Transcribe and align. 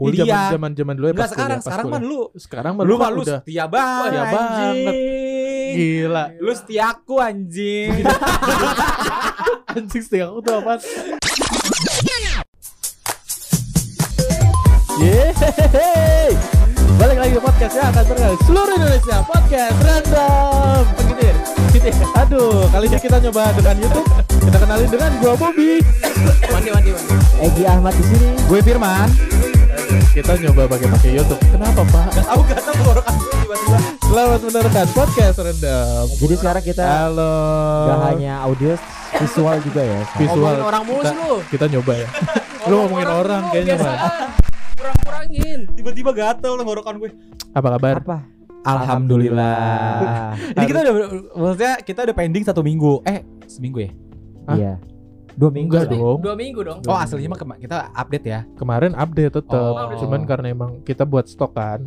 kuliah. 0.00 0.48
zaman 0.50 0.70
zaman 0.72 0.94
dulu 0.96 1.06
ya 1.06 1.12
Enggak 1.12 1.20
pas 1.20 1.30
sekarang, 1.30 1.50
kuliah, 1.50 1.60
pas 1.60 1.68
sekarang 1.68 1.84
mah 1.84 2.00
kuliah. 2.00 2.08
lu 2.08 2.20
sekarang 2.40 2.72
mah 2.72 2.84
lu 2.88 2.94
mah 2.96 3.10
lu 3.12 3.20
udah 3.20 3.38
setia 3.44 3.64
banget. 3.68 4.08
Setia 4.08 4.24
banget. 4.32 4.94
gila 5.70 6.24
Lu 6.40 6.52
setiaku 6.56 7.14
anjing. 7.20 7.90
anjing 9.76 10.02
setia 10.02 10.24
aku 10.26 10.40
tuh 10.40 10.54
apa 10.58 10.72
Yeay 15.00 16.30
Balik 17.00 17.16
lagi 17.16 17.32
ke 17.32 17.40
podcast 17.40 17.72
ya 17.72 17.84
akan 17.88 18.04
terkenal 18.04 18.34
seluruh 18.44 18.74
Indonesia 18.76 19.16
Podcast 19.24 19.76
random 19.80 20.82
Begitu 21.00 21.22
ya? 21.24 21.34
Gitu 21.72 21.86
ya? 21.88 21.94
Aduh 22.20 22.68
kali 22.68 22.86
ini 22.92 22.98
kita 23.00 23.16
nyoba 23.16 23.42
dengan 23.56 23.76
Youtube 23.80 24.08
Kita 24.28 24.56
kenalin 24.60 24.88
dengan 24.90 25.10
gua 25.22 25.32
Bobby 25.32 25.80
Mandi 26.50 26.68
mandi 26.68 26.90
mandi. 26.92 27.14
Egi 27.40 27.64
Ahmad 27.64 27.96
di 27.96 28.04
sini. 28.04 28.28
Gue 28.44 28.60
Firman. 28.60 29.08
Kita 29.90 30.32
nyoba 30.38 30.70
pakai 30.70 30.86
pakai 30.86 31.10
Youtube 31.18 31.42
Kenapa 31.50 31.82
pak? 31.82 32.06
Tahu 32.22 32.40
gak 32.46 32.60
tahu 32.62 32.74
tenggorokan 32.78 33.14
gue 33.18 33.34
tiba-tiba. 33.42 33.78
Selamat 34.06 34.40
mendengarkan 34.46 34.86
podcast 34.94 35.36
random 35.42 36.04
Jadi 36.14 36.34
sekarang 36.38 36.62
kita 36.62 36.84
Halo 36.86 37.34
gak 37.90 37.98
hanya 38.14 38.34
audio, 38.46 38.72
visual 39.18 39.56
juga 39.66 39.82
ya. 39.82 40.00
Visual 40.14 40.38
Ngomongin 40.38 40.62
orang 40.62 40.82
mulu 40.86 41.02
kita, 41.02 41.14
kita 41.50 41.64
nyoba 41.74 41.92
ya 41.98 42.08
Lu 42.70 42.74
ngomongin 42.86 43.10
orang 43.10 43.42
mulu, 43.42 43.52
kayaknya 43.54 43.74
man 43.82 43.98
Kurang-kurangin. 44.80 45.58
Tiba-tiba 45.76 46.10
gatel 46.16 46.52
tenggorokan 46.56 46.94
gue. 46.96 47.10
Apa 47.52 47.68
kabar? 47.76 47.94
Apa? 48.00 48.18
Alhamdulillah. 48.64 50.36
Ini 50.56 50.64
kita 50.64 50.80
udah 50.84 50.94
maksudnya 51.36 51.72
kita 51.84 52.00
udah 52.08 52.16
pending 52.16 52.44
satu 52.44 52.60
minggu. 52.64 53.04
Eh, 53.04 53.20
seminggu 53.44 53.84
ya? 53.84 53.90
Hah? 54.48 54.56
Iya. 54.56 54.72
Dua 55.40 55.48
minggu. 55.48 55.72
Enggak 55.72 55.88
dong 55.88 56.18
Dua 56.20 56.34
minggu 56.36 56.60
dong. 56.60 56.78
Oh, 56.84 56.92
aslinya 56.94 57.32
mah 57.32 57.40
kema- 57.40 57.56
kita 57.56 57.88
update 57.90 58.26
ya. 58.26 58.40
Kemarin 58.54 58.92
update 58.92 59.32
tetap, 59.32 59.72
Oh. 59.72 59.96
cuman 59.96 60.28
karena 60.28 60.46
emang 60.50 60.84
kita 60.84 61.02
buat 61.02 61.24
stok 61.24 61.56
kan. 61.56 61.80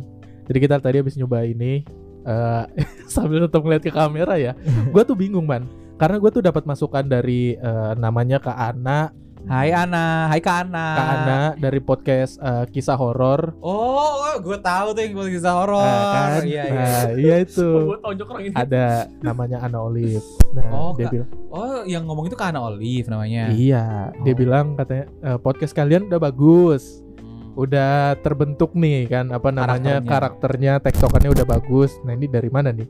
Jadi 0.44 0.58
kita 0.58 0.76
tadi 0.76 0.98
habis 0.98 1.14
nyoba 1.14 1.46
ini 1.46 1.86
eh 2.24 2.64
sambil 3.14 3.46
tetap 3.46 3.62
ngeliat 3.62 3.80
ke 3.80 3.88
kamera 3.88 4.34
ya. 4.34 4.52
gua 4.90 5.04
tuh 5.04 5.14
bingung 5.14 5.44
man, 5.44 5.64
karena 5.94 6.16
gue 6.16 6.30
tuh 6.30 6.42
dapat 6.42 6.64
masukan 6.64 7.04
dari 7.04 7.54
eh, 7.54 7.92
namanya 7.94 8.40
Kak 8.40 8.58
Ana, 8.58 9.14
Hai 9.44 9.68
Ana, 9.70 10.24
hai 10.26 10.40
Kak 10.40 10.56
Ana. 10.64 10.86
Kak 10.90 11.08
Ana 11.14 11.38
dari 11.54 11.76
podcast 11.76 12.40
eh, 12.40 12.64
kisah 12.66 12.96
horor. 12.96 13.52
Oh, 13.60 13.92
oh 14.24 14.36
gue 14.40 14.56
tahu 14.56 14.96
tuh 14.96 15.00
yang 15.00 15.12
buat 15.12 15.28
kisah 15.28 15.52
horor. 15.52 15.84
Nah, 15.84 16.40
kan? 16.40 16.42
Iya, 16.42 16.62
iya. 16.64 16.72
Nah, 16.72 17.04
iya 17.12 17.34
itu. 17.44 17.68
Gue 17.86 17.98
tonjok 18.00 18.26
orang 18.26 18.42
ini. 18.42 18.54
Ada 18.56 18.86
namanya 19.20 19.60
Ana 19.60 19.78
Olive. 19.80 20.24
Nah, 20.50 20.64
Oh, 20.72 20.90
dia 20.96 21.12
bilang, 21.12 21.28
Oh, 21.48 21.84
yang 21.84 22.02
ngomong 22.02 22.26
itu 22.26 22.34
Kak 22.34 22.50
Ana 22.50 22.64
Olive 22.64 23.06
namanya. 23.06 23.52
iya, 23.52 23.84
dia 24.24 24.32
Oh. 24.32 24.38
bilang 24.38 24.66
katanya 24.74 25.04
"Eh, 25.22 25.38
podcast 25.38 25.72
kalian 25.72 26.08
udah 26.08 26.20
bagus. 26.22 27.04
Hmm. 27.14 27.54
udah 27.54 28.18
terbentuk 28.18 28.74
nih 28.74 29.06
kan 29.06 29.30
apa 29.30 29.46
namanya 29.48 30.02
Karakternya. 30.02 30.10
karakternya, 30.10 30.72
tektokannya 30.80 31.30
udah 31.30 31.46
bagus. 31.46 31.94
Nah 32.02 32.10
ini 32.10 32.26
dari 32.26 32.50
mana 32.50 32.68
nih? 32.68 32.88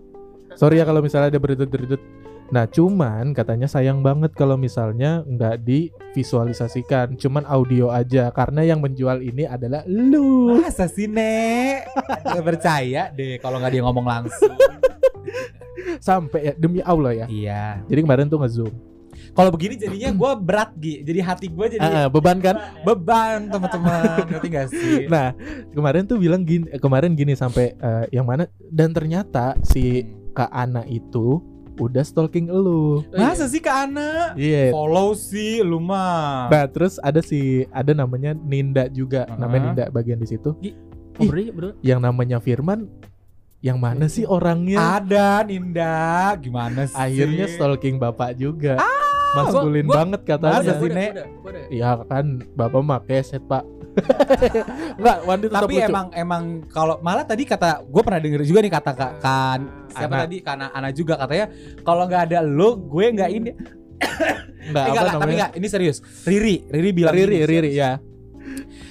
Sorry 0.55 0.81
ya 0.81 0.87
kalau 0.87 1.03
misalnya 1.03 1.29
ada 1.29 1.37
beredut-beredut. 1.37 2.01
Nah 2.53 2.69
cuman 2.69 3.33
katanya 3.33 3.65
sayang 3.65 4.05
banget 4.05 4.37
kalau 4.37 4.61
misalnya 4.61 5.25
nggak 5.25 5.65
divisualisasikan, 5.65 7.17
cuman 7.17 7.49
audio 7.49 7.89
aja 7.89 8.29
karena 8.35 8.67
yang 8.67 8.85
menjual 8.85 9.25
ini 9.25 9.49
adalah 9.49 9.81
lu. 9.89 10.61
Masa 10.61 10.85
sih, 10.85 11.09
Nek? 11.09 11.89
Gak 12.25 12.45
percaya 12.45 13.09
deh 13.15 13.41
kalau 13.41 13.57
nggak 13.63 13.73
dia 13.73 13.83
ngomong 13.85 14.05
langsung. 14.05 14.57
Sampai 16.05 16.53
ya 16.53 16.53
demi 16.59 16.85
Allah 16.85 17.25
ya. 17.25 17.27
iya. 17.33 17.65
Jadi 17.89 18.01
kemarin 18.05 18.29
tuh 18.29 18.41
ngezoom. 18.43 18.75
Kalau 19.35 19.51
begini 19.51 19.75
jadinya 19.75 20.15
gue 20.15 20.31
berat, 20.39 20.71
Gi. 20.79 21.03
Jadi 21.03 21.19
hati 21.19 21.47
gue 21.51 21.67
jadi 21.79 21.83
ah, 21.83 22.07
beban 22.07 22.39
kan? 22.39 22.55
beban, 22.87 23.51
teman-teman. 23.51 24.23
Ngerti 24.31 24.49
gak 24.53 24.69
sih? 24.71 25.11
Nah 25.11 25.35
kemarin 25.75 26.07
tuh 26.07 26.23
bilang 26.23 26.47
gini, 26.47 26.71
kemarin 26.79 27.19
gini 27.19 27.35
sampai 27.35 27.75
eh, 27.75 28.05
yang 28.15 28.27
mana 28.29 28.47
dan 28.71 28.95
ternyata 28.95 29.59
si 29.67 30.07
Kak 30.35 30.51
Ana 30.51 30.87
itu 30.87 31.54
udah 31.77 32.05
stalking 32.07 32.47
elu. 32.47 33.03
Masa 33.11 33.51
sih 33.51 33.59
Kak 33.59 33.91
Ana? 33.91 34.33
Iya. 34.39 34.71
Follow 34.71 35.15
sih 35.19 35.59
lu 35.61 35.83
mah. 35.83 36.47
Nah, 36.51 36.67
terus 36.71 37.03
ada 37.03 37.19
si 37.19 37.67
ada 37.75 37.91
namanya 37.91 38.35
Ninda 38.35 38.87
juga, 38.87 39.27
Uh-huh. 39.27 39.39
namanya 39.41 39.63
Ninda 39.71 39.85
bagian 39.91 40.21
di 40.21 40.29
situ. 40.29 40.55
Oh. 41.19 41.31
Yang 41.83 42.01
namanya 42.03 42.39
Firman 42.43 42.91
yang 43.65 43.81
mana 43.81 44.13
sih 44.13 44.29
orangnya? 44.29 45.01
Ada 45.01 45.41
Ninda, 45.49 46.37
gimana 46.37 46.85
sih? 46.85 47.01
Akhirnya 47.01 47.49
stalking 47.49 47.97
bapak 47.97 48.37
juga. 48.37 48.77
Ah, 48.77 48.94
Maskulin 49.37 49.85
gua- 49.85 49.97
banget 49.97 50.21
katanya. 50.25 50.55
Masa 50.57 50.73
sih, 50.75 50.89
Nek? 50.89 51.11
Iya 51.69 51.91
kan, 52.03 52.27
bapak 52.53 52.81
mah 52.81 53.01
keset, 53.01 53.43
Pak. 53.43 53.65
Enggak, 54.99 55.17
Wandi 55.23 55.47
tetap 55.47 55.63
Tapi 55.63 55.75
lucu. 55.77 55.87
emang 55.87 56.07
emang 56.13 56.43
kalau 56.67 56.99
malah 56.99 57.23
tadi 57.23 57.43
kata 57.45 57.83
gue 57.85 58.03
pernah 58.03 58.19
denger 58.19 58.43
juga 58.43 58.59
nih 58.59 58.73
kata 58.73 58.91
kak 58.93 59.13
kan 59.19 59.61
siapa 59.89 60.11
Ana. 60.13 60.23
tadi 60.27 60.37
karena 60.41 60.67
Ana 60.69 60.91
juga 60.91 61.15
katanya 61.15 61.47
kalau 61.81 62.03
nggak 62.05 62.23
ada 62.27 62.39
lo 62.43 62.75
gue 62.77 63.07
nggak 63.09 63.31
ini 63.31 63.51
enggak 64.67 64.85
Eh, 64.91 65.15
tapi 65.15 65.33
enggak 65.33 65.53
ini 65.55 65.67
serius 65.69 66.03
Riri 66.23 66.67
Riri 66.67 66.91
bilang 66.91 67.15
Riri, 67.15 67.39
gini, 67.39 67.47
Riri 67.47 67.71
ya. 67.73 68.03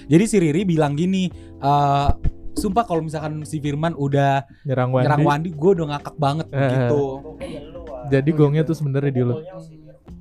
jadi 0.08 0.24
si 0.24 0.36
Riri 0.38 0.64
bilang 0.64 0.96
gini 0.96 1.28
eh 1.60 2.10
sumpah 2.54 2.86
kalau 2.86 3.02
misalkan 3.02 3.44
si 3.44 3.60
Firman 3.60 3.92
udah 3.94 4.48
Nyerang 4.64 4.88
Wandi. 4.90 5.04
nyerang 5.04 5.22
Wandi 5.22 5.50
gue 5.52 5.72
udah 5.74 5.88
ngakak 5.90 6.16
banget 6.16 6.48
Eh. 6.50 6.64
gitu 6.64 7.04
Jadi 8.06 8.30
gongnya 8.32 8.64
tuh 8.64 8.72
sebenarnya 8.74 9.12
di 9.12 9.22
lu. 9.22 9.36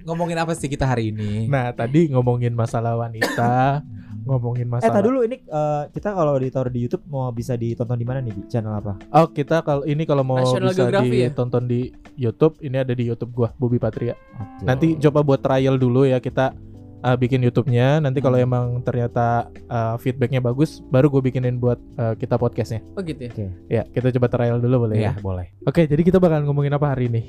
Ngomongin 0.03 0.37
apa 0.37 0.53
sih 0.53 0.67
kita 0.67 0.85
hari 0.85 1.11
ini 1.11 1.47
Nah, 1.47 1.71
tadi 1.71 2.09
ngomongin 2.09 2.53
masalah 2.53 2.95
wanita, 2.97 3.83
ngomongin 4.23 4.67
Eh, 4.67 4.73
masalah 4.73 4.95
tadi 4.95 5.07
dulu 5.07 5.19
ini 5.23 5.37
eh, 5.41 5.83
kita 5.91 6.09
kalau 6.11 6.35
ditaruh 6.37 6.71
di 6.71 6.81
YouTube 6.83 7.03
mau 7.07 7.31
bisa 7.31 7.55
ditonton 7.55 7.95
di 7.95 8.07
mana 8.07 8.19
nih, 8.19 8.33
Bi? 8.33 8.43
Channel 8.47 8.75
apa? 8.75 8.93
Oh 9.11 9.27
kita 9.27 9.63
kalau 9.63 9.83
ini 9.83 10.03
kalau 10.03 10.23
mau 10.23 10.39
National 10.39 10.71
bisa 10.71 10.79
Geography 10.87 11.19
ya? 11.19 11.29
ditonton 11.31 11.63
di 11.67 11.81
YouTube 12.15 12.55
ini 12.61 12.77
ada 12.79 12.93
di 12.93 13.05
YouTube 13.05 13.33
gua 13.33 13.51
Bobby 13.57 13.79
Patria. 13.79 14.15
Oke. 14.37 14.63
Nanti 14.63 14.87
coba 14.99 15.23
buat 15.23 15.41
trial 15.41 15.75
dulu 15.75 16.05
ya 16.05 16.19
kita 16.19 16.55
uh, 17.03 17.17
bikin 17.19 17.43
YouTube-nya. 17.43 17.99
Nanti 17.99 18.23
kalau 18.23 18.39
Hmm. 18.39 18.47
emang 18.47 18.67
ternyata 18.83 19.51
uh, 19.67 19.99
feedbacknya 19.99 20.39
bagus, 20.39 20.79
baru 20.87 21.11
gue 21.11 21.23
bikinin 21.25 21.59
buat 21.59 21.79
uh, 21.99 22.15
kita 22.15 22.39
podcastnya. 22.39 22.79
Oh 22.95 23.03
gitu 23.03 23.27
ya. 23.27 23.51
Ya 23.67 23.83
kita 23.91 24.15
coba 24.15 24.31
trial 24.31 24.63
dulu 24.63 24.87
boleh 24.87 25.03
ya 25.03 25.11
ya. 25.11 25.13
boleh 25.19 25.51
Oke 25.67 25.83
jadi 25.87 25.99
kita 26.01 26.23
bakalan 26.23 26.47
ngomongin 26.47 26.71
apa 26.73 26.95
hari 26.95 27.11
ini? 27.11 27.23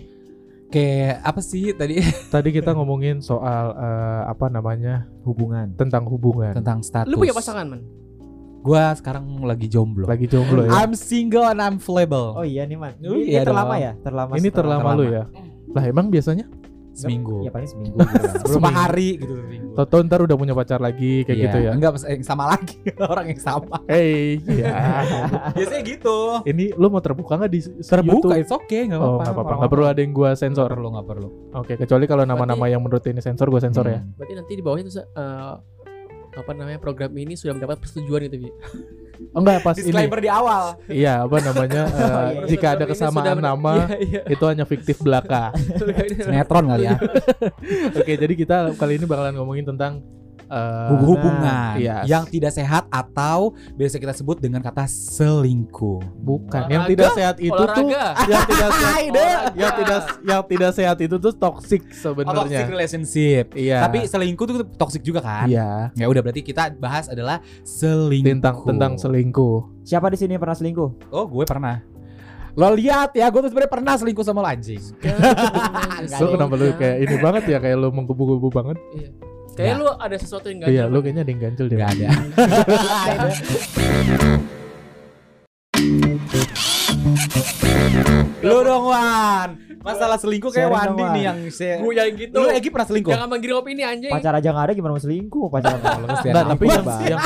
Kayak 0.73 1.21
apa 1.21 1.39
sih 1.39 1.69
tadi 1.71 2.01
Tadi 2.33 2.49
kita 2.49 2.73
ngomongin 2.73 3.21
soal 3.21 3.71
uh, 3.71 4.25
apa 4.25 4.49
namanya 4.49 5.05
Hubungan. 5.21 5.71
tentang 5.75 6.03
hubungan. 6.03 6.51
tentang 6.51 6.81
status 6.81 7.07
Lu 7.07 7.15
punya 7.15 7.31
pasangan, 7.31 7.69
man? 7.69 7.81
gue 8.59 8.79
sekarang 8.95 9.43
lagi 9.43 9.67
jomblo 9.67 10.07
Lagi 10.07 10.23
jomblo 10.23 10.63
ya. 10.63 10.71
I'm 10.73 10.95
single 10.95 11.43
and 11.43 11.59
I'm 11.59 11.77
flammable 11.77 12.33
Oh 12.33 12.43
iya 12.43 12.63
nih, 12.63 12.75
Man. 12.75 12.95
Oh, 13.01 13.13
Ini, 13.13 13.27
iya 13.29 13.39
ini 13.39 13.45
terlama 13.45 13.69
dong. 13.69 13.83
ya? 13.83 13.91
Terlama 14.01 14.31
ini 14.33 14.39
setelah- 14.41 14.79
terlama 14.79 14.89
lu 14.95 15.05
ya. 15.05 15.23
Lah 15.69 15.83
emang 15.83 16.07
biasanya? 16.07 16.45
Seminggu 16.93 17.41
Ya 17.41 17.49
paling 17.49 17.65
seminggu. 17.65 17.97
gitu 18.45 18.57
hari 18.63 19.17
gitu 19.17 19.33
seminggu. 19.35 19.73
Toto 19.73 19.97
ntar 19.99 20.21
udah 20.21 20.33
punya 20.33 20.53
pacar 20.53 20.77
lagi 20.77 21.21
kayak 21.23 21.33
Iya, 21.33 21.43
gitu 21.43 21.57
ya. 21.59 21.71
Enggak 21.73 21.91
yang 22.03 22.21
sama 22.21 22.43
lagi 22.47 22.77
orang 23.11 23.25
yang 23.27 23.41
sama. 23.41 23.81
Hey, 23.85 24.37
ya. 24.45 24.69
Biasanya 25.57 25.81
gitu. 25.83 26.17
Ini 26.43 26.73
lu 26.73 26.87
mau 26.87 26.99
terbuka 26.99 27.35
nggak 27.35 27.49
di 27.49 27.59
Terbuka, 27.81 28.05
YouTube? 28.29 28.39
it's 28.39 28.53
okay, 28.53 28.85
enggak 28.85 28.97
Oh 28.97 29.17
apa-apa. 29.17 29.19
nggak 29.19 29.33
apa-apa, 29.33 29.53
nggak 29.57 29.71
perlu 29.71 29.85
ada 29.85 29.99
yang 29.99 30.13
gua 30.13 30.29
sensor. 30.33 30.69
perlu, 30.69 30.87
enggak 30.89 31.07
perlu. 31.07 31.27
Oke, 31.55 31.73
kecuali 31.75 32.05
kalau 32.05 32.23
nama-nama 32.23 32.65
yang 32.65 32.79
menurut 32.79 33.01
ini 33.03 33.19
sensor, 33.19 33.49
gua 33.49 33.59
sensor 33.59 33.85
ya. 33.85 33.97
Hmm. 33.97 34.13
Berarti 34.13 34.33
nanti 34.35 34.51
di 34.53 34.61
bawahnya 34.61 34.83
tuh 34.85 34.93
eh, 35.01 35.53
apa 36.33 36.51
namanya 36.51 36.77
program 36.77 37.09
ini 37.13 37.33
sudah 37.33 37.53
mendapat 37.53 37.77
persetujuan 37.77 38.25
gitu, 38.25 38.37
Bi. 38.39 38.49
Oh, 39.33 39.39
enggak 39.41 39.61
pas 39.61 39.75
ini. 39.77 39.89
Disclaimer 39.89 40.19
di 40.19 40.29
awal. 40.29 40.63
Iya, 40.89 41.25
apa 41.25 41.37
namanya? 41.41 41.83
eh, 41.93 42.01
iya. 42.03 42.45
jika 42.49 42.67
ada 42.77 42.85
ini 42.85 42.91
kesamaan 42.93 43.39
nama, 43.39 43.73
Iya, 43.85 43.97
iya. 44.01 44.21
itu 44.29 44.43
hanya 44.45 44.65
fiktif 44.65 44.97
belaka. 45.01 45.53
Sinetron 46.25 46.65
kali 46.69 46.85
ya. 46.89 46.97
Oke, 47.93 48.13
jadi 48.17 48.33
kita 48.33 48.57
kali 48.77 48.97
ini 48.97 49.05
bakalan 49.05 49.33
ngomongin 49.37 49.65
tentang 49.73 50.01
eh, 50.53 50.89
Hubungan 50.93 51.73
Iya. 51.75 51.97
yang 52.05 52.23
tidak 52.25 52.51
sehat 52.51 52.85
atau 52.87 53.39
biasa 53.71 53.97
kita 53.97 54.13
sebut 54.13 54.37
dengan 54.37 54.61
kata 54.61 54.85
selingkuh. 54.85 55.99
bukan 56.15 56.61
yang 56.67 56.83
Olahraga, 56.83 56.91
tidak 56.93 57.09
sehat 57.13 57.35
itu 57.37 57.63
tuh 57.67 57.87
olahraga. 57.89 58.23
yang 58.23 58.43
tidak 58.45 58.69
sehat 58.77 59.01
yang 59.53 59.73
tidak 59.73 60.01
yang 60.23 60.41
tidak 60.45 60.71
sehat 60.71 60.97
itu 60.99 61.15
tuh 61.17 61.33
toxic 61.33 61.81
Oh, 61.83 62.21
toxic 62.23 62.53
sebenarnya. 62.53 62.61
relationship. 62.67 63.45
Iya. 63.53 63.77
Tapi 63.81 63.97
selingkuh 64.03 64.45
tuh 64.45 64.57
toxic 64.73 65.01
juga 65.01 65.19
kan? 65.19 65.45
iya, 65.45 65.89
Ya 65.93 66.05
udah 66.05 66.21
berarti 66.21 66.41
kita 66.41 66.69
bahas 66.75 67.07
adalah 67.07 67.41
selingkuh. 67.63 68.29
tentang 68.29 68.55
tentang 68.63 68.93
selingkuh. 68.95 69.81
Siapa 69.81 70.07
di 70.07 70.15
sini 70.15 70.33
yang 70.33 70.41
pernah 70.41 70.53
selingkuh? 70.53 70.89
Oh, 71.09 71.25
gue 71.25 71.43
pernah. 71.43 71.81
Lo 72.53 72.69
lihat 72.69 73.11
ya, 73.11 73.27
gue 73.27 73.39
tuh 73.39 73.49
sebenarnya 73.49 73.71
pernah 73.71 73.93
selingkuh 73.95 74.21
sama 74.21 74.39
lo 74.39 74.47
anjing. 74.47 74.77
Lu 76.21 76.25
kenapa 76.29 76.53
lu 76.53 76.69
kayak 76.73 76.97
ini 77.01 77.15
banget 77.17 77.43
ya 77.47 77.57
kayak 77.57 77.75
lu 77.75 77.89
menggebu-gebu 77.89 78.47
banget? 78.49 78.77
Iya. 78.93 79.09
Kayak 79.53 79.75
lu 79.77 79.87
ada 79.87 80.15
sesuatu 80.17 80.47
yang 80.47 80.59
Iya, 80.59 80.65
ganjil. 80.65 80.85
lu 80.85 80.91
Man. 80.91 81.03
kayaknya 81.03 81.21
ada 81.21 81.31
yang 81.31 81.41
ganjel 81.41 81.65
deh. 81.67 81.77
Gak 81.77 81.91
ada. 81.93 82.07
Lu 88.41 88.57
dong 88.61 88.85
Wan. 88.85 89.49
Masalah 89.79 90.15
selingkuh 90.15 90.47
kayak 90.47 90.67
Sharing 90.67 90.95
Wandi 90.95 91.03
nih 91.09 91.23
yang 91.25 91.39
share. 91.49 91.79
Gue 91.79 91.91
yang 91.93 92.15
gitu. 92.15 92.35
Lu 92.37 92.47
Egi 92.49 92.69
pernah 92.69 92.87
selingkuh? 92.87 93.11
Jangan 93.11 93.27
manggil 93.27 93.51
opini 93.53 93.83
anjing. 93.83 94.11
Pacar 94.11 94.33
aja 94.33 94.49
nggak 94.49 94.65
ada 94.65 94.73
gimana 94.73 94.91
mau 94.93 95.01
selingkuh? 95.01 95.45
Pacar 95.49 95.75
kesian 95.75 95.99
Nggak, 95.99 96.39
amat. 96.39 96.47
tapi 96.49 96.63
yang- 96.63 96.87
yang- 97.03 97.23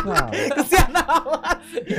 kesian 0.56 0.90
amat. 0.90 1.58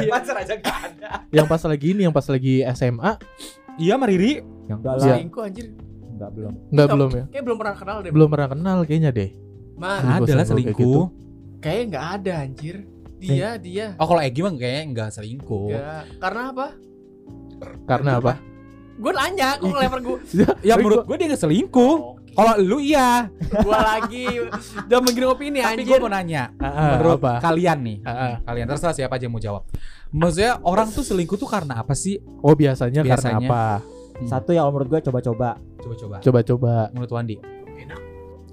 pacar 0.08 0.36
aja 0.36 0.54
gak 0.56 0.76
ada. 0.82 1.08
yang 1.30 1.46
pas 1.46 1.62
lagi 1.62 1.86
ini 1.88 2.02
yang 2.02 2.14
pas 2.14 2.26
lagi 2.26 2.54
SMA 2.68 3.12
Iya, 3.78 3.94
Mariri. 3.94 4.42
Yang 4.66 4.78
enggak 4.80 4.94
Iya. 4.96 5.02
Selingkuh 5.14 5.42
anjir. 5.44 5.66
Enggak 6.10 6.30
belum. 6.32 6.52
nggak 6.68 6.82
Stop. 6.82 6.96
belum 6.98 7.10
ya 7.10 7.24
Kayak 7.28 7.44
belum 7.46 7.56
pernah 7.56 7.74
kenal 7.76 7.96
deh. 8.00 8.10
belum 8.10 8.28
pernah 8.28 8.48
kenal 8.48 8.78
kayaknya 8.82 9.10
deh 9.12 9.30
Selingkuh, 9.78 10.24
Ada 10.24 10.32
lah 10.34 10.44
selingkuh 10.44 10.44
kayak 10.44 10.76
selingkuh. 10.76 11.04
kayaknya 11.58 11.84
nggak 11.88 12.06
ada 12.12 12.32
anjir. 12.40 12.76
Dia, 13.18 13.48
dia. 13.56 13.86
Oh, 13.94 14.06
kalau 14.06 14.20
Egi 14.20 14.40
mah 14.40 14.52
kayaknya 14.52 14.82
enggak 14.84 15.08
selingkuh. 15.10 15.68
Enggak. 15.68 16.02
Karena 16.18 16.42
apa? 16.48 16.66
karena 17.84 18.10
apa 18.16 18.34
Gue 18.94 19.12
nanya, 19.12 19.54
kok 19.54 19.66
ngelempar 19.68 20.00
gue. 20.00 20.18
Ya 20.66 20.74
menurut 20.74 21.02
gue 21.04 21.16
dia 21.16 21.26
enggak 21.26 21.38
selingkuh. 21.40 21.96
Kalau 22.28 22.52
lu 22.56 22.78
iya. 22.78 23.26
Gue 23.40 23.74
lagi 23.74 24.26
udah 24.84 24.98
menggiring 25.00 25.30
opini 25.30 25.58
Tapi 25.58 25.82
gue 25.82 25.86
anjir. 25.88 25.98
mau 25.98 26.06
nanya, 26.08 26.42
Ah, 26.56 26.94
menurut 26.94 27.18
apa 27.18 27.38
kalian 27.40 27.78
nih, 27.80 27.96
Ah, 28.00 28.10
ah. 28.10 28.34
kalian 28.44 28.66
terserah 28.68 28.94
siapa 28.94 29.10
aja 29.12 29.26
yang 29.26 29.32
mau 29.32 29.40
jawab. 29.40 29.62
Maksudnya 30.08 30.58
orang 30.60 30.86
tuh 30.88 31.02
selingkuh 31.02 31.34
tuh 31.36 31.46
karena 31.46 31.74
apa 31.76 31.94
sih? 31.94 32.18
oh 32.38 32.54
biasanya, 32.54 33.02
karena 33.02 33.10
Biasanya. 33.12 33.38
apa 33.44 33.62
Satu 34.20 34.50
yang 34.50 34.66
menurut 34.68 34.88
gue 34.88 35.00
coba-coba. 35.00 35.58
Coba-coba. 35.78 36.16
coba-coba 36.18 36.74
Menurut 36.90 37.10
Wandi. 37.12 37.36
Enak. 37.76 38.00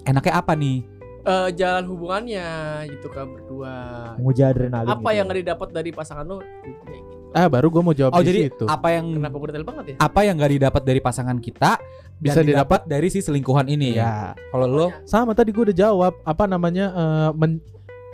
Enaknya 0.03 0.33
apa 0.35 0.53
nih? 0.53 0.77
Eh, 1.25 1.49
jalan 1.57 1.85
hubungannya 1.85 2.47
gitu 2.87 3.09
kan 3.09 3.25
berdua. 3.25 3.73
Menguji 4.15 4.41
adrenalin. 4.41 4.85
Apa 4.85 5.01
gitu. 5.01 5.17
yang 5.17 5.25
nggak 5.25 5.39
didapat 5.41 5.69
dari 5.73 5.89
pasangan 5.89 6.25
gitu. 6.29 6.93
ah 7.35 7.51
baru 7.51 7.67
gue 7.67 7.81
mau 7.81 7.91
jawab 7.91 8.15
Oh 8.15 8.23
di 8.23 8.31
jadi 8.31 8.39
situ 8.47 8.63
apa 8.63 8.95
yang 8.95 9.11
Kenapa 9.11 9.35
gue 9.35 9.47
detail 9.51 9.67
banget 9.67 9.85
ya? 9.91 9.95
apa 9.99 10.19
yang 10.23 10.35
gak 10.37 10.53
didapat 10.55 10.81
dari 10.81 10.99
pasangan 11.03 11.37
kita 11.37 11.71
Bisa 12.15 12.39
didapat 12.39 12.87
dari 12.87 13.11
si 13.11 13.19
selingkuhan 13.19 13.67
ini 13.67 13.91
ya 13.91 14.31
Kalau 14.47 14.63
lo 14.65 14.87
sama 15.03 15.35
tadi 15.35 15.51
gue 15.51 15.67
udah 15.67 15.75
jawab 15.75 16.15
apa 16.23 16.43
namanya 16.47 16.95
eh, 16.95 17.29
men- 17.35 17.59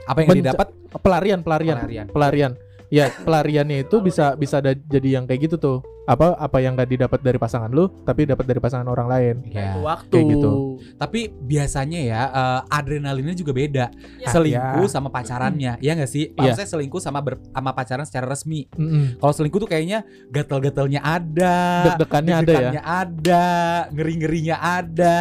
apa 0.02 0.18
yang 0.18 0.28
gak 0.28 0.40
didapat? 0.42 0.68
pelarian 0.98 1.40
pelarian 1.40 1.78
Pelarian. 1.78 2.06
pelarian 2.10 2.52
ya 2.92 3.08
pelariannya 3.24 3.88
itu 3.88 3.98
bisa 4.00 4.36
bisa 4.36 4.60
ada 4.60 4.76
jadi 4.76 5.16
yang 5.16 5.24
kayak 5.24 5.48
gitu 5.48 5.56
tuh 5.56 5.78
apa 6.04 6.34
apa 6.36 6.58
yang 6.60 6.74
gak 6.74 6.90
didapat 6.90 7.22
dari 7.22 7.38
pasangan 7.38 7.70
lu 7.70 7.88
tapi 8.04 8.26
dapat 8.26 8.44
dari 8.44 8.58
pasangan 8.58 8.84
orang 8.86 9.08
lain 9.08 9.36
Ya. 9.48 9.78
Waktu. 9.78 10.12
kayak 10.12 10.26
gitu. 10.30 10.52
Tapi 10.98 11.20
biasanya 11.32 12.00
ya 12.02 12.22
eh, 12.28 12.62
adrenalinnya 12.70 13.32
juga 13.32 13.54
beda. 13.54 13.86
Ya. 14.18 14.28
Selingkuh 14.28 14.84
Ya. 14.84 14.92
sama 14.92 15.08
pacarannya, 15.08 15.80
ya 15.80 15.92
nggak 15.94 16.10
sih? 16.10 16.34
Iya. 16.34 16.52
Maksudnya 16.52 16.68
selingkuh 16.68 17.00
sama 17.00 17.22
ber- 17.22 17.40
sama 17.46 17.72
pacaran 17.72 18.04
secara 18.04 18.28
resmi. 18.28 18.66
Mm-mm. 18.74 19.22
Kalau 19.22 19.32
selingkuh 19.32 19.62
tuh 19.62 19.70
kayaknya 19.70 20.04
gatel-gatelnya 20.28 21.00
ada, 21.00 21.56
deg-degannya 21.88 22.34
ada 22.36 22.54
ya 22.74 22.82
ada, 22.84 23.48
ngeri-ngerinya 23.90 24.56
ada. 24.58 25.20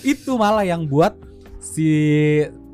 Itu 0.00 0.38
malah 0.38 0.62
yang 0.62 0.86
buat 0.86 1.18
si 1.58 1.90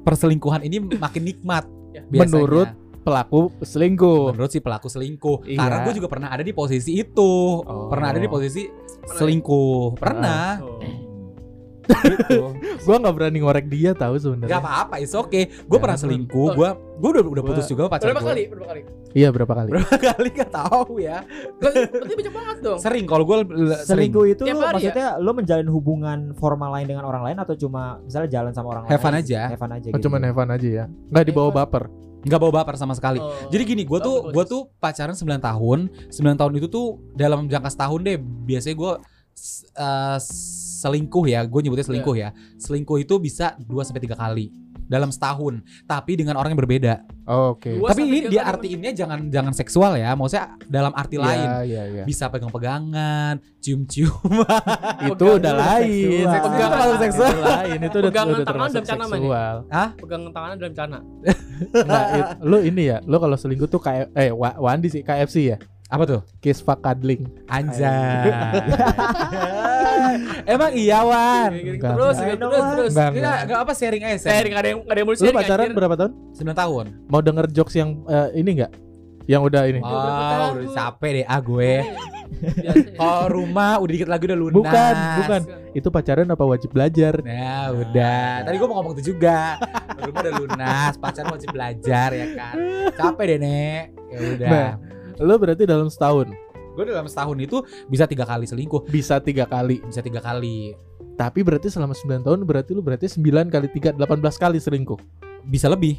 perselingkuhan 0.02 0.62
ini 0.62 0.76
makin 0.94 1.24
nikmat. 1.24 1.64
Ya. 1.90 2.04
biasanya. 2.04 2.28
Menurut 2.36 2.68
pelaku 3.06 3.54
selingkuh 3.62 4.34
menurut 4.34 4.50
si 4.50 4.58
pelaku 4.58 4.90
selingkuh. 4.90 5.46
Iya. 5.46 5.62
Karena 5.62 5.78
gue 5.86 5.94
juga 5.94 6.08
pernah 6.10 6.28
ada 6.34 6.42
di 6.42 6.50
posisi 6.50 6.98
itu. 6.98 7.62
Oh. 7.62 7.86
Pernah 7.86 8.10
ada 8.10 8.18
di 8.18 8.26
posisi 8.26 8.66
selingkuh. 9.06 9.94
Pernah. 9.94 10.58
Oh. 10.58 10.82
gitu. 11.86 12.50
gua 12.86 12.96
nggak 12.98 13.14
berani 13.14 13.38
ngorek 13.46 13.66
dia 13.70 13.94
tahu 13.94 14.18
Gak 14.18 14.22
sebenarnya 14.26 14.58
apa-apa, 14.58 14.98
it's 14.98 15.14
okay. 15.14 15.46
Gue 15.70 15.78
pernah 15.78 15.94
selingkuh. 15.94 16.58
Gue 16.58 16.68
gue 16.74 17.08
udah 17.14 17.22
udah 17.22 17.42
Gua- 17.46 17.50
putus 17.54 17.70
juga 17.70 17.86
pacar 17.86 18.10
Berapa 18.10 18.26
gue. 18.26 18.30
kali? 18.34 18.42
Berapa 18.50 18.66
kali? 18.74 18.82
iya 19.16 19.28
berapa 19.32 19.52
kali 19.54 19.70
Berapa 19.72 19.96
kali 20.10 20.28
gak 20.34 20.50
tahu 20.50 20.98
ya. 20.98 21.22
Berarti 21.62 22.14
banyak 22.18 22.34
banget 22.34 22.56
dong. 22.58 22.78
Sering 22.82 23.04
kalau 23.06 23.22
gue 23.22 23.36
sering. 23.46 24.10
Selingkuh 24.10 24.24
itu 24.26 24.42
lu, 24.42 24.58
ya? 24.58 24.74
maksudnya 24.74 25.08
lu 25.22 25.30
menjalin 25.30 25.68
hubungan 25.70 26.18
formal 26.34 26.74
lain 26.74 26.90
dengan 26.90 27.06
orang 27.06 27.22
lain 27.22 27.38
atau 27.38 27.54
cuma 27.54 28.02
misalnya 28.02 28.30
jalan 28.34 28.50
sama 28.50 28.68
orang 28.74 28.84
lain? 28.90 29.14
aja. 29.22 29.40
Have 29.54 29.62
fun 29.62 29.70
aja 29.70 29.88
oh, 29.94 29.98
gitu. 30.02 30.10
cuman 30.10 30.20
Evan 30.26 30.48
aja 30.50 30.68
ya 30.68 30.84
nggak 30.90 31.24
dibawa 31.30 31.50
baper 31.54 31.86
Gak 32.26 32.38
bawa 32.42 32.62
baper 32.62 32.74
sama 32.74 32.98
sekali. 32.98 33.22
Oh. 33.22 33.30
Jadi 33.48 33.62
gini, 33.62 33.82
gue 33.86 33.98
tuh 34.02 34.34
gue 34.34 34.44
tuh 34.44 34.66
pacaran 34.82 35.14
9 35.14 35.22
tahun. 35.38 35.78
9 36.10 36.40
tahun 36.42 36.52
itu 36.58 36.66
tuh 36.66 36.98
dalam 37.14 37.46
jangka 37.46 37.70
setahun 37.70 38.02
deh. 38.02 38.18
Biasanya 38.18 38.74
gue 38.74 38.92
uh, 39.78 40.18
selingkuh 40.82 41.24
ya. 41.30 41.46
Gue 41.46 41.62
nyebutnya 41.62 41.86
selingkuh 41.86 42.16
ya. 42.18 42.34
Selingkuh 42.58 42.98
itu 42.98 43.14
bisa 43.22 43.54
2 43.62 43.70
sampai 43.86 44.02
tiga 44.02 44.18
kali 44.18 44.65
dalam 44.86 45.10
setahun. 45.10 45.60
Tapi 45.82 46.16
dengan 46.16 46.34
orang 46.34 46.50
yang 46.50 46.60
berbeda. 46.60 47.02
Oh, 47.26 47.52
oke 47.52 47.66
Dua 47.74 47.90
Tapi 47.90 48.02
ini 48.02 48.18
dia 48.28 48.46
artiinnya 48.46 48.90
jangan 48.90 49.26
jangan 49.28 49.50
seksual 49.50 49.94
ya. 49.94 50.14
Maksudnya 50.14 50.54
dalam 50.64 50.90
arti 50.90 51.16
lain. 51.16 51.42
Iya, 51.42 51.62
iya, 51.62 51.82
iya. 51.92 52.02
Bisa 52.02 52.26
pegang-pegangan, 52.26 53.38
cium-cium. 53.58 54.14
itu 55.10 55.24
udah 55.26 55.52
itu 55.52 55.60
lain 55.60 55.90
seksual. 55.90 56.32
itu 56.32 56.46
Pegang 56.46 56.70
termasuk 56.70 56.96
seksual. 56.96 57.28
seksual 57.28 57.34
lain 57.44 57.78
itu 57.80 57.96
udah 57.96 58.08
Pegangan 58.08 58.32
udah 58.32 58.46
tangan 58.46 58.68
dalam 58.68 58.84
celana, 58.84 59.04
Man, 59.04 59.10
ya? 59.10 59.14
seksual 59.16 59.54
Pegang 59.96 60.22
tangannya 60.30 60.56
dalam 60.56 60.74
celana. 60.74 60.98
Nggak, 61.86 62.06
it- 62.12 62.30
lu 62.42 62.58
ini 62.60 62.82
ya 62.84 62.98
lu 63.02 63.16
kalau 63.16 63.32
selingkuh 63.34 63.66
tuh 63.66 63.80
kayak 63.80 64.12
eh 64.12 64.28
Wa- 64.28 64.58
Wandi 64.58 64.88
sih 64.88 65.00
KFC 65.00 65.36
ya 65.46 65.56
Apa 65.86 66.02
tuh? 66.02 66.20
kiss 66.42 66.58
fuck 66.58 66.82
cuddling 66.82 67.30
Anjay. 67.46 67.86
Emang 70.54 70.72
iya 70.74 70.98
Wan. 71.02 71.50
Enggak. 71.54 71.92
Terus, 71.94 72.16
Enggak. 72.18 72.38
terus, 72.38 72.64
terus. 72.64 72.90
Enggak, 72.90 72.90
Enggak, 72.90 73.10
enggak. 73.14 73.36
enggak 73.46 73.58
apa 73.62 73.72
sharing 73.74 74.02
aja. 74.02 74.16
Sharing 74.16 74.26
Sharing. 74.26 74.50
nggak 74.50 74.62
ada 74.62 74.68
yang 74.68 74.78
nggak 74.82 74.94
ada 74.94 75.00
yang 75.00 75.08
mau 75.08 75.14
lu 75.16 75.32
pacaran 75.32 75.68
berapa 75.72 75.94
tahun 75.96 76.12
9 76.34 76.54
tahun. 76.54 76.84
mau 77.06 77.20
denger 77.22 77.46
jokes 77.50 77.74
yang 77.74 77.90
eh, 78.06 78.28
ini 78.36 78.50
enggak 78.60 78.72
yang 79.26 79.42
udah 79.42 79.62
ini 79.66 79.82
tahun, 79.82 80.52
udah 80.62 80.70
capek 80.70 81.10
deh 81.10 81.24
ah 81.26 81.40
gue. 81.42 81.72
Kalau 82.98 83.26
rumah 83.30 83.78
udah 83.78 83.92
dikit 83.94 84.10
lagi 84.10 84.26
udah 84.26 84.38
lunas. 84.38 84.54
Bukan, 84.58 84.94
bukan. 85.22 85.40
itu 85.74 85.88
pacaran 85.90 86.26
apa 86.26 86.42
wajib 86.42 86.70
belajar 86.74 87.22
Nah, 87.22 87.70
udah. 87.70 88.46
Tadi 88.46 88.56
gue 88.58 88.68
mau 88.70 88.82
ngomong 88.82 88.94
itu 88.98 89.14
juga. 89.14 89.58
Rumah 89.98 90.20
udah 90.26 90.34
lunas, 90.34 90.92
pacaran 90.98 91.30
wajib 91.34 91.50
belajar 91.50 92.08
ya 92.14 92.26
kan. 92.34 92.54
Capek 92.94 93.24
deh, 93.34 93.38
Nek. 93.38 93.84
Ya 94.10 94.18
udah. 94.34 94.50
Nah. 94.50 94.70
Lu 95.20 95.34
berarti 95.40 95.64
dalam 95.64 95.88
setahun? 95.88 96.32
Gue 96.76 96.84
dalam 96.84 97.08
setahun 97.08 97.36
itu 97.40 97.64
bisa 97.88 98.04
tiga 98.04 98.28
kali 98.28 98.44
selingkuh, 98.44 98.84
bisa 98.92 99.16
tiga 99.16 99.48
kali. 99.48 99.80
Bisa 99.80 100.04
tiga 100.04 100.20
kali, 100.20 100.76
tapi 101.16 101.40
berarti 101.40 101.72
selama 101.72 101.96
9 101.96 102.20
tahun 102.28 102.44
berarti 102.44 102.70
lu 102.76 102.84
berarti 102.84 103.08
9 103.08 103.48
kali 103.48 103.66
3 103.72 103.96
18 103.96 104.36
kali 104.36 104.58
selingkuh? 104.60 105.00
Bisa 105.48 105.72
lebih. 105.72 105.96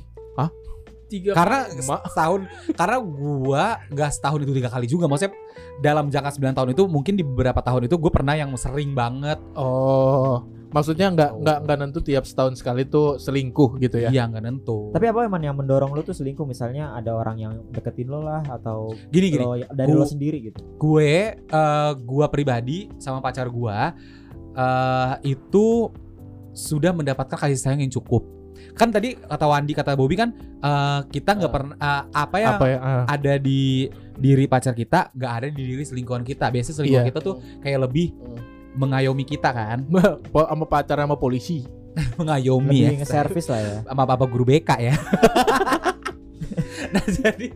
Tiga 1.08 1.32
Karena 1.32 1.64
setahun, 2.04 2.52
karena 2.76 2.98
gua 3.00 3.80
nggak 3.88 4.12
setahun 4.12 4.44
itu 4.44 4.52
tiga 4.52 4.68
kali 4.68 4.92
juga. 4.92 5.08
Maksudnya 5.08 5.40
dalam 5.80 6.12
jangka 6.12 6.36
9 6.36 6.52
tahun 6.52 6.70
itu 6.76 6.84
mungkin 6.92 7.16
di 7.16 7.24
beberapa 7.24 7.64
tahun 7.64 7.88
itu 7.88 7.96
gue 7.96 8.12
pernah 8.12 8.36
yang 8.36 8.52
sering 8.60 8.92
banget. 8.92 9.40
oh 9.56 10.57
maksudnya 10.70 11.08
nggak 11.10 11.30
Oh. 11.30 11.40
nggak 11.40 11.58
nggak 11.64 11.78
nentu 11.78 12.00
tiap 12.02 12.24
setahun 12.24 12.56
sekali 12.56 12.84
tuh 12.84 13.16
selingkuh 13.16 13.78
gitu 13.78 13.98
ya 13.98 14.10
Iya 14.10 14.26
nggak 14.26 14.44
nentu. 14.44 14.92
Tapi 14.92 15.06
apa 15.06 15.24
emang 15.24 15.40
yang 15.42 15.56
mendorong 15.56 15.90
lu 15.90 16.02
tuh 16.02 16.12
selingkuh 16.12 16.44
misalnya 16.44 16.92
ada 16.92 17.14
orang 17.14 17.38
yang 17.38 17.54
deketin 17.70 18.08
lo 18.08 18.20
lah 18.20 18.44
atau 18.44 18.92
Gini 19.08 19.28
gini. 19.30 19.42
lo 19.42 19.56
dari 19.66 19.88
Gua- 19.90 20.00
lo 20.00 20.06
sendiri 20.06 20.38
gitu. 20.44 20.60
gue 20.78 21.12
eh 21.38 21.92
gua 22.02 22.26
pribadi 22.28 22.92
sama 22.98 23.18
pacar 23.18 23.48
gua 23.48 23.96
eh 24.54 25.14
itu 25.30 25.88
sudah 26.52 26.92
mendapatkan 26.92 27.38
kasih 27.38 27.56
sayang 27.56 27.80
yang 27.80 27.94
cukup 27.94 28.26
kan 28.74 28.90
tadi 28.90 29.14
kata 29.16 29.46
Wandi 29.46 29.72
kata 29.72 29.94
Bobby 29.94 30.18
kan 30.18 30.34
eh 30.36 31.00
kita 31.08 31.32
nggak 31.34 31.46
Ah. 31.46 31.56
pernah 31.56 31.76
eh, 31.76 32.04
apa 32.12 32.36
yang 32.38 32.54
apa 32.54 32.66
ya 32.66 32.78
ah. 32.78 33.04
ada 33.08 33.34
di 33.38 33.86
diri 34.16 34.46
pacar 34.46 34.74
kita 34.74 35.14
nggak 35.14 35.32
ada 35.32 35.48
di 35.48 35.62
diri 35.64 35.82
selingkuhan 35.82 36.22
kita 36.22 36.50
biasanya 36.50 36.76
selingkuhan 36.76 37.06
Iya. 37.06 37.10
kita 37.10 37.20
tuh 37.22 37.36
kayak 37.60 37.80
lebih 37.84 38.08
Hmm. 38.12 38.42
Mengayomi 38.78 39.26
kita 39.26 39.50
kan? 39.50 39.84
Sama 40.32 40.66
pacar 40.66 40.98
sama 40.98 41.18
polisi. 41.18 41.66
Mengayomi 42.22 42.78
Lebih 42.78 42.94
ya. 42.94 43.00
nge-service 43.02 43.48
lah 43.50 43.60
ya. 43.60 43.76
sama 43.90 44.06
papa 44.06 44.24
guru 44.24 44.46
BK 44.46 44.70
ya. 44.78 44.94
Nah 46.88 47.04
jadi 47.04 47.48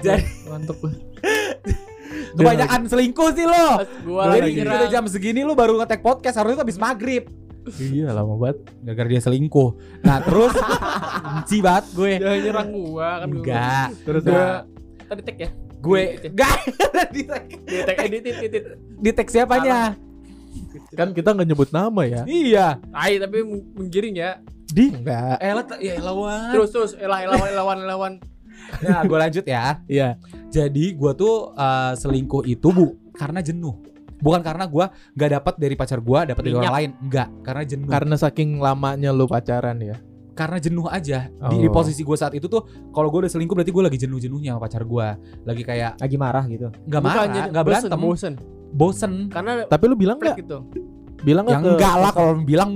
jadi 0.00 0.24
Mantep. 0.48 0.80
kebanyakan 2.32 2.88
selingkuh 2.88 3.28
sih 3.32 3.44
lo. 3.44 3.84
Gua 4.04 4.32
jadi 4.32 4.48
lagi 4.48 4.60
udah 4.64 4.88
jam 4.88 5.04
segini 5.04 5.44
lu 5.44 5.52
baru 5.52 5.76
ngetek 5.76 6.00
podcast 6.00 6.40
harusnya 6.40 6.58
tuh 6.58 6.64
habis 6.64 6.80
maghrib. 6.80 7.28
Iya 7.76 8.10
lama 8.10 8.34
banget. 8.34 8.58
Gara-gara 8.82 9.08
dia 9.08 9.20
selingkuh. 9.20 9.68
Nah 10.00 10.18
terus 10.18 10.56
benci 11.22 11.56
banget 11.60 11.84
gue. 11.92 12.12
Jangan 12.18 12.40
nyerang 12.40 12.68
gua 12.72 13.08
kan 13.20 13.28
enggak. 13.30 13.88
terus 14.02 14.22
Enggak. 14.24 14.40
gua- 14.40 14.64
Tadi 15.06 15.22
tag 15.22 15.36
ya. 15.38 15.50
gue 15.76 16.00
ya. 16.00 16.10
enggak. 16.24 16.56
Di 17.12 17.20
tag 17.22 17.44
Di 17.62 17.78
tag 17.84 17.96
edit 18.00 18.22
edit 18.22 18.36
edit. 18.42 18.64
di 18.96 19.10
tag 19.12 19.28
siapanya 19.28 19.92
kan 20.92 21.10
kita 21.10 21.32
nggak 21.32 21.48
nyebut 21.48 21.70
nama 21.70 22.02
ya. 22.02 22.22
Iya. 22.24 22.66
Tai 22.82 23.12
tapi 23.18 23.36
meng- 23.42 23.68
menggiring 23.74 24.16
ya. 24.16 24.32
di 24.68 24.88
enggak 24.88 25.36
eh 25.36 25.52
lah 25.52 25.64
ya 25.76 26.00
lawan. 26.00 26.48
Terus 26.50 26.68
terus. 26.70 26.90
Elah 26.96 27.20
elawan 27.22 27.44
elawan 27.46 27.78
elawan. 27.78 28.12
nah 28.80 29.02
gue 29.02 29.18
lanjut 29.18 29.44
ya. 29.44 29.84
Iya. 29.84 30.16
Jadi 30.48 30.92
gue 30.92 31.12
tuh 31.12 31.52
eh, 31.52 31.92
selingkuh 31.94 32.44
itu 32.46 32.68
bu 32.68 32.96
karena 33.12 33.40
jenuh. 33.40 33.76
Bukan 34.16 34.40
karena 34.40 34.64
gue 34.64 34.84
nggak 35.12 35.30
dapat 35.34 35.54
dari 35.56 35.74
pacar 35.74 35.98
gue 35.98 36.18
dapat 36.24 36.40
dari 36.40 36.54
orang 36.54 36.72
lain. 36.72 36.90
Enggak 37.00 37.28
karena 37.42 37.62
jenuh. 37.62 37.88
Karena 37.90 38.14
saking 38.16 38.56
lamanya 38.58 39.10
lu 39.10 39.26
pacaran 39.26 39.76
ya? 39.76 39.96
Karena 40.32 40.56
jenuh 40.56 40.88
aja. 40.88 41.28
Di, 41.28 41.56
di 41.58 41.68
Oh. 41.68 41.74
posisi 41.74 42.00
gue 42.00 42.16
saat 42.16 42.32
itu 42.32 42.48
tuh 42.48 42.64
kalau 42.88 43.12
gue 43.12 43.28
udah 43.28 43.30
selingkuh 43.30 43.52
berarti 43.52 43.68
gue 43.68 43.84
lagi 43.84 43.98
jenuh 44.00 44.16
jenuhnya 44.16 44.56
sama 44.56 44.64
pacar 44.64 44.88
gue 44.88 45.06
lagi 45.44 45.62
kayak 45.62 46.00
Lagi 46.00 46.16
marah 46.16 46.44
gitu. 46.48 46.72
nggak 46.88 47.02
marah 47.02 47.22
nggak 47.52 47.64
berantem. 47.66 47.98
Bosen. 48.00 48.34
Bosen 48.72 49.28
Karena 49.28 49.64
tapi 49.64 49.84
lu 49.84 49.94
bilang 49.94 50.16
nggak 50.16 50.36
gitu. 50.38 50.64
bilang 51.22 51.44
Ya 51.44 51.54
nggak 51.54 51.62
ke- 51.62 51.70
enggak 51.76 51.94
lah 51.96 52.10
kalau 52.10 52.32
bilang 52.40 52.70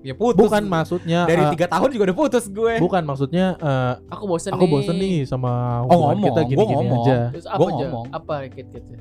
ya 0.00 0.14
putus. 0.14 0.40
bukan 0.40 0.64
maksudnya 0.64 1.26
dari 1.26 1.44
eh, 1.44 1.50
tiga 1.52 1.66
tahun 1.68 1.88
juga 1.90 2.04
udah 2.08 2.18
putus 2.18 2.44
gue. 2.48 2.74
bukan 2.78 3.02
maksudnya 3.04 3.46
eh, 3.54 3.92
Aku 4.08 4.24
bosen 4.24 4.50
aku 4.50 4.64
nih. 4.64 4.72
bosen 4.72 4.94
nih 4.96 5.16
sama 5.22 5.84
Oh, 5.84 6.08
ngomong, 6.08 6.24
kita 6.24 6.40
gua 6.40 6.48
gini-gini 6.48 6.74
ngomong. 6.80 7.04
aja 7.04 7.16
Terus 7.30 7.44
apa 7.44 7.58
Gua 7.58 7.68
aja? 7.68 7.76
ngomong. 7.84 8.04
Apa 8.10 8.34
gitu-gitu? 8.48 8.94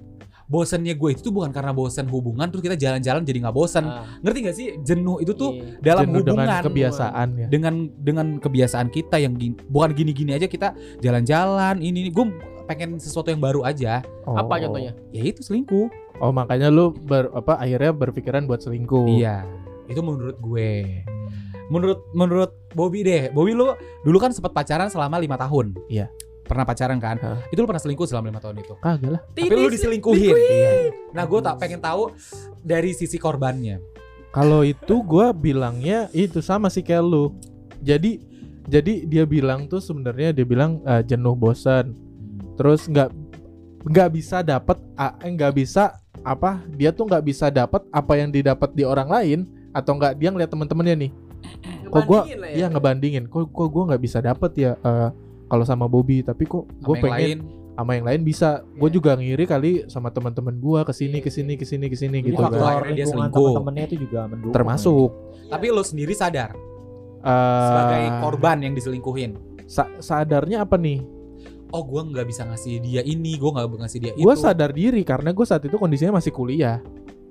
Bosennya 0.45 0.97
gue 0.97 1.09
itu 1.13 1.21
tuh 1.21 1.29
bukan 1.29 1.53
karena 1.53 1.69
bosen 1.69 2.09
hubungan 2.09 2.49
terus 2.49 2.59
kita 2.59 2.73
jalan-jalan 2.73 3.21
jadi 3.21 3.37
nggak 3.39 3.53
bosen. 3.53 3.85
Ah, 3.85 4.01
Ngerti 4.19 4.39
gak 4.41 4.55
sih? 4.57 4.67
Jenuh 4.81 5.21
itu 5.21 5.31
tuh 5.31 5.53
iya. 5.53 5.77
dalam 5.79 6.09
Jenuh 6.09 6.25
dengan 6.25 6.33
hubungan 6.41 6.65
kebiasaan 6.65 7.27
ya 7.29 7.47
dengan 7.47 7.73
dengan 7.95 8.27
kebiasaan 8.35 8.87
kita 8.89 9.15
yang 9.15 9.31
gini, 9.33 9.53
bukan 9.63 9.93
gini-gini 9.93 10.33
aja 10.33 10.43
kita 10.45 10.73
jalan-jalan 10.99 11.77
ini, 11.79 12.01
ini. 12.01 12.09
gue 12.09 12.25
pengen 12.69 12.95
sesuatu 12.95 13.27
yang 13.27 13.41
baru 13.41 13.65
aja 13.65 14.05
Apa 14.23 14.45
Oh. 14.47 14.59
contohnya? 14.61 14.93
ya 15.09 15.21
itu 15.25 15.41
selingkuh 15.41 15.89
oh 16.17 16.29
makanya 16.29 16.69
lu 16.69 16.93
ber, 16.93 17.33
apa 17.33 17.57
akhirnya 17.57 17.89
berpikiran 17.89 18.45
buat 18.45 18.61
selingkuh 18.61 19.09
iya 19.09 19.41
itu 19.89 19.97
menurut 19.99 20.37
gue 20.37 21.01
menurut 21.67 22.05
menurut 22.11 22.51
Bobby 22.71 23.01
deh 23.01 23.29
Bobby 23.29 23.53
lu 23.53 23.73
dulu 24.01 24.17
kan 24.17 24.29
sempat 24.29 24.53
pacaran 24.53 24.87
selama 24.87 25.17
lima 25.17 25.33
tahun 25.35 25.73
Iya. 25.87 26.13
pernah 26.43 26.65
pacaran 26.65 26.97
kan 26.97 27.17
Hah. 27.17 27.41
itu 27.47 27.57
lu 27.57 27.65
pernah 27.65 27.81
selingkuh 27.81 28.05
selama 28.05 28.29
lima 28.29 28.37
tahun 28.37 28.57
itu 28.59 28.73
kagak 28.77 29.11
lah 29.11 29.21
tapi 29.31 29.49
lu 29.49 29.69
diselingkuhin 29.69 30.33
Iya. 30.33 30.71
nah 31.09 31.25
gue 31.25 31.39
tak 31.39 31.57
pengen 31.57 31.77
tahu 31.79 32.13
dari 32.59 32.93
sisi 32.93 33.17
korbannya 33.17 33.81
Kalau 34.29 34.61
itu 34.61 35.01
gua 35.01 35.33
bilangnya 35.33 36.05
itu 36.11 36.37
sama 36.37 36.69
sih 36.69 36.85
kayak 36.85 37.01
lu. 37.01 37.33
Jadi 37.81 38.21
jadi 38.63 39.01
dia 39.03 39.25
bilang 39.25 39.65
tuh 39.65 39.81
sebenarnya 39.81 40.29
dia 40.31 40.45
bilang 40.45 40.85
eh, 40.85 41.01
jenuh 41.01 41.33
bosan. 41.33 41.97
Terus 42.59 42.83
nggak 42.85 43.09
nggak 43.79 44.09
bisa 44.11 44.43
dapat 44.43 44.75
nggak 45.23 45.53
bisa 45.55 45.95
apa 46.19 46.59
dia 46.75 46.91
tuh 46.91 47.07
nggak 47.07 47.23
bisa 47.23 47.47
dapat 47.47 47.79
apa 47.89 48.13
yang 48.19 48.27
didapat 48.27 48.75
di 48.75 48.83
orang 48.83 49.07
lain 49.07 49.39
atau 49.71 49.95
nggak 49.95 50.19
dia 50.19 50.29
ngeliat 50.29 50.51
teman-temannya 50.51 51.07
nih. 51.07 51.11
Kok 51.87 52.03
lah 52.05 52.25
ya. 52.27 52.35
iya 52.53 52.67
ngebandingin. 52.67 53.31
Kok 53.31 53.49
kok 53.49 53.67
gua 53.71 53.83
nggak 53.89 54.03
bisa 54.03 54.19
dapat 54.19 54.51
ya 54.53 54.75
eh, 54.75 55.09
kalau 55.47 55.63
sama 55.63 55.87
Bobby. 55.87 56.19
Tapi 56.19 56.43
kok 56.43 56.67
gue 56.67 56.95
pengen 56.99 57.15
lain. 57.15 57.39
sama 57.73 57.91
yang 57.95 58.05
lain 58.05 58.21
bisa. 58.27 58.61
Gue 58.75 58.91
Iya. 58.91 58.95
juga 58.99 59.11
ngiri 59.15 59.45
kali 59.47 59.71
sama 59.87 60.11
teman-teman 60.11 60.59
gua 60.59 60.83
ke 60.83 60.91
sini 60.91 61.23
ke 61.23 61.31
sini 61.31 61.55
ke 61.55 61.63
sini 61.63 61.87
ke 61.87 61.95
sini 61.95 62.19
Jadi 62.19 62.35
gitu 62.35 62.43
faktor 62.43 62.83
kan. 62.83 62.91
dia 62.91 63.05
selingkuh. 63.07 63.39
teman-temannya 63.55 63.83
itu 63.87 63.95
juga 64.03 64.19
mendukung. 64.27 64.53
termasuk. 64.53 65.09
Tapi 65.47 65.65
lu 65.71 65.81
sendiri 65.81 66.11
sadar? 66.11 66.51
Eh, 67.19 67.65
sebagai 67.65 68.03
korban 68.21 68.57
yang 68.59 68.73
diselingkuhin. 68.75 69.31
sa- 69.63 69.89
sadarnya 69.97 70.67
apa 70.67 70.75
nih 70.75 70.99
oh 71.69 71.83
gue 71.85 72.01
nggak 72.01 72.27
bisa 72.27 72.41
ngasih 72.49 72.81
dia 72.81 73.01
ini 73.05 73.37
gue 73.37 73.49
nggak 73.49 73.67
ngasih 73.85 73.99
dia 74.01 74.11
gue 74.17 74.33
itu. 74.33 74.41
sadar 74.41 74.71
diri 74.73 75.01
karena 75.05 75.29
gue 75.33 75.45
saat 75.45 75.63
itu 75.65 75.77
kondisinya 75.77 76.17
masih 76.17 76.33
kuliah. 76.33 76.81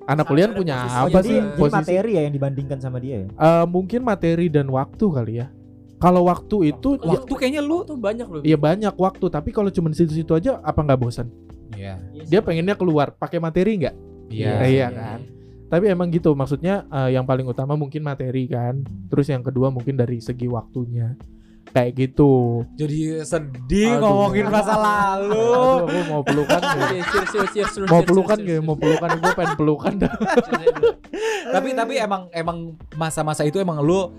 Anak 0.09 0.25
kuliah 0.25 0.49
Sadar 0.49 0.57
punya 0.57 0.75
apa 0.89 1.21
Jadi, 1.21 1.29
sih? 1.29 1.37
jadi 1.37 1.57
posisi 1.61 1.77
materi 1.85 2.11
ya 2.17 2.21
yang 2.25 2.35
dibandingkan 2.35 2.79
sama 2.81 2.97
dia 2.97 3.17
ya. 3.25 3.29
Eh, 3.29 3.67
mungkin 3.69 4.01
materi 4.01 4.49
dan 4.49 4.67
waktu 4.73 5.05
kali 5.05 5.35
ya. 5.45 5.53
Kalau 6.01 6.31
waktu 6.31 6.73
itu 6.73 6.97
ya, 6.97 7.13
waktu 7.13 7.33
kayaknya 7.37 7.61
lu 7.61 7.85
tuh 7.85 7.99
banyak 8.01 8.25
loh. 8.25 8.41
ya 8.41 8.57
banyak 8.57 8.95
waktu. 8.97 9.27
Tapi 9.29 9.51
kalau 9.53 9.69
cuma 9.69 9.93
di 9.93 10.01
situ-situ 10.01 10.33
aja 10.33 10.65
apa 10.65 10.81
nggak 10.81 10.97
bosan? 10.97 11.29
Iya. 11.77 12.01
dia 12.25 12.41
pengennya 12.41 12.73
keluar. 12.73 13.13
Pakai 13.13 13.37
materi 13.37 13.85
nggak? 13.85 13.97
Iya. 14.33 14.53
iya 14.65 14.89
kan? 14.89 15.21
Tapi 15.69 15.85
emang 15.93 16.09
gitu. 16.09 16.33
Maksudnya 16.33 16.89
eh, 16.89 17.13
yang 17.13 17.29
paling 17.29 17.45
utama 17.45 17.77
mungkin 17.77 18.01
materi 18.01 18.49
kan. 18.49 18.81
Terus 19.13 19.29
yang 19.29 19.45
kedua 19.45 19.69
mungkin 19.69 20.01
dari 20.01 20.25
segi 20.25 20.49
waktunya 20.49 21.13
kayak 21.71 21.93
gitu 21.95 22.65
Jadi 22.75 22.99
sedih 23.23 23.95
Aduh. 23.95 24.03
ngomongin 24.03 24.47
masa 24.47 24.75
lalu. 24.89 25.33
Aduh, 25.35 25.75
aku 25.85 25.99
mau 26.07 26.23
pelukan 26.23 26.61
mau 27.93 28.03
pelukan 28.03 28.39
gak 28.39 28.61
mau 28.61 28.75
pelukan 28.75 29.09
gue 29.15 29.33
pengen 29.35 29.55
pelukan 29.55 29.93
dah 29.99 30.13
tapi 31.55 31.69
tapi 31.73 31.95
emang 31.97 32.29
emang 32.31 32.59
masa-masa 32.95 33.43
itu 33.43 33.57
emang 33.57 33.79
lu 33.79 34.13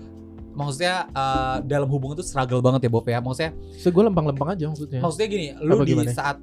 maksudnya 0.50 1.06
eh, 1.08 1.56
dalam 1.64 1.86
hubungan 1.86 2.16
tuh 2.16 2.26
struggle 2.26 2.58
banget 2.58 2.86
ya 2.86 2.90
Bob 2.90 3.04
ya. 3.04 3.18
Maksudnya 3.18 3.50
so 3.72 3.88
gue 3.88 4.02
lempang-lempang 4.02 4.52
aja 4.52 4.66
maksudnya 4.66 4.98
maksudnya 4.98 5.28
gini, 5.28 5.46
lu 5.56 5.74
Apa 5.74 5.84
di 5.84 5.92
gimana? 5.94 6.10
saat 6.10 6.36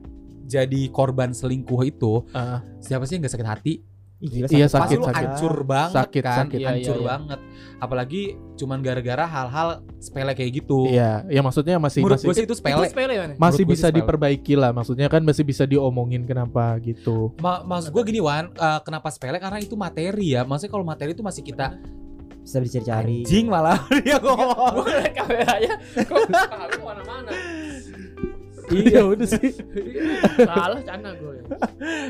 jadi 0.43 0.81
korban 0.89 1.31
selingkuh 1.31 1.81
itu 1.83 2.23
Ah, 2.31 2.63
siapa 2.79 3.03
sih 3.03 3.15
yang 3.15 3.25
gak 3.25 3.35
sakit 3.35 3.47
hati? 3.47 3.73
Gila, 4.17 4.49
Iya, 4.49 4.65
Pasti 4.65 4.73
sakit, 4.73 4.97
lu 4.97 5.05
sakit. 5.05 5.17
hancur 5.29 5.55
banget 5.61 5.93
Sakit, 5.93 6.23
kan, 6.23 6.37
sakit. 6.43 6.57
Iya, 6.57 6.67
hancur 6.67 6.81
iya, 6.91 6.97
iya. 6.97 7.07
banget. 7.07 7.39
Apalagi 7.77 8.21
cuman 8.55 8.77
gara-gara 8.81 9.23
hal-hal 9.23 9.67
sepele 9.95 10.33
kayak 10.33 10.51
gitu. 10.55 10.89
iya 10.89 11.21
ya 11.23 11.39
maksudnya 11.39 11.77
masih 11.77 12.01
Menurut 12.01 12.17
masih 12.17 12.25
gue 12.25 12.33
sih 12.33 12.41
itu 12.41 12.49
Itu 12.49 12.57
sepele. 12.57 12.85
sepele 12.87 13.13
mana? 13.13 13.33
masih 13.33 13.37
menurut 13.37 13.57
gue 13.61 13.69
bisa 13.71 13.87
sepele. 13.87 13.97
diperbaiki 13.99 14.53
lah 14.53 14.71
maksudnya 14.71 15.07
kan 15.07 15.21
masih 15.21 15.43
bisa 15.43 15.63
diomongin 15.63 16.21
kenapa 16.23 16.81
gitu 16.81 17.29
Ma- 17.37 17.61
maksud 17.61 17.89
gue 17.91 18.03
gini 18.03 18.17
Wan, 18.17 18.49
eh, 18.49 18.79
kenapa 18.81 19.07
sepele? 19.09 19.37
Karena 19.37 19.57
itu 19.57 19.75
materi 19.75 20.33
ya. 20.33 20.41
Maksudnya 20.41 20.71
kalau 20.71 20.81
materi 20.83 21.11
itu 21.11 21.21
masih 21.21 21.43
kita 21.43 21.77
bisa 22.39 22.57
dicari-cari. 22.57 23.21
anjing 23.21 23.45
malah 23.45 23.77
dia 24.01 24.17
ngomong. 24.17 24.81
Gue 24.81 24.97
kameranya 25.11 25.73
Kok 25.99 26.17
kagak 26.25 26.81
mana-mana 26.81 27.29
iya 28.67 28.99
udah 29.07 29.27
sih 29.29 29.51
Salah 30.49 30.81
cana 30.81 31.13
gue 31.13 31.39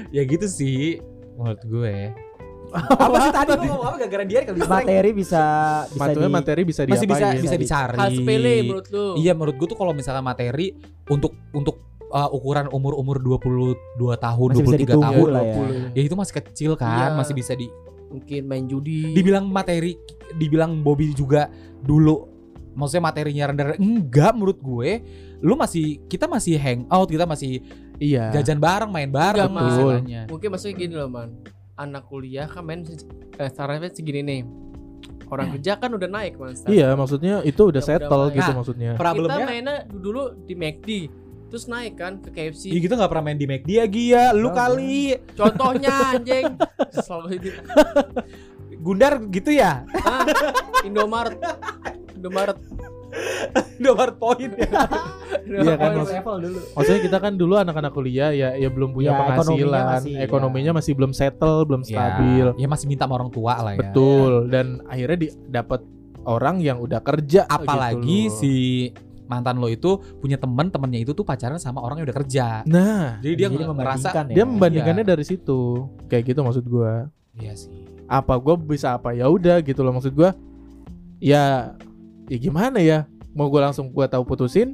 ya 0.09 0.23
gitu 0.23 0.47
sih 0.47 1.03
menurut 1.37 1.61
gue. 1.63 1.95
apa 2.75 3.15
sih 3.23 3.31
tadi 3.31 3.51
gue 3.55 3.69
ngomong 3.71 3.87
apa 3.87 3.95
gara-gara 3.95 4.23
dia 4.27 4.39
kali 4.43 4.59
Materi 4.59 5.09
bisa 5.15 5.43
bisa 5.87 5.95
materi 5.95 6.19
di, 6.19 6.33
materi 6.35 6.61
bisa 6.67 6.81
masih 6.83 7.07
bisa 7.07 7.25
bisa 7.39 7.55
di- 7.55 7.63
dicari. 7.63 7.95
Hal 7.95 8.09
sepele 8.11 8.55
menurut 8.67 8.87
lu 8.91 9.05
Iya 9.15 9.31
menurut 9.31 9.55
gue 9.55 9.67
tuh 9.71 9.77
kalau 9.79 9.93
misalnya 9.95 10.19
materi 10.19 10.75
untuk 11.07 11.31
untuk 11.55 11.79
uh, 12.11 12.27
ukuran 12.27 12.67
umur-umur 12.67 13.23
22 13.23 13.79
tahun, 14.19 14.47
Masih 14.51 14.63
bisa 14.63 14.75
23 14.75 14.83
ditunggu 14.83 15.15
tahun. 15.15 15.29
lah 15.31 15.43
ya. 15.43 15.55
Ya 15.95 16.01
itu 16.03 16.15
masih 16.15 16.33
kecil 16.35 16.71
kan, 16.75 17.11
Iya. 17.11 17.15
masih 17.15 17.33
bisa 17.33 17.53
di 17.55 17.67
Mungkin 18.07 18.41
main 18.47 18.63
judi 18.67 19.11
dibilang 19.11 19.47
materi 19.47 19.99
dibilang 20.35 20.79
Bobby 20.79 21.11
juga 21.11 21.51
dulu 21.83 22.23
maksudnya 22.71 23.03
materinya 23.03 23.43
rendah 23.51 23.67
enggak 23.75 24.31
menurut 24.31 24.59
gue 24.61 25.03
lu 25.41 25.59
masih 25.59 25.99
kita 26.07 26.23
masih 26.23 26.55
hang 26.55 26.85
out 26.87 27.09
kita 27.09 27.27
masih 27.27 27.59
iya. 27.97 28.29
Jajan 28.31 28.57
bareng 28.57 28.89
main 28.89 29.09
bareng. 29.09 29.49
Enggak, 29.49 30.03
Man. 30.05 30.25
Mungkin 30.27 30.47
maksudnya 30.49 30.75
gini 30.75 30.93
loh 30.93 31.09
man. 31.09 31.29
Anak 31.77 32.09
kuliah 32.09 32.45
kan 32.45 32.63
main 32.63 32.81
eh, 32.83 33.49
Startnya 33.49 33.89
segini 33.89 34.21
nih. 34.21 34.41
Orang 35.27 35.51
kerja 35.53 35.75
kan 35.75 35.91
udah 35.91 36.07
naik 36.07 36.39
man 36.39 36.55
start. 36.55 36.71
iya 36.71 36.95
maksudnya 36.95 37.43
itu 37.43 37.59
udah 37.59 37.83
Udah- 37.83 37.83
settle 37.83 38.23
udah 38.23 38.33
gitu 38.33 38.47
Nah, 38.49 38.57
maksudnya. 38.63 38.91
Kita 38.95 39.03
Problemnya? 39.03 39.45
mainnya 39.45 39.75
dulu 39.85 40.31
di 40.47 40.55
McD 40.55 40.89
Terus 41.47 41.63
naik 41.67 41.95
kan 41.95 42.19
ke 42.19 42.27
KFC 42.27 42.71
Ya 42.71 42.79
gitu 42.79 42.91
gak 42.91 43.07
pernah 43.07 43.31
main 43.31 43.39
di 43.39 43.47
McD 43.47 43.69
ya 43.71 43.85
Gia. 43.87 44.23
Lu 44.31 44.51
Enggak, 44.51 44.67
kali. 44.71 44.99
Contohnya 45.31 45.91
anjing. 46.11 46.45
Selalu 47.07 47.27
itu 47.39 47.49
Gundar 48.77 49.19
gitu 49.27 49.51
ya? 49.51 49.83
Ah, 50.03 50.23
Indomaret. 50.83 51.39
Indomaret 52.15 52.57
Nomor 53.79 54.09
poin 54.15 54.49
ya 54.51 54.67
Iya 55.47 55.75
kan, 55.75 55.91
level 55.95 56.35
dulu. 56.41 56.59
maksudnya 56.73 57.01
kita 57.01 57.17
kan 57.17 57.33
dulu 57.33 57.53
anak-anak 57.55 57.91
kuliah 57.91 58.31
ya 58.31 58.49
ya 58.53 58.67
belum 58.67 58.91
punya 58.91 59.09
Ya, 59.09 59.15
ekonominya 59.15 59.23
penghasilan 59.23 59.85
masih, 59.93 60.13
ekonominya 60.19 60.65
ya. 60.65 60.75
masih 60.75 60.91
belum 60.93 61.11
settle 61.11 61.59
belum 61.63 61.81
stabil 61.81 62.45
Ya 62.53 62.67
masih 62.67 62.85
minta 62.85 63.03
sama 63.03 63.15
orang 63.15 63.29
tua 63.29 63.53
lah 63.55 63.73
ya 63.73 63.79
betul 63.81 64.47
dan 64.47 64.65
akhirnya 64.85 65.17
di, 65.17 65.27
dapat 65.45 65.81
orang 66.21 66.59
yang 66.59 66.77
udah 66.77 66.99
kerja 66.99 67.45
Apalagi 67.45 68.01
gitu 68.21 68.27
loh. 68.27 68.37
si 68.37 68.53
mantan 69.25 69.55
lo 69.57 69.67
itu 69.67 69.91
punya 70.17 70.35
temen 70.35 70.67
temennya 70.67 70.99
itu 71.01 71.11
tuh 71.11 71.23
pacaran 71.23 71.55
sama 71.57 71.79
orang 71.79 71.99
yang 71.99 72.07
udah 72.07 72.17
kerja 72.17 72.45
nah 72.63 73.19
Jadi 73.19 73.33
dia 73.37 73.47
Jadi 73.47 73.59
membandingkan 73.61 74.25
ya. 74.25 74.33
dia 74.33 74.45
membandingkannya 74.45 75.03
Iya. 75.03 75.11
dari 75.13 75.23
situ 75.23 75.59
kayak 76.05 76.23
gitu 76.25 76.39
maksud 76.41 76.63
gua 76.63 77.07
Iya 77.33 77.53
sih 77.53 77.71
apa 78.05 78.33
gue 78.35 78.55
bisa 78.65 78.91
apa 78.93 79.11
ya 79.11 79.27
udah 79.27 79.59
gitu 79.59 79.79
loh 79.79 79.91
maksud 79.93 80.11
gua 80.11 80.31
ya 81.17 81.75
ya 82.27 82.37
gimana 82.37 82.77
ya? 82.77 83.03
Mau 83.31 83.47
gue 83.47 83.59
langsung 83.59 83.87
gua 83.87 84.05
tahu 84.05 84.23
putusin? 84.23 84.73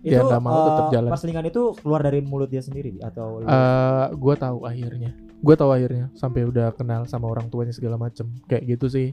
Itu 0.00 0.12
Ya, 0.12 0.20
nggak 0.20 0.42
mau 0.42 0.66
tetap 0.66 0.84
eh, 0.84 0.92
jalan. 0.92 1.10
Perselingkuhan 1.10 1.46
itu 1.46 1.62
keluar 1.78 2.00
dari 2.00 2.18
mulut 2.20 2.46
dia 2.46 2.58
sendiri 2.58 2.98
atau 3.00 3.38
lu- 3.38 3.46
eh 3.46 4.06
gue 4.12 4.34
tahu 4.36 4.58
akhirnya. 4.64 5.10
Gue 5.38 5.54
tahu 5.54 5.70
akhirnya 5.70 6.10
sampai 6.12 6.42
udah 6.42 6.70
kenal 6.72 7.06
sama 7.06 7.26
orang 7.26 7.46
tuanya 7.46 7.70
segala 7.70 7.94
macem. 7.96 8.26
Kayak 8.44 8.62
gitu 8.72 8.86
sih. 8.88 9.08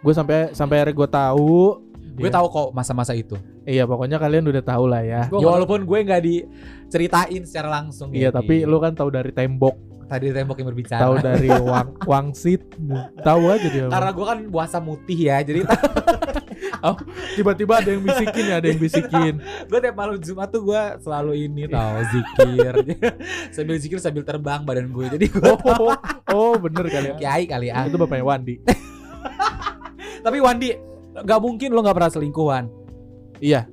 Gue 0.00 0.10
sampai 0.10 0.50
sampai 0.52 0.80
akhirnya 0.80 0.96
gue 0.96 1.08
tahu 1.08 1.54
Gue 2.14 2.26
dia- 2.26 2.34
tahu 2.34 2.46
kok 2.48 2.68
masa-masa 2.72 3.14
itu. 3.14 3.38
Iya 3.62 3.84
pokoknya 3.84 4.18
kalian 4.18 4.44
udah 4.44 4.60
tahu 4.60 4.84
lah 4.84 5.02
ya. 5.02 5.22
Gua 5.26 5.38
Ya 5.38 5.46
walaupun 5.48 5.80
gue 5.82 5.98
nggak 6.00 6.22
diceritain 6.22 7.42
secara 7.42 7.68
langsung 7.72 8.10
iya 8.10 8.28
ya, 8.28 8.30
tapi 8.32 8.62
lu 8.62 8.78
kan 8.78 8.90
tahu 8.92 9.08
dari 9.08 9.30
tembok. 9.30 9.74
Tadi 10.04 10.30
tembok 10.30 10.58
yang 10.58 10.68
berbicara. 10.68 11.00
Tahu 11.00 11.14
dari 11.16 11.48
wang 11.48 11.88
wangsit. 12.04 12.60
Tahu 13.16 13.42
aja 13.48 13.66
dia 13.66 13.86
karena 13.88 14.10
gue 14.10 14.26
kan 14.26 14.38
puasa 14.50 14.76
mutih 14.78 15.16
ya 15.16 15.40
jadi 15.40 15.62
tiba-tiba 17.36 17.80
ada 17.82 17.90
yang 17.92 18.02
bisikin 18.02 18.44
ya 18.48 18.54
ada 18.58 18.66
yang 18.70 18.80
bisikin. 18.80 19.32
Gue 19.70 19.78
tiap 19.80 19.96
malam 19.96 20.16
Jumat 20.18 20.48
tuh 20.50 20.62
gue 20.64 20.82
selalu 21.02 21.32
ini 21.48 21.62
tahu 21.68 22.00
zikir. 22.10 22.74
Sambil 23.54 23.76
zikir 23.80 23.98
sambil 24.00 24.22
terbang 24.26 24.62
badan 24.62 24.90
gue 24.90 25.06
jadi 25.18 25.26
gue 25.28 25.44
oh, 25.44 25.94
oh 26.32 26.54
bener 26.58 26.88
kali 26.88 27.08
ya. 27.12 27.16
Kiai 27.18 27.44
kali 27.44 27.66
ya. 27.70 27.84
Itu 27.86 28.00
bapaknya 28.00 28.24
Wandi. 28.24 28.54
Tapi 30.24 30.38
Wandi 30.40 30.68
nggak 31.14 31.40
mungkin 31.40 31.68
lo 31.72 31.80
nggak 31.84 31.96
pernah 31.96 32.12
selingkuhan. 32.12 32.64
Iya. 33.38 33.68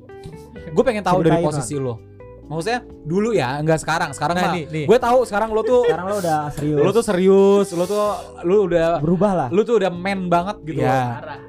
Gue 0.72 0.84
pengen 0.86 1.04
tahu 1.04 1.24
dari 1.26 1.42
posisi 1.42 1.76
lo 1.80 2.11
Maksudnya 2.52 2.80
dulu 3.02 3.32
ya, 3.32 3.56
enggak 3.58 3.80
sekarang. 3.80 4.12
Sekarang 4.12 4.36
Nah, 4.36 4.44
mah 4.44 4.54
nih, 4.54 4.64
nih. 4.68 4.86
gue 4.86 4.98
tahu 5.00 5.24
sekarang 5.24 5.50
lo 5.50 5.62
tuh 5.62 5.82
Sekarang 5.84 6.06
lo 6.06 6.16
udah 6.18 6.40
serius. 6.52 6.78
lo 6.78 6.90
tuh 6.92 7.04
serius, 7.04 7.68
lo 7.72 7.86
tuh 7.86 8.04
lu 8.44 8.68
udah 8.68 9.00
berubah 9.00 9.32
lah. 9.34 9.48
lu 9.48 9.62
tuh 9.62 9.76
udah 9.78 9.88
man 9.90 10.28
banget 10.28 10.60
gitu 10.64 10.80
Iya. 10.80 10.92
loh. 10.92 11.08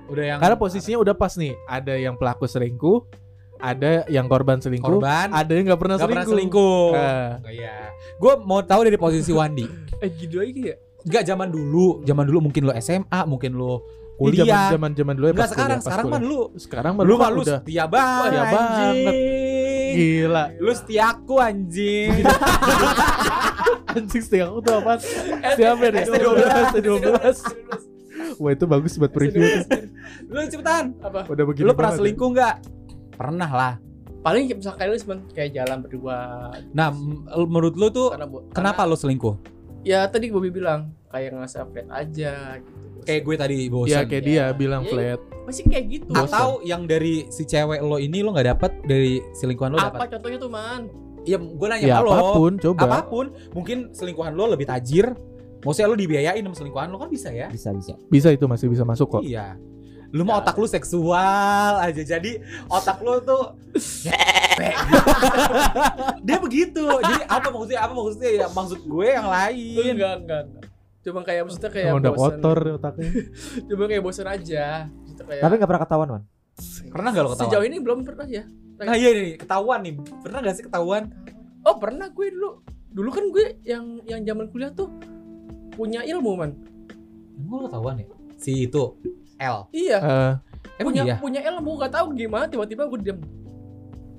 Udah 0.09 0.25
yang 0.25 0.39
Karena 0.39 0.57
posisinya 0.57 0.99
udah 1.01 1.15
pas 1.15 1.35
nih. 1.35 1.59
Ada 1.67 1.95
yang 1.97 2.15
pelaku 2.15 2.47
selingkuh, 2.47 2.99
ada 3.59 4.07
yang 4.07 4.27
korban 4.27 4.59
selingkuh, 4.59 4.99
korban 4.99 5.27
ada 5.29 5.51
yang 5.51 5.67
nggak 5.67 5.81
pernah 5.81 5.97
nggak 5.97 6.07
pernah 6.09 6.25
selingkuh. 6.25 6.95
selingkuh. 6.95 6.95
Eh. 6.95 7.31
Oh, 7.37 7.53
Iya. 7.53 7.75
Gue 8.17 8.33
mau 8.41 8.61
tahu 8.61 8.81
dari 8.83 8.97
posisi 8.97 9.31
Wandi. 9.31 9.67
Eh 10.01 10.11
gitu 10.13 10.39
aja 10.39 10.51
ya. 10.51 10.77
Enggak 11.03 11.23
zaman 11.25 11.49
dulu, 11.49 12.03
zaman 12.03 12.25
dulu 12.25 12.39
mungkin 12.45 12.63
lo 12.63 12.75
SMA, 12.75 13.21
mungkin 13.25 13.55
lo 13.55 13.83
kuliah. 14.15 14.71
zaman 14.71 14.91
zaman 14.93 15.15
dulu 15.15 15.27
ya 15.27 15.33
Enggak 15.33 15.51
sekarang, 15.51 15.71
kuliah, 15.73 15.83
sekarang 15.85 16.07
mah 16.07 16.21
lu 16.21 16.41
sekarang 16.57 16.93
mah 16.95 17.03
lu 17.03 17.09
lu 17.09 17.15
mah 17.17 17.31
lu 17.31 17.41
udah 17.41 17.59
setia 17.59 17.85
banget. 17.87 18.23
Setia 18.29 18.45
banget. 18.49 19.15
Anjing. 19.93 20.25
gila. 20.25 20.45
Lu 20.57 20.73
setiaku 20.73 21.35
anjing. 21.39 22.11
Anjing 23.93 24.25
setia 24.25 24.49
aku 24.49 24.65
tuh 24.65 24.81
apa? 24.81 24.97
Siapa 25.53 25.85
nih? 25.93 26.09
ST12. 26.09 26.41
ST12. 26.73 27.05
Wah 28.41 28.51
itu 28.51 28.65
bagus 28.65 28.97
buat 28.97 29.13
preview 29.13 29.45
lu 30.33 30.39
cepetan. 30.49 30.97
Apa? 31.05 31.29
Udah 31.29 31.45
begini 31.45 31.69
Lu 31.69 31.77
pernah 31.77 31.93
banget. 31.93 32.01
selingkuh 32.01 32.29
enggak? 32.33 32.55
Pernah 33.13 33.51
lah. 33.53 33.75
Paling 34.23 34.49
misalkan 34.49 34.89
lu 34.89 34.97
cuma 34.97 35.15
kayak 35.37 35.51
jalan 35.53 35.85
berdua. 35.85 36.19
Nah, 36.73 36.89
menurut 37.45 37.77
lu 37.77 37.93
tuh 37.93 38.17
kenapa 38.57 38.89
lu 38.89 38.97
selingkuh? 38.97 39.37
Ya 39.85 40.07
tadi 40.09 40.33
Bobby 40.33 40.49
bilang 40.49 40.95
kayak 41.13 41.31
ngerasa 41.31 41.59
flat 41.67 41.89
aja 41.89 42.35
gitu. 42.59 42.99
Kayak 43.03 43.21
gue 43.21 43.37
tadi 43.37 43.57
Ya 43.59 43.69
bosan. 43.69 44.05
kayak 44.07 44.23
Ya. 44.23 44.27
dia 44.27 44.45
bilang 44.53 44.83
Ya, 44.83 44.91
flat. 44.91 45.21
Masih 45.43 45.63
kayak 45.67 45.87
gitu. 45.91 46.13
Atau 46.13 46.63
yang 46.63 46.87
dari 46.87 47.27
si 47.29 47.43
cewek 47.43 47.81
lo 47.81 47.99
ini 47.99 48.23
lo 48.23 48.31
nggak 48.31 48.49
dapet 48.49 48.73
dari 48.83 49.21
selingkuhan 49.33 49.71
lo 49.71 49.79
Apa 49.79 49.99
dapat? 49.99 50.09
contohnya 50.17 50.39
tuh 50.39 50.49
man? 50.49 50.83
Iya, 51.23 51.39
gue 51.39 51.67
nanya 51.69 51.87
Ya 51.89 51.99
lo. 51.99 52.11
apa 52.11 52.31
pun 52.33 52.53
coba. 52.57 52.83
Apa 52.85 53.01
pun, 53.05 53.27
mungkin 53.53 53.91
selingkuhan 53.91 54.33
lo 54.33 54.49
lebih 54.49 54.65
tajir. 54.65 55.15
Maksudnya 55.61 55.87
lo 55.87 55.95
dibiayain 55.95 56.43
sama 56.43 56.57
selingkuhan 56.57 56.89
lo 56.89 56.99
kan 56.99 57.07
bisa 57.07 57.31
ya? 57.31 57.47
Bisa 57.47 57.71
bisa. 57.71 57.95
Bisa 58.07 58.29
itu 58.31 58.47
masih 58.47 58.67
bisa 58.67 58.83
masuk 58.83 59.07
kok. 59.09 59.23
Iya. 59.23 59.55
Lu 60.11 60.23
mau 60.23 60.37
Ya. 60.37 60.43
otak 60.43 60.57
lu 60.57 60.67
seksual 60.67 61.73
aja. 61.79 62.03
Jadi 62.03 62.39
otak 62.67 62.99
lu 63.01 63.19
tuh 63.21 63.55
dia 66.23 66.37
begitu. 66.39 66.85
Jadi 66.85 67.23
apa 67.25 67.49
maksudnya? 67.49 67.81
Apa 67.81 67.93
maksudnya? 67.93 68.31
Ya 68.33 68.47
maksud 68.49 68.81
gue 68.81 69.07
yang 69.09 69.27
lain. 69.27 69.93
Enggak, 69.93 70.15
enggak, 70.21 70.43
enggak. 70.47 70.67
Cuma 71.03 71.21
kayak 71.27 71.43
maksudnya 71.47 71.71
kayak 71.71 71.89
Emang 71.91 72.01
udah 72.03 72.13
bosen. 72.15 72.23
kotor 72.39 72.59
otaknya. 72.79 73.11
Cuma 73.69 73.85
kayak 73.91 74.03
bosan 74.03 74.27
aja. 74.31 74.65
Kayak 75.13 75.43
Tapi 75.43 75.53
nggak 75.59 75.71
pernah 75.71 75.83
ketahuan 75.83 76.09
man. 76.09 76.23
Pernah 76.93 77.09
gak 77.11 77.23
lo 77.23 77.29
ketahuan? 77.35 77.51
Sejauh 77.51 77.65
ini 77.67 77.77
belum 77.81 77.99
pernah 78.07 78.27
ya. 78.29 78.45
Nah 78.83 78.95
iya 78.95 79.11
nih, 79.15 79.35
ketahuan 79.41 79.81
nih. 79.83 79.95
Pernah 80.23 80.39
gak 80.43 80.55
sih 80.59 80.65
ketahuan? 80.67 81.03
Oh 81.63 81.77
pernah 81.79 82.07
gue 82.11 82.27
dulu. 82.31 82.51
Dulu 82.93 83.09
kan 83.11 83.25
gue 83.33 83.47
yang 83.65 83.99
yang 84.05 84.21
zaman 84.23 84.47
kuliah 84.53 84.71
tuh 84.71 84.91
punya 85.73 86.05
ilmu 86.05 86.37
man. 86.37 86.53
Emang 87.35 87.65
lo 87.65 87.67
ketahuan 87.67 87.95
ya? 87.99 88.07
Si 88.37 88.67
itu 88.69 88.95
L. 89.41 89.67
Iya. 89.73 89.99
Eh, 89.99 90.33
Emang 90.79 90.93
punya 90.93 91.03
iya? 91.03 91.17
punya 91.19 91.41
ilmu 91.43 91.71
gak 91.81 91.93
tahu 91.95 92.15
gimana 92.15 92.47
tiba-tiba 92.47 92.87
gue 92.87 92.99
diam. 93.01 93.19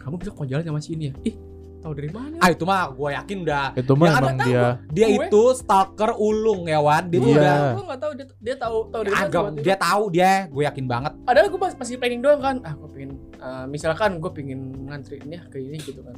Kamu 0.01 0.19
bisa 0.19 0.35
kok 0.35 0.43
jalan 0.43 0.63
sama 0.65 0.79
si 0.83 0.97
ini 0.97 1.11
ya? 1.11 1.13
Ih, 1.23 1.35
tahu 1.83 1.93
dari 1.93 2.09
mana? 2.09 2.35
Ah 2.37 2.49
itu 2.49 2.63
mah 2.63 2.87
gue 2.89 3.09
yakin 3.13 3.37
udah. 3.41 3.65
itu 3.75 3.91
mah 3.91 4.05
Yang 4.05 4.13
ada 4.13 4.23
emang 4.23 4.33
tahu 4.33 4.47
dia 4.47 4.63
Dia 4.89 5.05
Gue? 5.05 5.15
itu 5.19 5.41
stalker 5.53 6.11
ulung 6.15 6.61
ya 6.63 6.79
Wan. 6.79 7.03
Dia 7.05 7.17
tuh 7.17 7.27
Iya. 7.27 7.35
udah 7.35 7.55
Gue 7.69 7.85
gak 7.85 7.99
tahu 7.99 8.11
dia, 8.13 8.25
dia 8.39 8.55
tahu 8.55 8.77
tahu 8.87 9.01
dari 9.03 9.13
mana. 9.13 9.25
agak 9.25 9.43
dia 9.59 9.75
tahu 9.77 10.03
dia, 10.09 10.31
gue 10.47 10.63
yakin 10.63 10.85
banget. 10.85 11.11
Padahal 11.21 11.47
gue 11.47 11.59
pas 11.59 11.73
masih 11.73 11.95
planning 11.95 12.21
doang 12.21 12.39
kan. 12.39 12.55
Ah, 12.61 12.73
gue 12.73 12.89
pengen 12.89 13.11
eh, 13.35 13.65
misalkan 13.67 14.17
gue 14.17 14.31
pengen 14.31 14.59
ngantriinnya 14.85 15.41
ke 15.47 15.57
ini 15.57 15.77
gitu 15.77 15.99
kan. 15.99 16.15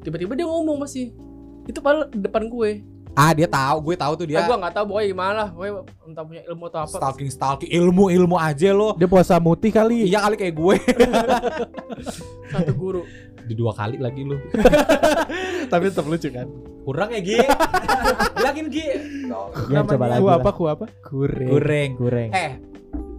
Tiba-tiba 0.00 0.32
dia 0.34 0.44
ngomong 0.44 0.76
masih 0.78 1.12
itu 1.62 1.78
padahal 1.78 2.08
depan 2.10 2.44
gue. 2.46 2.84
Ah 3.10 3.34
dia 3.34 3.44
tahu, 3.44 3.82
gue 3.82 3.96
tahu 3.96 4.12
tuh 4.14 4.24
Dia, 4.24 4.38
dia 4.38 4.46
gue 4.46 4.54
nggak 4.54 4.70
tahu 4.72 4.84
pokoknya 4.86 5.08
gimana 5.08 5.32
lah. 5.36 5.48
Gue 5.50 5.66
entah 6.04 6.22
punya 6.22 6.42
ilmu 6.46 6.64
atau 6.64 6.80
apa. 6.80 6.94
stalking 6.94 7.26
stalking 7.28 7.70
ilmu 7.72 8.06
ilmu 8.08 8.38
aja 8.38 8.70
lo. 8.70 8.94
dia 8.94 9.04
puasa 9.04 9.34
mutih 9.36 9.68
kali. 9.68 10.06
Iya 10.06 10.22
kali 10.22 10.36
kayak 10.36 10.54
gue. 10.54 10.74
Satu 12.52 12.72
guru. 12.72 13.02
Di 13.50 13.58
dua 13.58 13.74
kali 13.74 13.98
lagi 13.98 14.22
lu. 14.22 14.38
Tapi 15.74 15.90
tetap 15.90 16.06
lucu 16.06 16.30
kan. 16.30 16.46
Kurang 16.86 17.10
ya 17.10 17.18
Gi. 17.18 17.38
Bilangin 18.38 18.66
Gi. 18.70 18.86
Ya 19.66 19.82
coba 19.82 20.06
lagi 20.06 20.22
Ku 20.22 20.28
apa 20.30 20.50
ku 20.54 20.62
apa? 20.70 20.86
Kureng. 21.02 21.50
Goreng. 21.50 21.90
Goreng. 21.98 22.30
Eh, 22.30 22.52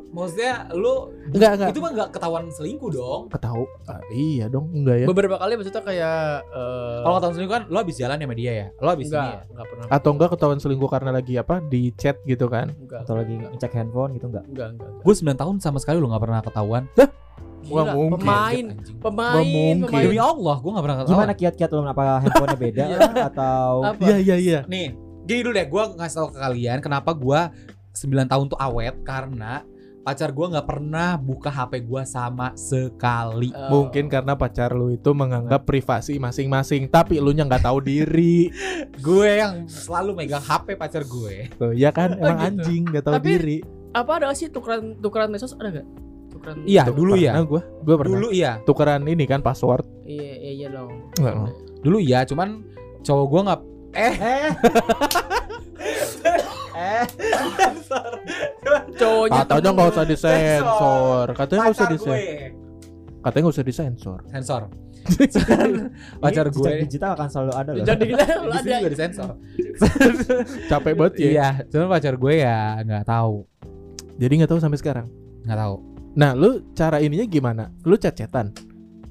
maksudnya 0.10 0.72
lu 0.72 1.12
Enggak 1.32 1.52
enggak. 1.56 1.70
itu 1.72 1.80
mah 1.80 1.92
nggak 1.92 2.10
ketahuan 2.16 2.48
selingkuh 2.48 2.90
dong. 2.90 3.22
Ketahu. 3.28 3.64
Ah, 3.88 4.00
iya 4.12 4.48
dong, 4.48 4.72
enggak 4.72 5.04
ya. 5.04 5.06
Beberapa 5.08 5.36
kali 5.36 5.52
maksudnya 5.60 5.84
kayak 5.84 6.48
eh, 6.48 7.00
Kalau 7.04 7.16
ketahuan 7.20 7.36
selingkuh 7.36 7.56
kan 7.60 7.64
lo 7.68 7.78
habis 7.84 7.96
jalan 8.00 8.16
sama 8.16 8.36
dia 8.36 8.52
ya. 8.56 8.68
Lo 8.80 8.90
habis 8.92 9.08
ini 9.08 9.12
enggak, 9.12 9.28
ya. 9.28 9.42
enggak 9.52 9.68
pernah. 9.68 9.86
Atau 9.92 10.10
enggak 10.16 10.30
ketahuan 10.32 10.60
selingkuh 10.64 10.90
karena 10.90 11.12
lagi 11.12 11.34
apa 11.36 11.56
di 11.60 11.82
chat 12.00 12.16
gitu 12.24 12.48
kan? 12.48 12.72
Enggak. 12.72 13.04
Atau 13.04 13.20
lagi 13.20 13.36
ngecek 13.36 13.72
handphone 13.76 14.16
gitu 14.16 14.32
enggak? 14.32 14.48
Enggak, 14.48 14.68
enggak. 14.80 14.90
Gue 15.04 15.14
9 15.14 15.36
tahun 15.36 15.56
sama 15.60 15.78
sekali 15.80 16.00
lo 16.00 16.08
gak 16.08 16.24
pernah 16.24 16.40
ketahuan. 16.40 16.84
Gila, 17.64 17.84
mungkin. 17.92 18.12
pemain, 18.18 18.66
pemain, 18.98 19.36
mungkin. 19.38 19.76
pemain. 19.84 20.04
Demi 20.04 20.18
Allah, 20.18 20.56
gue 20.58 20.72
gak 20.72 20.84
pernah 20.84 20.98
ketahuan. 20.98 21.16
Gimana 21.16 21.34
kiat-kiat 21.34 21.70
lo 21.70 21.82
apa 21.84 22.04
handphonenya 22.20 22.58
beda 22.58 22.84
Iya. 22.90 23.00
atau 23.28 23.72
Apa? 23.86 24.02
Iya 24.04 24.18
iya 24.18 24.36
iya. 24.38 24.60
Nih, 24.66 24.96
gini 25.24 25.40
dulu 25.42 25.54
deh. 25.54 25.66
Gue 25.66 25.84
ngasih 25.92 26.16
tau 26.16 26.28
ke 26.28 26.38
kalian 26.38 26.78
kenapa 26.80 27.12
gue 27.12 27.40
9 27.92 28.02
tahun 28.26 28.46
tuh 28.48 28.58
awet 28.58 28.96
karena 29.02 29.62
pacar 30.02 30.30
gue 30.30 30.48
nggak 30.48 30.66
pernah 30.66 31.14
buka 31.14 31.48
HP 31.48 31.84
gue 31.84 32.02
sama 32.04 32.56
sekali. 32.56 33.50
Eh, 33.50 33.70
Mungkin 33.70 34.10
karena 34.10 34.34
pacar 34.34 34.72
lu 34.72 34.90
itu 34.90 35.12
menganggap 35.12 35.62
privasi 35.62 36.18
masing-masing, 36.18 36.88
tapi 36.88 37.18
lu 37.18 37.30
nya 37.30 37.46
nggak 37.46 37.62
tahu 37.62 37.78
diri. 37.86 38.50
gue 38.98 39.30
yang 39.32 39.66
selalu 39.66 40.18
megang 40.18 40.42
HP 40.42 40.74
pacar 40.74 41.04
gue. 41.04 41.54
Tuh, 41.54 41.72
ya 41.72 41.90
kan 41.90 42.14
Oh, 42.14 42.22
emang 42.26 42.34
gitu. 42.34 42.48
anjing 42.58 42.82
nggak 42.88 43.04
tahu 43.04 43.16
Tapi- 43.16 43.30
diri. 43.32 43.58
apa 43.92 44.12
ada 44.16 44.32
sih 44.32 44.48
tukeran 44.48 44.96
tukeran 44.98 45.28
medsos 45.28 45.52
ada 45.54 45.68
nggak? 45.70 45.88
Tukeran 46.42 46.58
Iya, 46.66 46.84
dulu 46.90 47.14
ya. 47.14 47.38
Gua, 47.46 47.62
gua 47.86 47.96
pernah. 48.02 48.18
Dulu 48.18 48.28
iya. 48.34 48.52
Tukeran 48.66 49.06
ini 49.06 49.30
kan 49.30 49.40
password. 49.40 49.86
Iya, 50.04 50.34
iya, 50.42 50.52
iya 50.58 50.68
dong. 50.74 50.90
Nggak, 51.16 51.34
nggak. 51.38 51.54
Dulu 51.82 51.98
iya, 52.02 52.20
cuman 52.26 52.66
cowok 53.02 53.26
gue 53.28 53.42
nggak 53.46 53.60
eh 53.92 54.16
eh 54.16 54.50
eh 56.78 57.04
Cowoknya 58.96 59.42
Katanya 59.44 59.70
nggak 59.74 59.90
usah 59.92 60.06
disensor. 60.06 61.26
Katanya 61.34 61.60
nggak 61.62 61.76
usah 61.76 61.88
disensor. 61.90 62.18
Katanya 63.22 63.42
nggak 63.44 63.56
usah 63.58 63.66
disensor. 63.66 64.20
sensor. 64.30 64.62
pacar 66.22 66.46
Ini 66.46 66.54
gue 66.54 66.62
jejak 66.62 66.82
digital 66.86 67.12
akan 67.18 67.28
selalu 67.28 67.52
ada 67.58 67.72
loh. 67.74 67.86
jadi 67.90 68.04
kita 68.14 68.24
ada. 68.24 68.62
juga 68.62 68.90
disensor. 68.90 69.30
Capek 70.70 70.94
banget 70.94 71.14
ya. 71.18 71.26
Iya, 71.26 71.48
cuman 71.68 71.88
pacar 71.90 72.14
gue 72.16 72.34
ya 72.38 72.58
nggak 72.82 73.06
tahu, 73.06 73.36
Jadi 74.18 74.34
nggak 74.38 74.52
tahu 74.54 74.60
sampai 74.62 74.78
sekarang. 74.78 75.10
nggak 75.42 75.58
tahu. 75.58 75.76
Nah, 76.12 76.36
lu 76.36 76.74
cara 76.74 77.00
ininya 77.00 77.24
gimana? 77.24 77.64
Lu 77.82 77.96
chat-chatan. 77.96 78.52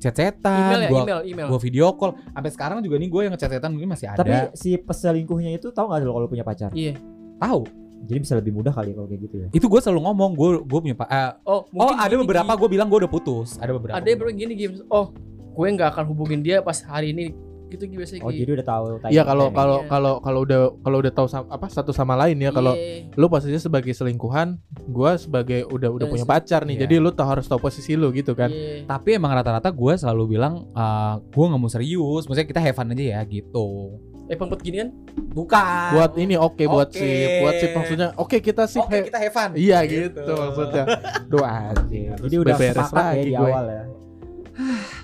Chat-chatan, 0.00 0.72
Email 0.72 0.80
ya, 0.80 0.88
gua 0.88 1.00
email, 1.04 1.20
email. 1.28 1.46
gua 1.52 1.60
video 1.60 1.92
call. 1.92 2.16
Sampai 2.32 2.50
sekarang 2.50 2.78
juga 2.80 2.96
nih 2.96 3.08
gue 3.12 3.20
yang 3.28 3.32
ngechat-chatan 3.36 3.68
mungkin 3.68 3.90
masih 3.92 4.08
ada. 4.08 4.20
Tapi 4.20 4.32
si 4.56 4.80
peselingkuhnya 4.80 5.52
itu 5.52 5.68
tahu 5.68 5.92
nggak 5.92 6.00
lo 6.02 6.12
kalau 6.16 6.28
punya 6.28 6.44
pacar? 6.44 6.72
Iya. 6.72 6.96
tahu. 7.36 7.64
Jadi 8.00 8.16
bisa 8.16 8.32
lebih 8.32 8.52
mudah 8.56 8.72
kali 8.72 8.96
kalau 8.96 9.04
kayak 9.04 9.20
gitu 9.28 9.36
ya. 9.44 9.48
Itu 9.52 9.68
gue 9.68 9.76
selalu 9.76 10.00
ngomong, 10.08 10.30
gue 10.32 10.48
gue 10.64 10.78
punya 10.80 10.96
pak. 10.96 11.08
eh, 11.08 11.30
Oh, 11.44 11.52
oh 11.52 11.60
mungkin 11.68 12.00
ada 12.00 12.08
gini, 12.10 12.20
beberapa 12.24 12.52
gue 12.56 12.68
bilang 12.72 12.88
gue 12.88 12.98
udah 13.04 13.12
putus. 13.12 13.60
Ada 13.60 13.76
beberapa. 13.76 13.96
Ada 14.00 14.06
yang 14.08 14.18
bilang 14.24 14.36
gini 14.40 14.52
Gi. 14.56 14.66
Oh, 14.88 15.12
gue 15.52 15.66
nggak 15.68 15.88
akan 15.92 16.04
hubungin 16.08 16.40
dia 16.40 16.64
pas 16.64 16.80
hari 16.80 17.12
ini. 17.12 17.36
Gitu 17.70 17.82
Gi 17.84 17.96
biasanya 17.96 18.20
Oh 18.20 18.30
jadi 18.30 18.50
udah 18.52 18.66
tahu 18.66 18.84
Iya 19.06 19.22
kalau 19.22 19.46
kalau 19.50 19.78
Iya. 19.78 19.88
kalau 19.88 20.12
kalau 20.18 20.40
udah 20.40 20.60
kalau 20.76 20.96
udah 20.98 21.12
tahu 21.12 21.26
sam- 21.26 21.46
apa 21.46 21.66
satu 21.66 21.90
sama 21.90 22.14
lain 22.16 22.36
ya 22.36 22.50
kalau 22.50 22.74
Iya. 22.74 23.14
lu 23.14 23.26
posisinya 23.26 23.62
sebagai 23.62 23.90
selingkuhan, 23.90 24.58
gua 24.86 25.14
sebagai 25.14 25.64
udah 25.64 25.88
udah 25.88 26.06
punya 26.06 26.22
sih. 26.22 26.28
pacar 26.28 26.62
nih. 26.62 26.74
Iya. 26.74 26.82
Jadi 26.82 26.94
lu 26.98 27.10
tahu 27.10 27.28
harus 27.30 27.46
tahu 27.46 27.60
posisi 27.60 27.94
lu 27.94 28.10
gitu 28.10 28.34
kan. 28.34 28.48
Iya. 28.48 28.84
Tapi 28.84 29.14
emang 29.14 29.30
rata-rata 29.30 29.70
gue 29.70 29.92
selalu 29.94 30.34
bilang 30.34 30.66
eh, 30.68 31.14
gue 31.24 31.44
nggak 31.46 31.56
mau 31.56 31.68
serius. 31.68 32.26
Maksudnya 32.26 32.48
kita 32.48 32.60
have 32.60 32.74
fun 32.74 32.90
aja 32.90 33.04
ya 33.12 33.20
gitu. 33.24 33.94
Eh 34.26 34.34
pempet 34.34 34.58
gini 34.60 34.78
kan? 34.78 34.90
Bukan. 35.32 35.90
Buat 35.92 36.12
ini 36.16 36.34
oke 36.34 36.62
buat 36.64 36.86
Oke. 36.86 36.98
sip, 36.98 37.30
buat 37.40 37.54
sip 37.56 37.70
maksudnya 37.72 38.08
oke 38.14 38.36
kita 38.38 38.62
sip. 38.64 38.78
Oke 38.80 38.94
he- 38.94 39.06
kita 39.06 39.18
have 39.18 39.30
fun. 39.30 39.50
Iya 39.54 39.78
gitu, 39.84 40.22
maksudnya. 40.28 40.84
Doa 41.26 41.50
aja. 41.68 42.14
Jadi 42.16 42.34
udah 42.36 42.54
beres 42.54 42.78
sepakat 42.80 42.94
ya 42.96 43.10
lagi 43.12 43.22
di 43.24 43.32
gue. 43.32 43.42
awal 43.44 43.66
ya. 43.66 43.82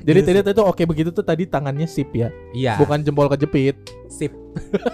Jadi 0.07 0.21
tadi 0.23 0.39
itu 0.41 0.63
oke 0.63 0.83
begitu 0.87 1.11
tuh 1.11 1.21
tadi 1.21 1.45
tangannya 1.45 1.85
sip 1.85 2.15
ya, 2.15 2.31
Iya. 2.53 2.79
bukan 2.79 3.03
jempol 3.03 3.27
kejepit. 3.27 3.75
Sip. 4.07 4.31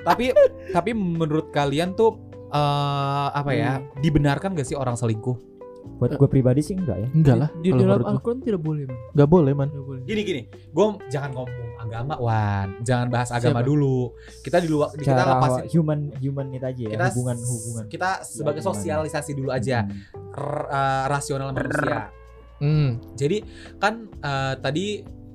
tapi 0.00 0.32
tapi 0.70 0.90
menurut 0.92 1.50
kalian 1.50 1.92
tuh 1.92 2.16
eh 2.48 3.28
apa 3.30 3.50
ya? 3.50 3.82
Dibenarkan 3.98 4.54
gak 4.54 4.64
sih 4.64 4.74
orang 4.74 4.94
selingkuh? 4.94 5.50
Buat 5.96 6.14
gue 6.14 6.28
pribadi 6.28 6.60
sih 6.60 6.76
enggak 6.76 6.96
ya. 6.96 7.08
Enggak 7.10 7.36
lah, 7.38 7.48
Di 7.56 7.72
kalau 7.72 7.96
dalam. 7.98 8.04
Al-Quran 8.06 8.38
tidak 8.40 8.60
boleh, 8.60 8.84
man. 8.84 8.96
Enggak 9.10 9.28
boleh, 9.28 9.52
man. 9.52 9.68
Tidak 9.68 9.80
boleh. 9.82 10.02
Gini 10.04 10.20
gini, 10.22 10.42
gue 10.48 10.86
jangan 11.08 11.30
ngomong 11.32 11.68
agama 11.78 12.14
Wan, 12.16 12.68
jangan 12.80 13.08
bahas 13.08 13.28
agama 13.30 13.60
Siapa? 13.60 13.66
dulu. 13.66 14.12
Kita 14.40 14.60
di 14.60 14.68
luar 14.68 14.92
kita 14.92 15.12
lepasin 15.18 15.64
human 15.66 16.00
human 16.18 16.46
itu 16.52 16.60
aja 16.62 16.82
ya, 16.84 16.90
kita 16.90 17.06
hubungan 17.10 17.36
hubungan. 17.40 17.84
kita 17.88 18.08
sebagai 18.20 18.60
sosialisasi 18.60 19.32
dulu 19.32 19.48
aja 19.50 19.82
Hmm. 19.82 19.96
R- 20.30 20.68
eh, 20.68 21.04
rasional 21.08 21.48
manusia. 21.50 22.12
Hmm. 22.60 23.00
Jadi 23.16 23.40
kan 23.76 24.06
eh, 24.06 24.54
tadi 24.56 24.86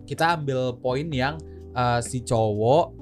kita 0.06 0.38
ambil 0.38 0.78
poin 0.78 1.10
yang 1.10 1.36
eh, 1.72 2.00
si 2.00 2.22
cowok 2.22 2.94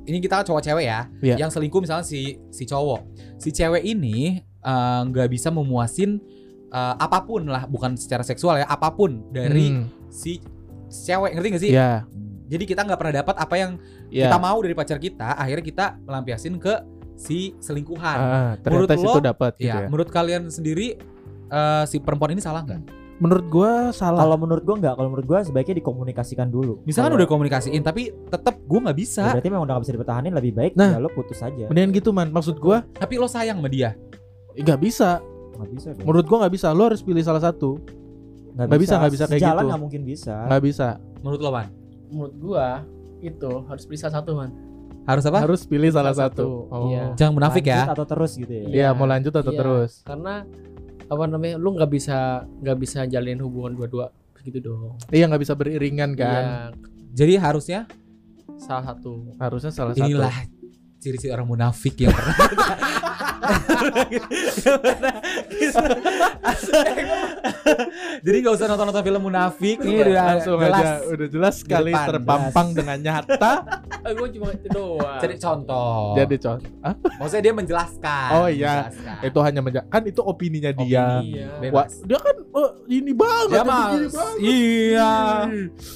ini 0.00 0.18
kita 0.18 0.42
cowok 0.42 0.62
cewek 0.64 0.84
ya, 0.84 1.06
Iya. 1.22 1.36
yang 1.38 1.50
selingkuh 1.50 1.78
misalnya 1.78 2.02
si 2.02 2.34
si 2.50 2.66
cowok, 2.66 3.00
si 3.38 3.48
cewek 3.50 3.80
ini 3.80 4.42
eh, 4.42 5.00
nggak 5.06 5.30
bisa 5.30 5.48
memuasin 5.48 6.18
eh, 6.66 6.94
apa 6.96 7.22
pun 7.22 7.46
lah, 7.46 7.64
bukan 7.64 7.94
secara 7.94 8.20
seksual 8.20 8.58
ya, 8.58 8.66
apa 8.66 8.90
pun 8.90 9.22
dari 9.30 9.70
Hmm, 9.70 9.86
si 10.10 10.42
si 10.90 11.00
cewek 11.06 11.38
ngerti 11.38 11.48
gak 11.48 11.62
sih? 11.62 11.72
ya 11.72 12.02
Jadi 12.50 12.66
kita 12.66 12.82
nggak 12.82 12.98
pernah 12.98 13.14
dapat 13.22 13.34
apa 13.38 13.54
yang 13.54 13.78
ya 14.10 14.26
kita 14.26 14.36
mau 14.36 14.58
dari 14.58 14.74
pacar 14.74 14.98
kita, 14.98 15.38
akhirnya 15.38 15.62
kita 15.62 15.84
melampiasin 16.02 16.58
ke 16.58 16.74
si 17.14 17.54
selingkuhan. 17.62 18.18
Ah, 18.18 18.52
Menurut 18.66 18.90
lo, 18.90 19.14
dapat 19.22 19.52
gitu 19.54 19.70
ya, 19.70 19.74
ya 19.76 19.86
menurut 19.86 20.10
kalian 20.10 20.50
sendiri 20.50 20.98
eh, 21.46 21.84
si 21.86 22.02
perempuan 22.02 22.34
ini 22.34 22.42
salah 22.42 22.66
nggak? 22.66 22.82
Menurut 23.20 23.46
gua 23.46 23.70
salah 23.90 24.18
Kalau 24.18 24.34
menurut 24.34 24.62
gua 24.62 24.76
enggak, 24.76 24.94
kalau 24.94 25.08
menurut 25.08 25.26
gua 25.26 25.38
sebaiknya 25.40 25.76
dikomunikasikan 25.76 26.48
dulu. 26.48 26.80
Misalkan 26.82 27.12
Kalau- 27.12 27.20
udah 27.20 27.28
komunikasiin 27.28 27.80
tapi 27.80 28.02
tetap 28.26 28.56
gue 28.58 28.80
nggak 28.80 28.90
Ya, 28.90 29.02
bisa. 29.02 29.24
berarti 29.30 29.48
memang 29.48 29.62
udah 29.62 29.74
gak 29.74 29.84
bisa 29.84 29.94
dipertahanin 29.94 30.32
lebih 30.32 30.52
baik 30.52 30.72
Nah. 30.72 30.90
ya 30.90 30.98
lo 30.98 31.08
putus 31.08 31.38
aja. 31.38 31.64
mendingan 31.66 31.92
gitu 31.92 32.10
man 32.10 32.28
maksud 32.28 32.56
gua 32.56 32.82
Tapi 32.92 33.14
lo 33.14 33.26
sayang 33.26 33.56
sama 33.56 33.68
dia. 33.68 33.92
nggak 34.52 34.78
bisa 34.78 35.20
Nggak 35.54 35.70
bisa 35.70 35.88
dong. 35.92 36.04
menurut 36.04 36.26
gua 36.26 36.38
nggak 36.40 36.54
bisa 36.54 36.68
lo 36.70 36.82
harus 36.84 37.00
pilih 37.00 37.20
salah 37.20 37.38
satu 37.40 37.76
nggak 38.50 38.66
bisa, 38.76 38.94
nggak 38.96 39.12
bisa 39.12 39.24
kayak 39.26 39.38
Sejalan 39.38 39.56
gitu. 39.56 39.68
nggak 39.68 39.80
mungkin 39.80 40.02
bisa. 40.02 40.34
nggak 40.44 40.62
bisa 40.62 40.88
Menurut 41.20 41.38
lo, 41.38 41.50
Wan? 41.50 41.68
Menurut 42.08 42.34
gua 42.34 42.66
itu 43.20 43.52
harus 43.62 43.84
pilih 43.84 44.00
salah 44.00 44.16
satu 44.16 44.30
man. 44.34 44.50
Harus 45.02 45.24
apa? 45.26 45.38
harus 45.38 45.60
pilih 45.62 45.88
salah 45.88 46.10
Salah 46.10 46.28
satu, 46.28 46.46
satu, 46.66 46.74
Oh. 46.74 46.88
iya. 46.88 47.12
Jangan 47.14 47.32
munafik 47.34 47.62
Lanjut 47.62 47.76
ya. 47.78 47.92
Atau 47.92 48.06
terus 48.06 48.32
gitu 48.34 48.48
ya. 48.50 48.64
Iya, 48.66 48.88
mau 48.90 49.04
lanjut 49.04 49.32
atau 49.32 49.48
Iya, 49.48 49.58
terus 49.58 49.90
Karena 50.02 50.34
apa 51.10 51.26
namanya? 51.26 51.56
Lu 51.56 51.72
nggak 51.72 51.90
bisa 51.90 52.46
nggak 52.46 52.76
bisa 52.78 53.04
jalin 53.04 53.38
hubungan 53.38 53.74
dua-dua 53.74 54.10
begitu 54.32 54.62
dong. 54.62 54.96
iya 55.10 55.26
nggak 55.26 55.38
bisa 55.38 55.52
beriringan 55.52 56.14
kan 56.14 56.40
Iya, 56.40 56.70
Jadi 57.12 57.32
harusnya 57.36 57.84
salah 58.56 58.88
satu. 58.88 59.36
harusnya 59.36 59.68
salah 59.68 59.92
satu 59.92 60.02
inilah 60.02 60.32
ciri-ciri 60.96 61.28
orang 61.28 61.46
munafik 61.46 61.92
yang 61.98 62.08
pernah 62.08 62.34
Jadi 68.20 68.36
gak 68.40 68.54
usah 68.54 68.66
nonton-nonton 68.66 69.02
film 69.02 69.22
munafik 69.22 69.76
Ini 69.78 69.96
udah 70.02 70.24
langsung 70.26 70.56
jelas. 70.56 70.76
aja 70.76 70.90
udah 71.06 71.28
jelas 71.28 71.54
sekali 71.56 71.90
depan, 71.90 72.06
terpampang 72.08 72.68
dengan 72.78 72.96
nyata 72.98 73.52
gua 74.12 74.28
cuma 74.28 74.48
itu 74.50 74.68
doang. 74.68 75.18
Jadi 75.18 75.34
contoh 75.36 76.14
jadi 76.14 76.36
contoh 76.36 76.70
Maksudnya 77.16 77.42
dia 77.42 77.54
menjelaskan 77.54 78.28
Oh, 78.32 78.46
iya. 78.46 78.74
menjelaskan. 78.88 79.16
itu 79.22 79.38
hanya 79.40 79.60
menja- 79.60 79.86
kan 79.86 80.02
itu 80.02 80.20
opininya 80.20 80.72
dia 80.72 81.04
Opini. 81.16 81.28
Iya. 81.36 81.70
Wah, 81.70 81.86
dia 81.86 82.18
kan 82.18 82.36
oh, 82.50 82.70
ini 82.86 83.12
banget 83.12 83.48
Ya 83.50 83.54
dia 83.56 83.64
mas 83.64 83.80
begini 83.86 84.08
banget. 84.10 84.38
Iya 84.40 85.14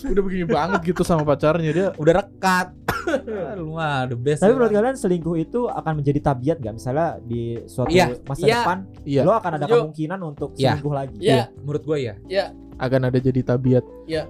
udah 0.06 0.22
begini 0.22 0.46
banget 0.46 0.80
gitu 0.84 1.02
sama 1.02 1.22
pacarnya 1.24 1.70
dia 1.70 1.88
Udah 1.94 2.14
rekat 2.16 2.68
mah 3.68 4.06
the 4.06 4.16
best 4.16 4.40
Tapi 4.40 4.48
ya. 4.48 4.54
menurut 4.54 4.72
kalian 4.72 4.96
selingkuh 4.96 5.36
itu 5.36 5.60
akan 5.66 5.92
menjadi 5.94 6.20
tabiat 6.22 6.56
nggak? 6.56 6.74
Misalnya 6.74 7.20
di 7.20 7.42
suatu 7.66 7.92
Iya, 7.92 8.16
masa 8.22 8.42
iya. 8.42 8.56
depan, 8.58 8.78
Iya. 9.04 9.20
lo 9.22 9.32
akan 9.34 9.50
ada 9.54 9.66
kemungkinan 9.66 10.20
untuk 10.24 10.50
Iya. 10.54 10.72
selingkuh 10.72 10.94
lagi. 10.94 11.16
Iya. 11.20 11.44
Menurut 11.54 11.82
gue 11.84 11.98
ya 12.26 12.44
akan 12.74 13.00
ada 13.06 13.18
jadi 13.18 13.40
tabiat 13.40 13.84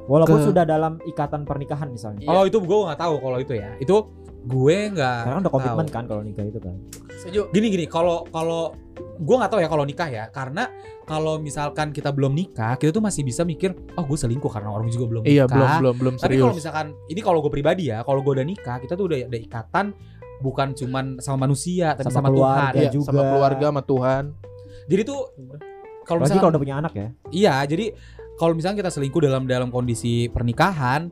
Walaupun 0.05 0.39
Ke- 0.39 0.47
sudah 0.47 0.63
dalam 0.63 1.01
ikatan 1.03 1.43
pernikahan 1.43 1.89
misalnya. 1.89 2.23
Iya. 2.23 2.29
Oh 2.31 2.45
itu 2.45 2.61
gue 2.61 2.79
gak 2.85 3.01
tahu 3.01 3.15
kalau 3.19 3.39
itu 3.39 3.53
ya 3.53 3.73
Itu 3.77 4.13
gue 4.45 4.77
gak 4.93 5.21
Karena 5.25 5.39
udah 5.41 5.53
komitmen 5.53 5.87
tahu. 5.89 5.97
kan 5.97 6.05
kalau 6.05 6.21
nikah 6.21 6.45
itu 6.45 6.61
kan. 6.61 6.77
Setuju. 7.17 7.49
Gini 7.51 7.67
gini 7.73 7.87
kalau 7.87 8.29
kalau 8.29 8.77
gue 9.17 9.35
nggak 9.35 9.49
tahu 9.49 9.59
ya 9.59 9.67
kalau 9.67 9.83
nikah 9.83 10.07
ya 10.07 10.25
karena 10.29 10.69
kalau 11.03 11.39
misalkan 11.39 11.89
kita 11.89 12.11
belum 12.11 12.31
nikah 12.31 12.75
kita 12.75 12.91
tuh 12.91 13.01
masih 13.01 13.23
bisa 13.23 13.43
mikir 13.43 13.73
oh 13.95 14.05
gue 14.05 14.15
selingkuh 14.15 14.47
karena 14.47 14.69
orang 14.69 14.87
juga 14.87 15.07
belum 15.07 15.23
nikah. 15.23 15.33
iya 15.33 15.45
belum 15.47 15.71
belum 15.81 15.95
belum 15.97 16.15
Tapi 16.17 16.35
kalau 16.35 16.51
serius 16.51 16.59
misalkan 16.61 16.87
ini 17.09 17.21
kalau 17.21 17.39
gue 17.41 17.49
pribadi 17.49 17.89
ya 17.89 18.03
kalau 18.03 18.21
gue 18.21 18.33
udah 18.33 18.45
nikah 18.45 18.77
kita 18.77 18.93
tuh 18.93 19.07
udah 19.07 19.19
ada 19.25 19.39
ikatan 19.41 19.87
bukan 20.39 20.69
cuman 20.75 21.05
sama 21.19 21.47
manusia 21.47 21.95
tapi 21.95 22.07
sama, 22.07 22.19
Sama 22.21 22.29
keluarga. 22.29 22.59
Tuhan. 22.71 22.73
Iya, 22.77 22.89
juga. 22.91 23.07
sama 23.09 23.23
keluarga 23.25 23.67
sama 23.69 23.83
Tuhan 23.83 24.25
Jadi 24.85 25.03
tuh 25.03 25.21
kalau 26.05 26.23
misalkan 26.23 26.41
kalau 26.41 26.53
udah 26.55 26.63
punya 26.63 26.77
anak 26.79 26.93
ya. 26.93 27.09
iya 27.33 27.55
jadi 27.65 27.91
kalau 28.37 28.53
misalnya 28.53 28.85
kita 28.85 28.91
selingkuh 28.93 29.21
dalam 29.23 29.49
dalam 29.49 29.69
kondisi 29.69 30.29
pernikahan 30.29 31.09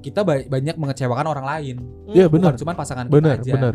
kita 0.00 0.20
ba- 0.20 0.44
banyak 0.44 0.76
mengecewakan 0.76 1.24
orang 1.24 1.46
lain. 1.48 1.76
iya 2.12 2.28
Bukan 2.28 2.40
benar 2.40 2.52
cuman 2.60 2.74
pasangan 2.76 3.04
benar 3.08 3.40
kita 3.40 3.48
aja. 3.48 3.52
benar 3.56 3.74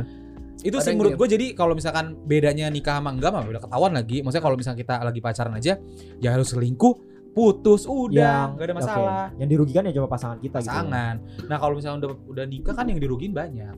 Itu 0.59 0.77
sih 0.83 0.91
menurut 0.91 1.15
gue 1.15 1.27
jadi 1.39 1.45
kalau 1.55 1.71
misalkan 1.71 2.19
bedanya 2.27 2.67
nikah 2.67 2.99
sama 2.99 3.15
enggak 3.15 3.31
mah 3.31 3.47
udah 3.47 3.63
ketahuan 3.63 3.95
lagi. 3.95 4.19
Maksudnya 4.19 4.43
kalau 4.43 4.57
misalnya 4.59 4.79
kita 4.83 4.95
lagi 4.99 5.19
pacaran 5.23 5.55
aja 5.55 5.79
ya 6.19 6.29
harus 6.35 6.51
selingkuh, 6.51 6.93
putus 7.31 7.88
udah, 7.88 8.59
nggak 8.59 8.67
ada 8.67 8.75
masalah. 8.75 9.25
Yang 9.39 9.49
dirugikan 9.55 9.88
ya 9.88 9.95
cuma 9.95 10.12
pasangan 10.12 10.35
kita 10.43 10.59
gitu. 10.59 10.67
Pasangan. 10.67 11.15
Nah, 11.47 11.57
kalau 11.63 11.73
misalnya 11.79 11.97
udah 12.03 12.12
udah 12.27 12.45
nikah 12.45 12.75
kan 12.75 12.85
yang 12.91 12.99
dirugiin 12.99 13.31
banyak. 13.31 13.71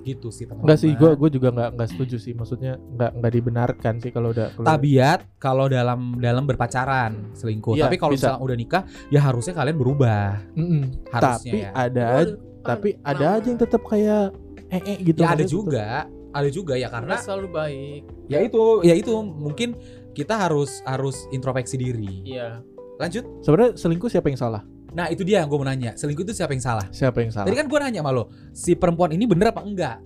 Gitu 0.00 0.28
sih 0.28 0.44
teman-teman. 0.44 0.64
Enggak 0.66 0.78
sih, 0.78 0.90
gue 0.92 1.10
gue 1.12 1.30
juga 1.30 1.48
nggak 1.50 1.70
nggak 1.74 1.88
setuju 1.88 2.16
sih. 2.16 2.32
Maksudnya 2.32 2.72
nggak 2.76 3.10
nggak 3.16 3.32
dibenarkan 3.32 3.94
sih 3.98 4.10
kalau 4.10 4.30
udah 4.30 4.48
kalau 4.50 4.66
tabiat 4.66 5.20
kalau 5.36 5.66
dalam 5.66 6.16
dalam 6.16 6.44
berpacaran 6.44 7.32
selingkuh. 7.32 7.74
Iya, 7.74 7.86
Tapi 7.86 7.96
kalau 7.96 8.12
misalnya 8.12 8.40
udah 8.40 8.56
nikah 8.56 8.82
ya 9.08 9.20
harusnya 9.20 9.52
kalian 9.52 9.76
berubah. 9.76 10.40
Mm-mm. 10.54 10.82
Harusnya 11.08 11.52
Tapi 11.52 11.58
ya. 11.58 11.70
ada 11.72 12.04
Gua- 12.06 12.20
aja- 12.20 12.38
tapi 12.60 12.88
ada 13.00 13.26
aja 13.34 13.46
yang 13.46 13.56
tetap 13.58 13.82
kayak 13.82 14.24
eh 14.68 14.80
eh 14.80 14.96
gitu. 15.02 15.18
Ya 15.18 15.28
ada 15.28 15.36
Maksudnya 15.36 15.44
tetep- 15.44 15.56
juga, 15.56 15.86
ada 16.30 16.48
juga 16.48 16.74
ya 16.74 16.88
karena 16.88 17.08
karena 17.10 17.24
selalu 17.24 17.48
baik. 17.50 18.02
ya 18.28 18.38
itu 18.40 18.62
ya 18.82 18.94
itu 18.94 19.12
mungkin 19.18 19.68
kita 20.10 20.34
harus 20.38 20.80
harus 20.82 21.24
introspeksi 21.30 21.76
diri. 21.76 22.24
Iya. 22.24 22.60
Lanjut. 22.96 23.24
Sebenarnya 23.40 23.72
selingkuh 23.74 24.08
siapa 24.08 24.28
yang 24.28 24.36
salah? 24.36 24.60
Nah, 24.90 25.06
itu 25.06 25.22
dia 25.22 25.40
yang 25.40 25.48
gue 25.48 25.54
mau 25.54 25.64
nanya. 25.64 25.94
Selingkuh 25.94 26.22
itu 26.22 26.32
siapa 26.32 26.50
yang 26.50 26.60
salah? 26.60 26.86
Siapa 26.90 27.18
yang 27.18 27.30
salah? 27.30 27.46
Tadi 27.46 27.56
kan 27.56 27.66
gue 27.66 27.78
nanya 27.78 28.00
sama 28.00 28.10
lo, 28.10 28.24
si 28.50 28.74
perempuan 28.74 29.10
ini 29.10 29.22
bener 29.22 29.50
apa 29.50 29.62
enggak? 29.62 30.02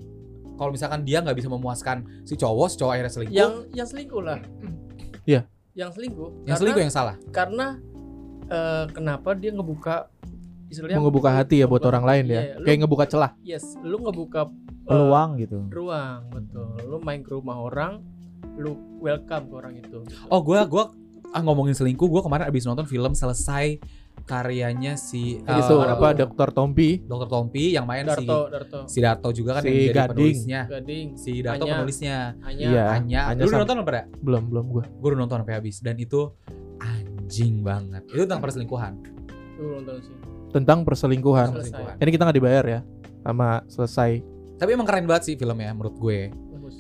Kalau 0.54 0.70
misalkan 0.70 1.02
dia 1.02 1.18
nggak 1.18 1.34
bisa 1.34 1.48
memuaskan 1.48 2.04
si 2.22 2.34
cowok, 2.34 2.68
si 2.68 2.76
cowok 2.76 2.92
akhirnya 2.92 3.12
selingkuh, 3.12 3.34
Yang 3.34 3.52
yang 3.72 3.86
selingkuh 3.86 4.22
lah. 4.22 4.38
Iya. 5.24 5.40
Yang 5.72 5.90
selingkuh. 5.94 6.28
yang 6.28 6.36
Karena- 6.44 6.58
selingkuh 6.60 6.82
yang 6.82 6.92
salah. 6.92 7.16
karena 7.28 7.66
eh, 8.44 8.84
kenapa 8.88 9.32
dia 9.32 9.50
ngebuka 9.50 10.12
istilahnya 10.66 11.00
mau 11.00 11.08
ngebuka 11.08 11.30
hati 11.32 11.58
ya 11.58 11.66
buat 11.66 11.80
ngebuka- 11.80 11.88
orang 11.88 12.04
lain 12.04 12.24
ya. 12.26 12.32
iya, 12.36 12.54
lu- 12.54 12.64
Kayak 12.64 12.78
ngebuka 12.78 13.04
celah. 13.06 13.30
yes 13.40 13.64
lu 13.80 13.96
ngebuka 14.00 14.52
Peluang 14.84 15.40
gitu. 15.40 15.64
ruang 15.66 16.28
betul 16.28 16.76
lu 16.84 17.00
main 17.00 17.18
ke 17.18 17.32
rumah 17.32 17.56
orang 17.56 18.04
lu 18.54 18.76
welcome 19.00 19.48
ke 19.48 19.54
orang 19.56 19.74
itu 19.74 20.04
Oh, 20.28 20.38
gue 20.38 20.60
gua 20.66 20.92
ah 21.30 21.40
ngomongin 21.40 21.72
selingkuh, 21.72 22.06
gue 22.06 22.20
kemarin 22.20 22.44
abis 22.44 22.62
nonton 22.62 22.84
film 22.84 23.10
selesai 23.10 23.80
karyanya 24.24 24.96
si 24.96 25.38
eh, 25.38 25.58
itu 25.60 25.74
apa? 25.76 26.16
Dr. 26.16 26.48
Tompi 26.50 27.04
Dr. 27.04 27.28
Tompi 27.28 27.76
yang 27.76 27.84
main 27.84 28.08
Darto 28.08 28.48
Darto 28.48 28.78
si 28.88 28.96
si 28.96 28.98
Darto 29.04 29.28
juga 29.30 29.60
kan 29.60 29.62
Si 29.62 29.68
yang 29.68 29.76
jadi 29.76 29.92
Gading. 29.92 30.08
penulisnya. 30.16 30.60
Gading 30.66 31.06
Si 31.20 31.32
Darto 31.44 31.64
Anya. 31.64 31.72
penulisnya. 31.76 32.16
hanya 32.42 32.66
Iya. 32.66 32.84
Anya, 32.96 33.20
Anya 33.30 33.42
lu 33.44 33.50
nonton 33.52 33.76
apa 33.80 33.86
pada? 33.86 34.02
belum 34.24 34.42
belum 34.48 34.64
gue. 34.72 34.84
Gue 34.98 35.08
udah 35.12 35.20
nonton 35.20 35.36
sampai 35.44 35.54
habis 35.60 35.76
dan 35.84 35.96
itu 36.00 36.20
anjing 36.80 37.60
banget. 37.60 38.02
Itu 38.08 38.24
tentang 38.24 38.42
perselingkuhan. 38.42 38.92
lu 39.60 39.78
nonton 39.78 39.94
sih 40.02 40.16
Tentang 40.50 40.78
perselingkuhan. 40.86 41.48
Ini 42.00 42.10
kita 42.10 42.22
nggak 42.24 42.36
dibayar 42.40 42.64
ya 42.64 42.80
sama 43.22 43.60
selesai. 43.68 44.22
Tapi 44.56 44.70
emang 44.72 44.86
keren 44.86 45.04
banget 45.04 45.22
sih 45.28 45.34
filmnya 45.34 45.74
menurut 45.74 45.98
gue. 45.98 46.30
bagus 46.30 46.78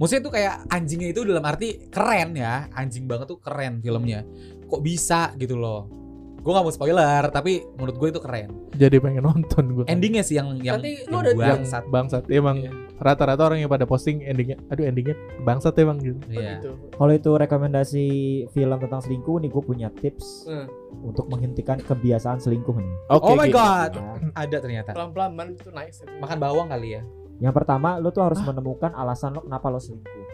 Maksudnya 0.00 0.22
tuh 0.24 0.32
kayak 0.32 0.54
anjingnya 0.72 1.08
itu 1.12 1.20
dalam 1.28 1.44
arti 1.44 1.90
keren 1.92 2.32
ya, 2.32 2.70
anjing 2.72 3.04
banget 3.04 3.28
tuh 3.28 3.36
keren 3.36 3.84
filmnya. 3.84 4.24
Kok 4.64 4.80
bisa 4.80 5.34
gitu 5.36 5.60
loh? 5.60 5.99
Gue 6.40 6.50
gak 6.50 6.62
mau 6.62 6.70
spoiler, 6.70 7.22
tapi 7.28 7.52
menurut 7.70 7.94
gue 7.94 8.08
itu 8.08 8.18
keren. 8.18 8.48
Jadi 8.72 8.96
pengen 8.96 9.20
nonton 9.22 9.64
gue. 9.70 9.84
Endingnya 9.86 10.20
sih 10.20 10.34
yang 10.34 10.56
yang, 10.56 10.80
Nanti 10.80 10.96
yang 10.98 11.06
lu 11.06 11.16
ada- 11.18 11.30
yang 11.30 11.60
bangsat. 11.60 11.82
bangsat 11.86 12.24
emang 12.28 12.56
Iya. 12.58 12.72
rata-rata 12.96 13.42
orang 13.42 13.58
yang 13.58 13.68
pada 13.68 13.84
posting 13.84 14.20
endingnya 14.22 14.56
aduh 14.66 14.82
endingnya 14.82 15.16
bangsat 15.40 15.72
emang 15.78 15.96
gitu 15.98 16.16
Oh, 16.18 16.32
Iya. 16.32 16.60
Kalau 16.90 17.12
itu 17.12 17.30
rekomendasi 17.30 18.04
film 18.50 18.78
tentang 18.78 19.00
selingkuh 19.00 19.36
nih 19.38 19.48
gue 19.48 19.62
punya 19.62 19.88
tips 19.90 20.44
Hmm. 20.46 20.64
untuk 21.02 21.28
menghentikan 21.28 21.76
kebiasaan 21.78 22.38
selingkuh 22.38 22.72
nih. 22.74 22.92
oke 23.10 23.20
oh 23.22 23.34
my 23.34 23.44
gitu. 23.46 23.56
god, 23.56 23.90
Nah, 23.94 24.16
ada 24.34 24.56
ternyata. 24.58 24.90
pelan-pelan 24.90 25.30
man 25.30 25.48
itu 25.50 25.68
nice 25.70 26.04
Makan 26.14 26.38
bawang 26.38 26.68
kali 26.68 26.88
ya. 26.94 27.02
yang 27.38 27.52
pertama 27.52 27.96
lo 27.96 28.08
tuh 28.08 28.20
harus 28.22 28.40
menemukan 28.40 28.92
alasan 28.92 29.32
lo 29.32 29.40
kenapa 29.42 29.66
lo 29.66 29.76
selingkuh. 29.76 30.24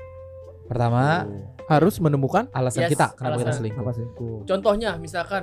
Pertama, 0.64 1.22
Tuh. 1.22 1.46
harus 1.68 1.94
menemukan 1.96 2.50
alasan 2.50 2.82
Yes, 2.84 2.90
kita 2.92 3.06
kenapa 3.12 3.38
kita 3.38 3.42
alasan. 3.44 3.54
selingkuh. 3.56 3.78
Kenapa 3.80 3.92
selingkuh? 3.92 4.36
contohnya 4.44 4.90
misalkan 4.96 5.42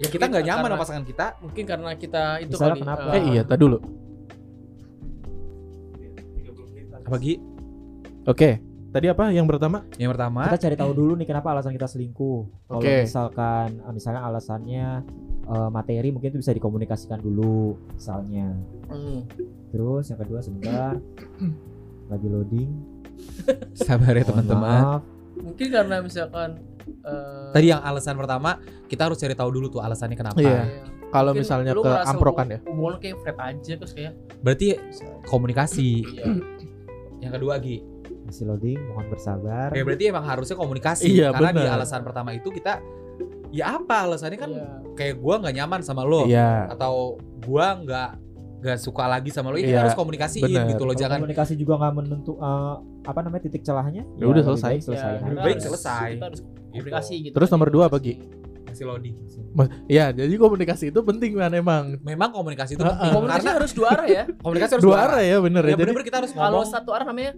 Ya 0.00 0.08
kita 0.08 0.24
nggak 0.26 0.42
nyaman 0.42 0.60
Karena- 0.62 0.72
sama 0.72 0.82
pasangan 0.82 1.04
kita. 1.04 1.26
mungkin 1.38 1.64
karena 1.64 1.90
kita 1.94 2.22
itu 2.40 2.50
Misalnya 2.50 2.72
kali 2.72 2.82
kenapa? 2.82 3.10
eh 3.12 3.22
iya 3.28 3.42
tadi 3.44 3.60
dulu 3.60 3.78
Apa 7.02 7.16
Gi? 7.18 7.34
oke 8.22 8.50
tadi 8.90 9.06
apa 9.06 9.24
yang 9.30 9.46
pertama 9.46 9.86
Yang 9.96 10.10
pertama, 10.14 10.40
Kita 10.46 10.58
cari 10.60 10.76
tahu 10.76 10.92
dulu 10.92 11.12
nih 11.14 11.26
kenapa 11.26 11.48
alasan 11.50 11.70
kita 11.70 11.86
selingkuh. 11.86 12.38
Kalau 12.66 12.80
Oke. 12.80 13.04
misalkan 13.04 13.68
eh, 13.78 13.92
misalnya 13.92 14.20
alasannya 14.24 14.86
eh, 15.44 15.68
materi 15.70 16.08
mungkin 16.10 16.28
itu 16.28 16.40
bisa 16.40 16.50
dikomunikasikan 16.50 17.18
dulu 17.18 17.76
misalnya. 17.92 18.50
Hmm. 18.86 19.26
Terus 19.70 20.04
yang 20.06 20.18
kedua 20.18 20.38
sebentar 20.40 20.98
lagi 22.06 22.26
loading. 22.26 22.70
sabar 23.78 24.10
ya 24.12 24.24
teman-teman. 24.24 25.04
mungkin 25.36 25.68
karena 25.68 26.00
misalkan 26.00 26.56
eh, 26.92 27.50
Tadi 27.50 27.66
yang 27.68 27.80
alasan 27.80 28.14
pertama 28.14 28.58
kita 28.86 29.06
harus 29.06 29.16
cari 29.16 29.34
tahu 29.34 29.50
dulu 29.50 29.66
tuh 29.68 29.80
alasannya 29.80 30.14
kenapa. 30.14 30.38
Iya. 30.38 30.62
Kalau 31.10 31.34
mungkin 31.34 31.42
misalnya 31.42 31.72
lu 31.74 31.82
ke 31.82 31.94
amprokan 32.06 32.46
ya. 32.46 32.58
Hubungan 32.64 32.90
lu 32.94 32.98
kayak 32.98 33.16
flat 33.20 33.38
aja 33.40 33.72
terus 33.76 33.92
kayak 33.92 34.12
Berarti 34.40 34.66
komunikasi. 35.26 35.90
iya. 36.06 36.24
Yang 37.22 37.32
kedua 37.36 37.54
Gi. 37.60 37.78
Masih 38.20 38.44
loading, 38.46 38.78
mohon 38.86 39.06
bersabar. 39.10 39.74
Oke, 39.74 39.82
berarti 39.82 40.04
emang 40.06 40.22
harusnya 40.22 40.54
komunikasi. 40.54 41.10
Iya, 41.10 41.34
Karena 41.34 41.50
di 41.50 41.62
benar. 41.66 41.76
alasan 41.82 42.00
pertama 42.00 42.30
itu 42.30 42.46
kita 42.48 42.78
ya 43.50 43.74
apa 43.74 44.06
alasannya 44.06 44.38
kan 44.38 44.50
Iya. 44.54 44.66
kayak 44.94 45.14
gua 45.18 45.42
nggak 45.42 45.54
nyaman 45.58 45.80
sama 45.82 46.06
lo 46.06 46.22
Iya. 46.30 46.70
atau 46.70 47.18
gua 47.42 47.74
nggak 47.74 48.10
nggak 48.62 48.78
suka 48.78 49.10
lagi 49.10 49.34
sama 49.34 49.50
lo 49.50 49.58
ini 49.58 49.74
Iya, 49.74 49.82
harus 49.82 49.98
komunikasiin 49.98 50.46
gitu 50.46 50.84
loh 50.86 50.94
Kalau 50.94 50.94
jangan 50.94 51.18
komunikasi 51.18 51.58
juga 51.58 51.74
nggak 51.80 51.92
menentu 51.96 52.38
eh, 52.38 52.74
apa 53.02 53.20
namanya 53.20 53.42
titik 53.42 53.66
celahnya. 53.66 54.06
Ya 54.14 54.24
udah 54.30 54.46
lebih 54.46 54.54
selesai. 54.54 54.74
selesai. 54.86 55.12
Ya, 55.18 55.42
baik 55.42 55.58
selesai. 55.58 56.08
Kita 56.14 56.26
harus 56.30 56.40
komunikasi 56.72 57.14
gitu. 57.22 57.34
Terus 57.34 57.48
kan, 57.48 57.54
nomor 57.54 57.68
dua 57.68 57.84
apa, 57.86 57.96
komunikasi. 57.96 58.38
masih 58.62 58.86
loading. 58.86 59.14
Mas- 59.50 59.70
Iya, 59.84 60.04
jadi 60.12 60.30
komunikasi 60.36 60.84
itu 60.88 61.00
penting 61.00 61.30
kan 61.34 61.50
emang. 61.50 61.98
Memang 62.00 62.30
komunikasi 62.30 62.74
itu 62.74 62.82
penting 62.82 63.10
Komunikasi 63.10 63.42
karena 63.42 63.58
harus 63.58 63.72
dua 63.72 63.88
arah 63.90 64.06
ya. 64.06 64.22
komunikasi 64.44 64.72
harus 64.78 64.84
Dua 64.84 64.96
arah 64.96 65.20
ya 65.20 65.36
bener 65.38 65.62
Ya 65.62 65.68
ya. 65.68 65.76
Jadi 65.76 65.90
bener 65.90 66.04
kita 66.06 66.16
harus 66.22 66.30
Kalau 66.30 66.62
satu 66.62 66.90
arah 66.90 67.02
namanya 67.02 67.34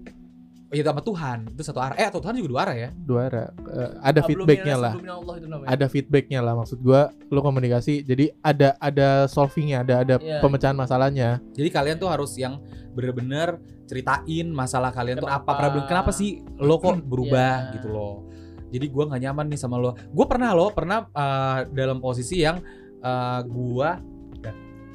oh, 0.69 0.75
ya 0.75 0.85
sama 0.85 1.01
Tuhan 1.01 1.39
itu 1.49 1.63
satu 1.63 1.81
arah. 1.81 1.97
Eh 1.97 2.05
atau 2.05 2.21
Tuhan 2.21 2.35
juga 2.35 2.49
dua 2.49 2.61
arah 2.63 2.77
ya. 2.77 2.89
dua 2.93 3.21
arah. 3.27 3.49
Eh, 3.49 3.91
ada 4.03 4.21
feedbacknya 4.23 4.77
lah. 4.77 4.93
itu 4.93 5.49
namanya. 5.49 5.69
Ada 5.69 5.87
feedbacknya 5.87 6.41
lah 6.41 6.53
maksud 6.55 6.79
gua 6.79 7.01
lu 7.27 7.41
komunikasi 7.41 7.95
jadi 8.03 8.25
ada 8.39 8.77
ada 8.77 9.09
solvingnya 9.27 9.81
ada 9.81 9.95
ada 9.99 10.15
Iya. 10.17 10.41
pemecahan 10.41 10.77
masalahnya 10.77 11.41
Jadi 11.51 11.69
kalian 11.69 11.97
tuh 11.97 12.09
harus 12.09 12.37
yang 12.37 12.61
bener-bener 12.93 13.57
ceritain 13.85 14.49
masalah 14.49 14.89
kalian 14.89 15.17
tuh 15.17 15.27
apa 15.27 15.41
Kenapa? 15.43 15.57
problem 15.59 15.85
kenapa 15.87 16.11
sih 16.11 16.31
lo 16.59 16.77
kok 16.77 17.01
berubah 17.03 17.53
Iya. 17.63 17.73
gitu 17.73 17.89
loh. 17.89 18.29
Jadi 18.73 18.87
gua 18.89 19.05
nggak 19.13 19.23
nyaman 19.29 19.47
nih 19.53 19.61
sama 19.61 19.77
lo. 19.77 19.93
Gue 20.11 20.25
pernah 20.25 20.57
lo 20.57 20.73
pernah 20.73 21.05
eh, 21.13 21.59
dalam 21.71 22.01
posisi 22.01 22.41
yang 22.41 22.59
eh, 23.05 23.41
gua 23.47 24.01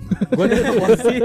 gue 0.08 0.46
dalam 0.48 0.76
posisi 0.84 1.16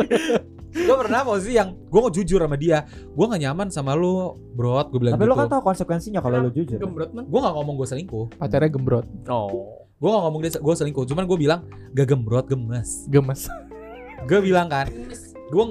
gue 0.72 0.96
pernah 0.96 1.20
posisi 1.22 1.52
yang 1.54 1.76
gue 1.76 2.00
mau 2.00 2.08
jujur 2.08 2.40
sama 2.40 2.56
dia. 2.56 2.88
Gue 3.12 3.24
nggak 3.28 3.42
nyaman 3.44 3.68
sama 3.68 3.92
lo 3.92 4.40
bro 4.56 4.80
gue 4.88 4.98
bilang 4.98 5.20
Tapi 5.20 5.28
lo 5.28 5.36
gitu. 5.36 5.40
kan 5.44 5.48
tahu 5.52 5.62
konsekuensinya 5.68 6.20
kalau 6.24 6.48
lo 6.48 6.50
jujur. 6.50 6.80
Gembrot 6.80 7.10
man. 7.12 7.28
gue 7.28 7.40
nggak 7.40 7.54
ngomong 7.54 7.74
gue 7.76 7.88
selingkuh. 7.88 8.26
Pacarnya 8.40 8.70
gembrot. 8.72 9.06
Oh. 9.28 9.84
gue 10.02 10.08
nggak 10.10 10.24
ngomong 10.26 10.40
dia 10.42 10.50
gue 10.58 10.74
selingkuh. 10.74 11.04
Cuman 11.06 11.24
gue 11.28 11.38
bilang 11.38 11.60
gak 11.92 12.06
gembrot 12.08 12.46
gemes. 12.48 13.06
Gemes. 13.12 13.46
Gue 14.26 14.40
bilang 14.40 14.66
kan 14.72 14.88
gue 15.52 15.64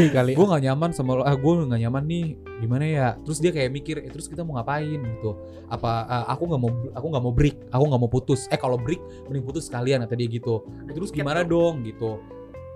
nih 0.00 0.08
kali 0.08 0.32
gue 0.32 0.46
nggak 0.48 0.64
nyaman 0.64 0.90
sama 0.96 1.20
lo. 1.20 1.22
Ah 1.22 1.36
gue 1.36 1.52
nggak 1.68 1.80
nyaman 1.84 2.04
nih. 2.08 2.26
Gimana 2.64 2.84
ya? 2.88 3.08
Terus 3.20 3.38
dia 3.38 3.52
kayak 3.52 3.70
mikir 3.70 4.00
eh, 4.00 4.08
terus 4.08 4.24
kita 4.32 4.40
mau 4.48 4.56
ngapain? 4.56 4.96
Gitu. 4.96 5.30
Apa 5.68 6.08
ah, 6.08 6.24
aku 6.32 6.48
nggak 6.48 6.60
mau 6.64 6.72
aku 6.96 7.06
nggak 7.12 7.24
mau 7.28 7.34
break. 7.36 7.56
Aku 7.68 7.84
nggak 7.84 8.00
mau 8.00 8.10
putus. 8.10 8.48
Eh 8.48 8.56
kalau 8.56 8.80
break 8.80 9.28
mending 9.28 9.44
putus 9.44 9.68
sekalian 9.68 10.00
kata 10.08 10.16
dia 10.16 10.28
gitu. 10.32 10.64
Terus 10.88 11.12
gimana 11.12 11.44
dong? 11.44 11.84
Gitu. 11.84 12.16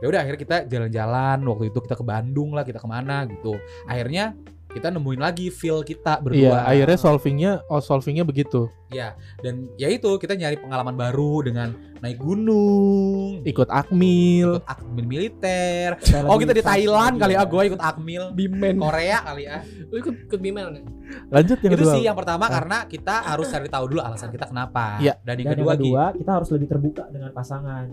Ya 0.05 0.07
udah 0.13 0.21
akhirnya 0.21 0.41
kita 0.45 0.57
jalan-jalan. 0.69 1.39
Waktu 1.49 1.65
itu 1.73 1.79
kita 1.81 1.97
ke 1.97 2.05
Bandung 2.05 2.53
lah 2.53 2.69
kita 2.69 2.77
ke 2.77 2.89
mana 2.89 3.25
gitu. 3.25 3.57
Akhirnya 3.89 4.37
kita 4.73 4.89
nemuin 4.89 5.21
lagi 5.21 5.47
feel 5.49 5.81
kita 5.81 6.17
iya 6.17 6.23
berdua 6.23 6.59
akhirnya 6.65 6.97
solvingnya 6.97 7.53
oh 7.67 7.79
solvingnya 7.79 8.23
begitu 8.23 8.67
ya 8.89 9.13
dan 9.39 9.69
ya 9.75 9.89
itu 9.89 10.09
kita 10.17 10.33
nyari 10.33 10.57
pengalaman 10.57 10.93
baru 10.93 11.41
dengan 11.43 11.69
naik 11.99 12.17
gunung 12.19 13.41
ikut 13.43 13.69
akmil 13.69 14.59
ikut 14.59 14.67
akmil 14.67 15.05
militer 15.07 15.97
oh 16.29 16.37
kita 16.37 16.53
di 16.53 16.61
Thailand 16.61 17.17
kali 17.17 17.33
ya. 17.33 17.41
ah 17.41 17.47
gue 17.47 17.63
ikut 17.69 17.81
akmil 17.81 18.23
Bimen. 18.33 18.77
Korea 18.77 19.19
kali 19.23 19.45
ah 19.45 19.61
Lu 19.89 19.97
ikut 19.99 20.15
ikut 20.27 20.41
bimen 20.41 20.65
nih. 20.73 20.85
lanjut 21.29 21.59
yang 21.59 21.73
itu 21.73 21.79
kedua 21.79 21.93
sih 21.93 22.03
yang 22.03 22.17
pertama 22.17 22.45
Ah. 22.45 22.53
karena 22.53 22.79
kita 22.85 23.15
harus 23.23 23.47
cari 23.47 23.69
tahu 23.69 23.85
dulu 23.87 24.01
alasan 24.01 24.29
kita 24.29 24.49
kenapa. 24.49 24.97
Iya. 24.99 25.21
Dan 25.21 25.37
yang 25.37 25.49
Dan 25.49 25.55
kedua, 25.55 25.71
yang 25.71 25.77
Gi, 25.77 25.85
kedua, 25.87 26.05
kita 26.17 26.31
harus 26.33 26.49
lebih 26.51 26.69
terbuka 26.69 27.05
dengan 27.09 27.31
pasangan. 27.31 27.85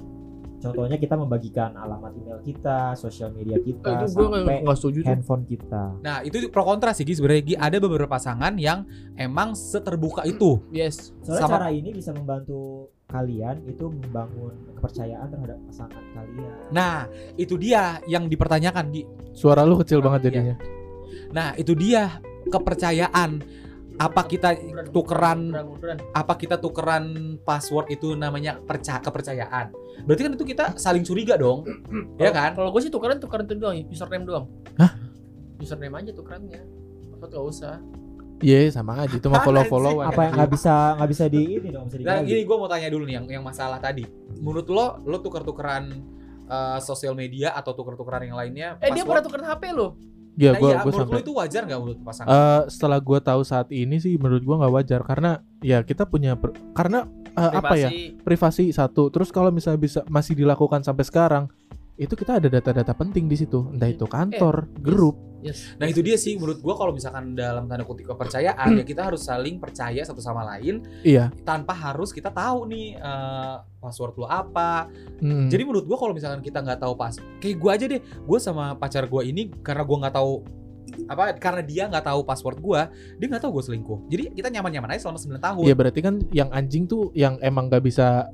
Contohnya 0.60 1.00
kita 1.00 1.16
membagikan 1.16 1.72
alamat 1.74 2.12
email 2.20 2.40
kita, 2.44 2.92
sosial 2.94 3.32
media 3.32 3.56
kita, 3.58 4.04
itu 4.04 4.12
gue 4.12 4.28
sampai 4.28 4.60
setuju 4.76 5.00
tuh. 5.02 5.08
handphone 5.08 5.44
kita. 5.48 5.84
nah 6.04 6.20
itu 6.20 6.52
pro 6.52 6.68
kontra 6.68 6.92
sih 6.92 7.08
sebenarnya 7.08 7.44
Gi 7.48 7.56
ada 7.56 7.78
beberapa 7.80 8.12
pasangan 8.12 8.60
yang 8.60 8.84
emang 9.16 9.56
seterbuka 9.56 10.28
itu. 10.28 10.60
Yes. 10.70 11.16
Soalnya 11.24 11.48
Sama- 11.48 11.56
cara 11.64 11.70
ini 11.72 11.96
bisa 11.96 12.12
membantu 12.12 12.92
kalian 13.08 13.64
itu 13.66 13.90
membangun 13.90 14.54
kepercayaan 14.78 15.28
terhadap 15.32 15.58
pasangan 15.66 16.04
kalian. 16.14 16.54
Nah 16.70 17.08
itu 17.40 17.56
dia 17.56 18.04
yang 18.06 18.28
dipertanyakan 18.28 18.92
Gi. 18.92 19.04
suara 19.32 19.64
lu 19.64 19.80
kecil 19.80 20.04
banget 20.04 20.20
Iya. 20.22 20.28
jadinya 20.30 20.56
Nah 21.32 21.56
itu 21.56 21.72
dia 21.74 22.20
kepercayaan. 22.50 23.40
Apa 24.00 24.24
kita 24.24 24.56
tukeran 24.96 25.52
apa 26.16 26.34
kita 26.40 26.56
tukeran 26.56 27.36
password 27.44 27.92
itu 27.92 28.16
namanya 28.16 28.56
percaya 28.64 29.04
kepercayaan. 29.04 29.76
Berarti 30.08 30.22
kan 30.24 30.32
itu 30.40 30.46
kita 30.48 30.66
saling 30.80 31.04
curiga 31.04 31.36
dong. 31.36 31.68
ya 32.16 32.32
kan? 32.32 32.56
Kalau 32.56 32.72
gue 32.72 32.80
sih 32.80 32.92
tukeran 32.92 33.20
tukeran 33.20 33.44
itu 33.44 33.60
doang, 33.60 33.76
username 33.92 34.24
doang. 34.24 34.46
Hah? 34.80 34.96
Username 35.60 36.00
aja 36.00 36.12
tukerannya. 36.16 36.64
Apa 37.20 37.28
gak 37.28 37.44
usah. 37.44 37.76
Iya 38.40 38.72
sama 38.72 39.04
aja 39.04 39.20
itu 39.20 39.28
mah 39.28 39.44
follow 39.44 39.68
followan 39.68 40.16
Apa 40.16 40.32
yang 40.32 40.34
nggak 40.40 40.52
bisa 40.56 40.96
nggak 40.96 41.10
bisa 41.12 41.24
di 41.28 41.60
ini 41.60 41.70
dong, 41.76 41.92
bisa 41.92 42.08
Nah, 42.08 42.24
gini 42.24 42.48
gue 42.48 42.56
mau 42.56 42.72
tanya 42.72 42.88
dulu 42.88 43.04
nih 43.04 43.20
yang 43.20 43.26
yang 43.28 43.44
masalah 43.44 43.84
tadi. 43.84 44.08
Menurut 44.40 44.64
lo, 44.72 45.04
lo 45.04 45.20
tuker-tukeran 45.20 45.92
eh, 46.48 46.80
sosial 46.80 47.20
media 47.20 47.52
atau 47.52 47.76
tuker-tukeran 47.76 48.32
yang 48.32 48.40
lainnya? 48.40 48.80
Eh 48.80 48.96
dia 48.96 49.04
password? 49.04 49.08
pernah 49.12 49.24
tukeran 49.28 49.46
HP 49.52 49.64
lo. 49.76 49.88
Iya 50.40 50.56
Nah, 50.56 50.60
gua 50.64 50.70
iya, 50.72 50.78
gua 50.80 50.84
menurut 50.88 51.04
sampai 51.04 51.20
itu 51.20 51.34
wajar 51.36 51.62
nggak 51.68 51.80
menurut 51.84 52.00
pasangan? 52.00 52.30
Eh, 52.32 52.62
setelah 52.72 53.00
gua 53.04 53.20
tahu 53.20 53.42
saat 53.44 53.68
ini 53.76 53.96
sih 54.00 54.16
menurut 54.16 54.44
gua 54.48 54.56
nggak 54.64 54.74
wajar. 54.80 55.02
Karena 55.04 55.32
ya 55.60 55.84
kita 55.84 56.08
punya 56.08 56.40
per- 56.40 56.56
karena 56.72 57.04
eh, 57.36 57.52
apa 57.60 57.76
ya? 57.76 57.90
Privasi 58.24 58.72
satu. 58.72 59.12
Terus 59.12 59.36
kalau 59.36 59.52
misalnya 59.52 59.84
bisa 59.84 60.00
masih 60.08 60.40
dilakukan 60.40 60.80
sampai 60.88 61.04
sekarang 61.04 61.52
itu 62.00 62.16
kita 62.16 62.40
ada 62.40 62.48
data-data 62.48 62.96
penting 62.96 63.28
di 63.28 63.36
situ 63.36 63.68
entah 63.76 63.92
itu 63.92 64.08
kantor 64.08 64.72
grup 64.80 65.30
Yes. 65.40 65.72
Nah 65.80 65.88
itu 65.88 66.04
dia 66.04 66.20
sih 66.20 66.36
menurut 66.36 66.60
gua 66.60 66.76
kalau 66.76 66.92
misalkan 66.92 67.32
dalam 67.32 67.64
tanda 67.64 67.88
kutip 67.88 68.12
kepercayaan 68.12 68.76
ya 68.76 68.84
kita 68.84 69.08
harus 69.08 69.24
saling 69.24 69.56
percaya 69.56 70.04
satu 70.04 70.20
sama 70.20 70.44
lain 70.44 70.84
iya 71.00 71.32
tanpa 71.48 71.72
harus 71.72 72.12
kita 72.12 72.28
tahu 72.28 72.68
nih 72.68 73.00
eh, 73.00 73.56
password 73.80 74.20
lo 74.20 74.28
apa. 74.28 74.92
Mm. 75.24 75.48
Jadi 75.48 75.64
menurut 75.64 75.88
gua 75.88 75.96
kalau 75.96 76.12
misalkan 76.12 76.44
kita 76.44 76.60
nggak 76.60 76.84
tahu 76.84 76.94
pas, 77.00 77.16
kayak 77.40 77.56
gua 77.56 77.72
aja 77.80 77.86
deh, 77.88 78.04
gua 78.28 78.40
sama 78.44 78.76
pacar 78.76 79.08
gua 79.08 79.24
ini 79.24 79.48
karena 79.64 79.88
gua 79.88 79.98
nggak 80.08 80.16
tahu 80.20 80.44
apa 81.08 81.24
karena 81.40 81.62
dia 81.64 81.84
nggak 81.88 82.04
tahu 82.04 82.20
password 82.28 82.60
gua, 82.60 82.92
dia 83.16 83.28
nggak 83.32 83.40
tahu 83.40 83.62
gue 83.62 83.64
selingkuh. 83.72 84.00
Jadi 84.12 84.24
kita 84.36 84.52
nyaman-nyaman 84.52 84.92
aja 84.92 85.08
selama 85.08 85.40
9 85.40 85.40
tahun. 85.40 85.64
Iya 85.64 85.76
berarti 85.78 86.00
kan 86.04 86.16
yang 86.36 86.50
anjing 86.52 86.84
tuh 86.90 87.14
yang 87.16 87.40
emang 87.40 87.72
nggak 87.72 87.86
bisa 87.88 88.28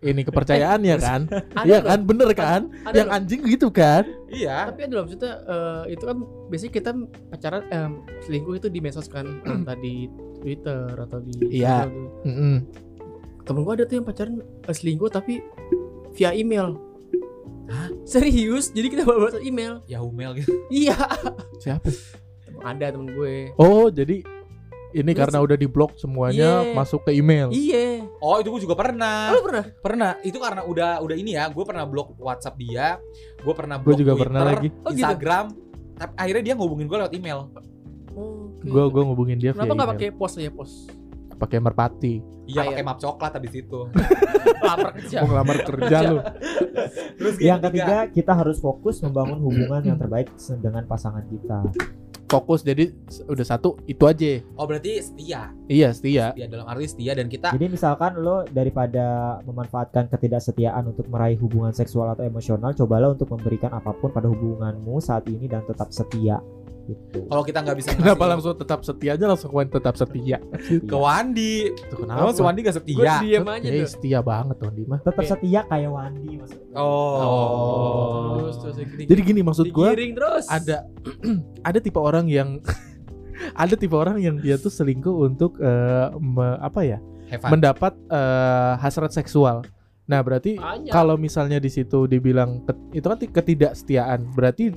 ini 0.00 0.24
kepercayaan 0.24 0.80
ya 0.80 0.96
kan 0.96 1.28
Ada 1.28 1.64
iya 1.68 1.78
kan 1.80 2.00
bener 2.02 2.32
kan 2.32 2.72
Ada 2.84 2.96
yang 2.96 3.10
anjing 3.12 3.40
gitu 3.44 3.68
kan 3.68 4.08
Iya. 4.30 4.70
Tapi 4.70 4.86
ada 4.86 4.94
loh 4.94 5.02
maksudnya 5.04 5.32
eh, 5.42 5.82
itu 5.92 6.04
kan 6.06 6.16
biasanya 6.46 6.72
kita 6.72 6.90
pacaran 7.28 7.62
eh, 7.66 7.90
selingkuh 8.22 8.54
itu 8.56 8.68
di 8.70 8.78
medsos 8.78 9.10
kan 9.10 9.26
entah 9.42 9.74
di 9.74 10.06
Twitter 10.38 10.94
atau 10.94 11.18
di 11.20 11.60
Iya. 11.60 11.90
Tuh. 11.90 12.08
Mm-mm. 12.24 12.54
Temen 13.42 13.60
gua 13.60 13.74
ada 13.74 13.84
tuh 13.84 13.98
yang 13.98 14.06
pacaran 14.06 14.38
eh, 14.40 14.72
selingkuh 14.72 15.10
tapi 15.10 15.42
via 16.14 16.30
email. 16.30 16.78
Hah? 17.66 17.90
Serius? 18.02 18.70
Jadi 18.70 18.86
kita 18.88 19.02
bawa 19.02 19.34
email. 19.42 19.82
Yahoo 19.86 20.10
Mail 20.10 20.38
gitu. 20.38 20.50
Iya. 20.70 20.94
siapa 21.58 21.90
Temen 22.40 22.62
ada 22.62 22.86
temen 22.88 23.10
gue. 23.10 23.50
oh 23.56 23.90
jadi 23.90 24.22
ini 24.92 25.12
karena 25.12 25.38
udah 25.38 25.54
diblok 25.54 25.94
semuanya 25.96 26.66
Iya. 26.66 26.74
masuk 26.74 27.06
ke 27.06 27.14
email 27.14 27.50
Iya. 27.50 28.04
Oh 28.18 28.36
itu 28.38 28.48
gue 28.50 28.62
juga 28.64 28.76
pernah. 28.76 29.30
Lu 29.32 29.40
pernah? 29.40 29.64
Pernah. 29.80 30.12
Itu 30.20 30.36
karena 30.36 30.62
udah 30.62 31.00
udah 31.00 31.16
ini 31.16 31.32
ya. 31.34 31.48
Gue 31.48 31.64
pernah 31.64 31.88
blok 31.88 32.14
WhatsApp 32.18 32.58
dia. 32.58 33.00
Gue 33.40 33.54
pernah 33.56 33.80
Gua 33.80 33.84
blok 33.92 33.98
juga 33.98 34.12
Twitter, 34.12 34.24
pernah 34.28 34.42
lagi. 34.44 34.68
Oh, 34.84 34.90
gitu? 34.92 35.00
Instagram. 35.00 35.44
Tapi 35.96 36.12
akhirnya 36.16 36.42
dia 36.44 36.54
ngehubungin 36.56 36.86
gue 36.86 36.98
lewat 37.00 37.12
email. 37.14 37.38
Oh, 38.10 38.50
oke. 38.50 38.66
gue 38.66 38.84
gue 38.90 39.02
ngubungin 39.06 39.38
dia 39.38 39.54
Kenapa 39.54 39.72
nggak 39.72 39.90
pakai 39.96 40.08
pos 40.10 40.34
aja 40.34 40.50
pos? 40.50 40.72
pakai 41.40 41.56
merpati 41.56 42.20
Iya 42.44 42.68
pakai 42.68 42.84
map 42.84 42.98
coklat 43.00 43.32
habis 43.32 43.54
itu. 43.56 43.80
Lapar 44.66 44.92
kerja. 44.92 45.24
mau 45.24 45.32
ngelamar 45.32 45.56
kerja 45.64 45.96
lu 46.04 46.18
Terus 47.16 47.34
Yang 47.40 47.60
ketiga, 47.70 47.96
kita 48.10 48.32
harus 48.34 48.58
fokus 48.58 49.00
membangun 49.00 49.38
hubungan 49.40 49.80
yang 49.80 49.96
terbaik 49.96 50.28
dengan 50.58 50.84
pasangan 50.84 51.24
kita. 51.24 51.58
Fokus 52.30 52.62
jadi 52.62 52.94
udah 53.26 53.42
satu 53.42 53.74
itu 53.90 54.06
aja 54.06 54.38
Oh 54.54 54.64
berarti 54.64 55.02
setia. 55.02 55.50
iya 55.66 55.90
setia 55.90 56.30
Setia 56.30 56.46
dalam 56.46 56.66
arti 56.70 56.86
setia 56.86 57.12
dan 57.18 57.26
kita 57.26 57.50
Jadi 57.50 57.66
misalkan 57.66 58.22
lo 58.22 58.46
daripada 58.46 59.38
memanfaatkan 59.42 60.06
ketidaksetiaan 60.06 60.86
untuk 60.86 61.10
meraih 61.10 61.34
hubungan 61.36 61.74
seksual 61.74 62.14
atau 62.14 62.22
emosional, 62.22 62.70
cobalah 62.70 63.10
untuk 63.10 63.34
memberikan 63.34 63.74
apa 63.74 63.90
pun 63.98 64.14
pada 64.14 64.30
hubunganmu 64.30 65.02
saat 65.02 65.26
ini 65.26 65.50
dan 65.50 65.66
tetap 65.66 65.90
setia. 65.90 66.38
Gitu. 66.82 67.18
kalau 67.24 67.42
kita 67.42 67.58
nggak 67.60 67.76
bisa 67.76 67.88
kenapa 67.92 68.08
ngasih 68.16 68.30
langsung 68.30 68.54
tetap 68.56 68.80
setia 68.82 69.10
aja 69.14 69.24
langsung 69.24 69.50
main 69.50 69.66
tetap 69.66 69.94
setia 69.94 70.38
ke 70.64 70.96
Wandi. 70.96 71.54
itu 71.68 71.94
Emang 71.94 72.18
kenapa 72.18 72.30
si 72.30 72.40
Wandi 72.40 72.60
gak 72.60 72.74
Gue 72.74 72.82
setia? 72.82 73.12
diem 73.20 73.46
aja 73.46 73.68
tuh. 73.68 73.86
setia 73.86 74.18
banget 74.20 74.56
tuh 74.56 74.70
Dima 74.70 74.96
Tetap 74.98 75.22
setia 75.24 75.60
kayak 75.64 75.88
Wandi 75.88 76.30
maksudnya. 76.34 76.74
Oh. 76.74 78.40
Terus 78.40 78.56
terus 78.58 78.76
gini. 78.80 79.04
jadi 79.06 79.20
gini 79.22 79.40
maksud 79.40 79.66
gue 79.66 79.88
terus. 80.10 80.44
ada 80.46 80.76
ada 81.68 81.78
tipe 81.78 81.96
orang 81.96 82.26
yang 82.26 82.58
ada 83.62 83.74
tipe 83.74 83.94
orang 83.94 84.18
yang 84.18 84.36
dia 84.36 84.56
tuh 84.56 84.68
selingkuh 84.68 85.14
untuk 85.22 85.56
eh, 85.58 86.06
me- 86.14 86.58
apa 86.58 86.80
ya 86.82 86.98
mendapat 87.46 87.94
eh, 88.04 88.72
hasrat 88.76 89.10
seksual 89.10 89.62
nah 90.02 90.18
berarti 90.18 90.58
kalau 90.90 91.14
misalnya 91.14 91.56
di 91.56 91.70
situ 91.70 92.04
dibilang 92.04 92.66
ket- 92.66 92.82
itu 92.92 93.06
kan 93.06 93.14
ti- 93.16 93.30
ketidaksetiaan 93.30 94.26
berarti 94.28 94.74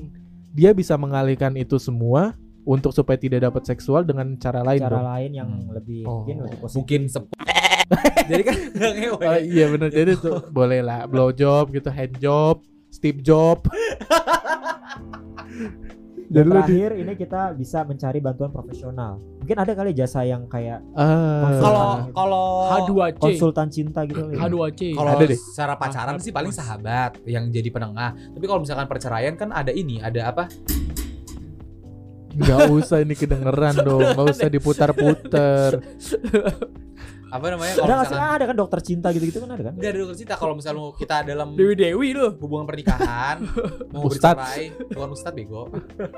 dia 0.54 0.72
bisa 0.72 0.94
mengalihkan 0.96 1.52
itu 1.54 1.76
semua 1.76 2.38
untuk 2.63 2.94
supaya 2.94 3.18
tidak 3.18 3.44
dapat 3.44 3.66
seksual 3.66 4.02
dengan 4.02 4.38
cara 4.38 4.62
lain 4.62 4.80
cara 4.80 4.94
dong. 4.94 5.04
lain 5.06 5.32
yang 5.34 5.50
Hmm. 5.52 5.74
lebih 5.74 6.02
Oh. 6.06 6.22
mungkin 6.22 6.38
lebih 6.46 6.58
positif 6.62 6.78
Mungkin 6.80 7.02
sep 7.10 7.26
Jadi 8.32 8.42
kan. 8.42 8.56
Oh, 9.20 9.36
iya 9.36 9.66
benar 9.68 9.89
jadi 9.89 10.16
tuh 10.16 10.48
boleh 10.48 10.80
lah 10.80 11.04
blow 11.04 11.30
job 11.30 11.68
gitu 11.70 11.89
hand 11.89 12.16
job 12.18 12.63
Steve 12.88 13.20
job 13.20 13.66
Dan 16.26 16.44
di- 16.44 16.50
terakhir 16.50 16.90
ini 16.96 17.14
kita 17.14 17.42
bisa 17.52 17.82
mencari 17.82 18.18
bantuan 18.18 18.50
profesional. 18.50 19.18
Mungkin 19.38 19.56
ada 19.56 19.72
kali 19.72 19.92
jasa 19.92 20.22
yang 20.22 20.46
kayak 20.46 20.80
Ah. 20.94 21.52
Kalau 21.58 21.88
kalau 22.12 22.46
H2C. 22.70 23.18
konsultan 23.18 23.68
cinta 23.68 24.04
gitu. 24.04 24.24
kali. 24.24 24.36
H2C. 24.36 24.82
kalau 24.94 25.12
Ada 25.12 25.26
deh. 25.26 25.38
secara 25.38 25.74
pacaran 25.74 26.16
sih 26.18 26.30
paling 26.30 26.52
sahabat 26.52 27.20
yang 27.24 27.48
jadi 27.48 27.68
penengah. 27.68 28.16
Tapi 28.30 28.46
kalau 28.46 28.60
misalkan 28.60 28.86
perceraian 28.86 29.34
kan 29.34 29.50
ada 29.50 29.70
ini, 29.70 29.98
ada 29.98 30.28
apa? 30.28 30.46
nggak 32.34 32.66
usah 32.68 32.98
ini 32.98 33.14
kedengeran 33.14 33.78
dong 33.78 34.02
nggak 34.02 34.26
usah 34.28 34.50
diputar-putar 34.50 35.78
Apa 37.34 37.46
namanya? 37.50 37.74
Ada 37.74 37.80
Kalau 37.80 37.89
nggak 37.89 37.98
sih? 38.00 38.13
misalkan 38.13 38.30
Ah, 38.30 38.38
ada 38.38 38.46
kan 38.46 38.56
dokter 38.56 38.80
cinta 38.80 39.08
gitu-gitu 39.10 39.39
kan 39.41 39.50
ada 39.50 39.63
kan? 39.63 39.74
Enggak 39.74 39.89
ada 39.89 40.00
dokter 40.00 40.17
cinta 40.19 40.36
kalau 40.38 40.54
misalnya 40.54 40.84
kita 40.93 41.15
dalam 41.24 41.48
Dewi 41.54 41.74
Dewi 41.74 42.08
lu. 42.13 42.28
hubungan 42.38 42.65
pernikahan 42.65 43.38
mau 43.91 44.06
Ustadz. 44.06 44.38
bercerai, 44.38 44.63
bukan 44.88 45.10
ustadz 45.12 45.34
bego. 45.34 45.63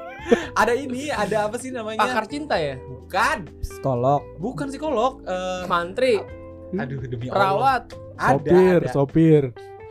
ada 0.62 0.73
ini, 0.75 1.08
ada 1.08 1.47
apa 1.47 1.56
sih 1.56 1.71
namanya? 1.71 2.04
Pakar 2.04 2.28
cinta 2.28 2.60
ya. 2.60 2.75
Bukan, 2.78 3.38
Psikolog. 3.58 4.21
bukan 4.36 4.67
psikolog. 4.67 5.23
Eh, 5.23 5.63
Mantri. 5.65 6.19
aduh 6.75 6.99
demi 7.01 7.28
Allah. 7.28 7.32
Perawat. 7.32 7.84
Ada, 8.15 8.32
sopir 8.36 8.80
ada. 8.82 8.91
sopir 8.91 9.43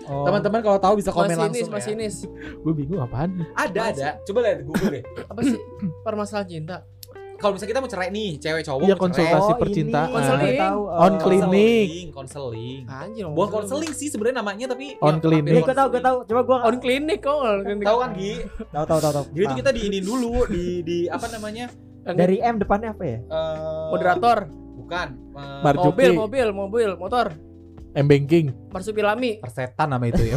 Oh. 0.04 0.28
Teman-teman 0.28 0.60
kalau 0.60 0.76
tahu 0.76 1.00
bisa 1.00 1.08
komen 1.08 1.32
Masinis, 1.32 1.64
langsung 1.64 1.64
ya. 1.64 1.76
masinis. 1.80 2.14
gue 2.60 2.72
bingung 2.76 3.00
apaan 3.00 3.40
Ada, 3.56 3.80
ada. 3.88 4.08
Coba 4.20 4.44
lihat 4.44 4.60
Google 4.60 5.00
deh. 5.00 5.04
Apa 5.24 5.40
sih 5.40 5.56
permasalahan 6.04 6.44
cinta? 6.46 6.76
Kalau 7.34 7.52
misalnya 7.52 7.70
kita 7.70 7.80
mau 7.80 7.90
cerai 7.90 8.08
nih, 8.08 8.30
cewek 8.36 8.62
cowok 8.62 8.78
Iya, 8.78 8.86
mau 8.86 8.88
cerai. 8.88 9.02
konsultasi 9.04 9.44
Oh, 9.44 9.58
percintaan. 9.58 10.06
ini, 10.06 10.14
Konseling. 10.14 10.40
saya 10.40 10.62
tahu, 10.64 10.80
On 10.86 10.94
eh, 11.04 11.18
clinic. 11.18 11.44
Konseling, 11.44 12.08
konseling. 12.10 12.80
Anjir. 12.86 13.24
Bukan 13.28 13.48
konseling 13.50 13.92
sih 13.92 14.08
sebenarnya 14.08 14.36
namanya 14.36 14.66
tapi 14.68 14.86
On 14.98 15.14
ya, 15.14 15.20
clinic. 15.20 15.50
Iya, 15.50 15.60
gue 15.60 15.74
tahu, 15.74 15.88
gue 15.90 16.02
tahu. 16.02 16.16
Coba 16.24 16.40
gue 16.42 16.56
On 16.62 16.76
klinik 16.78 17.18
kok. 17.20 17.36
on 17.36 17.58
klinik. 17.60 17.84
Tahu 17.84 17.98
kan 17.98 18.10
Gi? 18.14 18.34
tahu, 18.68 18.84
tahu, 18.84 18.98
tahu, 18.98 19.12
tahu. 19.12 19.24
Jadi 19.28 19.42
itu 19.42 19.54
kita 19.56 19.70
diinin 19.70 20.04
dulu 20.04 20.32
di 20.46 20.64
di 20.80 20.96
apa 21.06 21.26
namanya? 21.28 21.64
Dari 22.04 22.36
M 22.38 22.54
depannya 22.56 22.90
apa 22.90 23.02
ya? 23.02 23.18
eh, 23.18 23.86
moderator. 23.90 24.38
Bukan. 24.74 25.08
eh, 25.32 25.60
Marjuki. 25.62 25.88
Mobil, 25.88 26.10
mobil, 26.14 26.46
mobil, 26.52 26.90
motor. 26.94 27.26
M 27.94 28.04
banking 28.04 28.50
Marsupilami. 28.68 29.38
persetan 29.38 29.86
nama 29.86 30.02
itu 30.04 30.18
ya. 30.20 30.34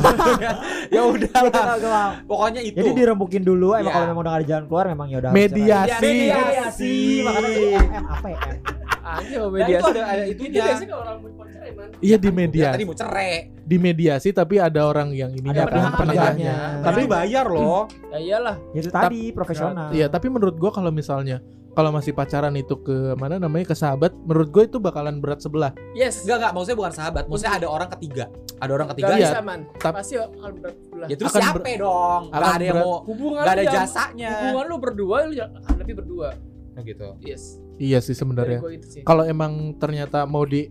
ya 0.93 1.01
udah 1.03 1.25
Gue 1.33 1.49
lah. 1.49 1.65
tahu, 1.65 1.77
gue 1.79 1.89
tahu. 1.89 2.11
Pokoknya 2.27 2.61
itu. 2.61 2.77
Jadi 2.77 2.89
dirembukin 2.93 3.41
dulu, 3.41 3.73
emang 3.73 3.81
Iya. 3.83 3.91
kalau 3.91 4.05
memang 4.07 4.21
udah 4.21 4.31
gak 4.31 4.37
ada 4.37 4.47
jalan 4.47 4.63
keluar, 4.65 4.85
memang 4.87 5.07
ya 5.07 5.17
udah. 5.19 5.31
mediasi 5.31 5.89
cerai. 5.89 6.13
Mediasi. 6.21 6.93
Makanya 7.19 7.41
tadi 7.43 7.63
M, 7.67 7.87
M 7.91 8.05
apa 8.07 8.27
ya? 8.27 8.39
M. 8.39 8.57
Anjir, 8.99 9.39
Nah, 9.39 9.49
media. 9.49 9.65
itu 9.73 9.87
ada 9.87 10.01
ada 10.05 10.23
Itu 10.23 10.31
itunya. 10.37 10.61
biasanya 10.61 10.87
kalau 10.87 11.01
orang 11.01 11.17
mau 11.17 11.45
cerai, 11.47 11.69
man. 11.71 11.87
iya 11.97 12.17
di 12.17 12.27
Ya, 12.27 12.33
mediasi 12.35 12.73
tadi 12.73 12.85
mau 12.85 12.97
cerai. 12.97 13.31
di 13.57 13.77
mediasi 13.77 14.29
tapi 14.31 14.55
ada 14.57 14.81
orang 14.83 15.09
yang 15.11 15.31
ininya 15.31 15.63
Ada 15.63 15.73
pihak 15.73 15.91
penengahnya. 15.95 16.27
penengahnya 16.53 16.55
Tapi 16.83 16.99
dibayar 17.01 17.45
loh. 17.47 17.81
Ya 18.05 18.17
iyalah. 18.19 18.55
Ya 18.69 18.79
Itu 18.79 18.89
tadi 18.91 19.21
profesional. 19.31 19.87
iya 19.89 20.05
tapi 20.05 20.27
menurut 20.27 20.55
gua 20.55 20.69
kalau 20.69 20.91
misalnya 20.91 21.39
kalau 21.77 21.93
masih 21.93 22.09
pacaran 22.09 22.49
itu 22.51 22.73
ke 22.75 23.13
mana 23.13 23.37
namanya 23.37 23.69
ke 23.69 23.75
sahabat 23.75 24.09
menurut 24.19 24.49
gue 24.49 24.63
itu 24.65 24.77
bakalan 24.77 25.21
berat 25.21 25.37
sebelah 25.37 25.77
Yes. 25.93 26.25
Enggak 26.25 26.37
enggak, 26.39 26.51
maksudnya 26.51 26.77
bukan 26.77 26.93
sahabat, 26.95 27.23
maksudnya 27.25 27.53
ada 27.55 27.67
orang 27.67 27.89
ketiga. 27.93 28.25
Ada 28.57 28.71
orang 28.71 28.87
ketiga. 28.89 29.05
Gak 29.07 29.13
Iya. 29.15 29.29
bisa 29.29 29.41
man. 29.41 29.59
Tap- 29.77 29.93
Pasti 29.93 30.13
akan 30.15 30.51
berat 30.57 30.75
sebelah. 30.79 31.07
Ya 31.07 31.15
terus 31.15 31.29
Akan 31.29 31.41
siapa 31.43 31.59
ber- 31.59 31.77
dong? 31.77 32.21
Enggak 32.23 32.37
akan 32.39 32.49
ada 32.51 32.65
yang 32.65 32.77
mau 32.79 32.93
hubungan 33.03 33.37
enggak 33.39 33.53
ada 33.53 33.61
lu 33.61 33.65
yang- 33.67 33.77
jasanya. 33.79 34.31
Hubungan 34.35 34.65
lu 34.65 34.75
berdua 34.79 35.17
lu 35.23 35.33
hadapi 35.63 35.93
berdua. 35.93 36.29
Oh, 36.73 36.83
gitu. 36.83 37.07
Yes. 37.19 37.43
iya 37.77 37.97
sih 37.97 38.13
sebenarnya 38.13 38.57
kalau 39.03 39.21
emang 39.23 39.53
ternyata 39.75 40.25
mau 40.25 40.41
di 40.41 40.65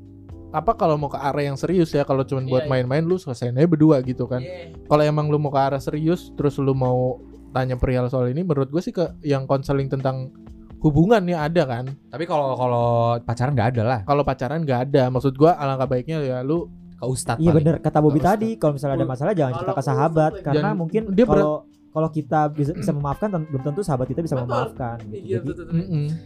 apa 0.49 0.73
kalau 0.73 0.95
mau 0.95 1.07
ke 1.07 1.15
arah 1.17 1.43
yang 1.45 1.55
serius 1.55 1.91
ya 1.91 2.03
kalau 2.03 2.23
cuma 2.23 2.43
buat 2.43 2.63
Iya, 2.63 2.67
iya. 2.67 2.71
main-main 2.73 3.03
lu 3.03 3.15
selesaiin 3.15 3.55
aja 3.55 3.63
berdua 3.65 3.99
gitu 4.01 4.25
kan 4.25 4.39
Iya. 4.39 4.75
kalau 4.85 5.03
emang 5.03 5.27
lu 5.27 5.37
mau 5.37 5.51
ke 5.51 5.59
arah 5.61 5.79
serius 5.79 6.31
terus 6.33 6.55
lu 6.57 6.73
mau 6.73 7.19
tanya 7.51 7.75
perihal 7.75 8.07
soal 8.07 8.27
ini 8.29 8.43
menurut 8.43 8.67
gue 8.69 8.79
sih 8.81 8.91
ke 8.91 9.03
yang 9.21 9.45
konseling 9.45 9.87
tentang 9.89 10.31
hubungan 10.79 11.23
ya 11.25 11.45
ada 11.45 11.63
kan 11.65 11.85
Tapi 12.07 12.25
kalau 12.25 12.53
kalau 12.53 12.87
pacaran 13.21 13.53
enggak 13.53 13.69
ada 13.71 13.83
lah. 13.83 14.01
kalau 14.03 14.23
pacaran 14.23 14.61
nggak 14.61 14.81
ada 14.87 15.03
maksud 15.09 15.35
gua 15.35 15.55
alangkah 15.55 15.89
baiknya 15.89 16.21
ya 16.21 16.39
lu 16.41 16.69
Ke 16.95 17.05
ustadz 17.05 17.39
Iya 17.39 17.53
bener 17.53 17.75
kata 17.79 17.99
Bobby 17.99 18.19
Terus, 18.19 18.29
tadi 18.31 18.49
kalau 18.57 18.73
misalnya 18.73 18.97
ada 18.97 19.07
masalah 19.07 19.33
jangan 19.33 19.53
cerita 19.55 19.73
ke 19.73 19.83
sahabat 19.83 20.33
karena 20.41 20.55
Jangan- 20.63 20.77
mungkin 20.77 21.03
dia 21.11 21.25
kalau 21.25 21.55
kalau 21.91 22.09
kita 22.09 22.41
bisa 22.51 22.73
bisa 22.73 22.89
memaafkan 22.91 23.29
belum 23.33 23.63
tentu 23.63 23.81
sahabat 23.81 24.05
kita 24.07 24.21
bisa 24.21 24.37
Betul. 24.37 24.45
memaafkan 24.47 24.97
gitu. 25.03 25.17
Iya, 25.17 25.37
Jadi 25.39 25.47
betul, 25.47 25.65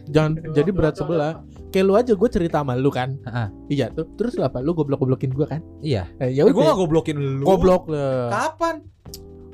jangan 0.05 0.31
jadi 0.51 0.69
berat 0.69 0.95
sebelah 0.95 1.33
kayak 1.69 1.85
lu 1.85 1.93
aja 1.95 2.11
gue 2.11 2.29
cerita 2.29 2.57
sama 2.59 2.75
lu 2.75 2.87
kan 2.89 3.15
Heeh. 3.21 3.47
iya 3.69 3.85
tuh 3.87 4.03
terus 4.13 4.35
lu 4.35 4.43
apa 4.43 4.59
lu 4.59 4.71
goblok 4.71 4.99
goblokin 4.99 5.31
gua 5.31 5.47
kan 5.49 5.63
Iya. 5.79 6.11
eh, 6.17 6.27
ya 6.29 6.43
Eh, 6.43 6.51
gue 6.51 6.59
gak 6.61 6.75
goblokin 6.77 7.15
lu. 7.15 7.43
goblok 7.45 7.87
lah 7.87 8.27
Kapan? 8.29 8.83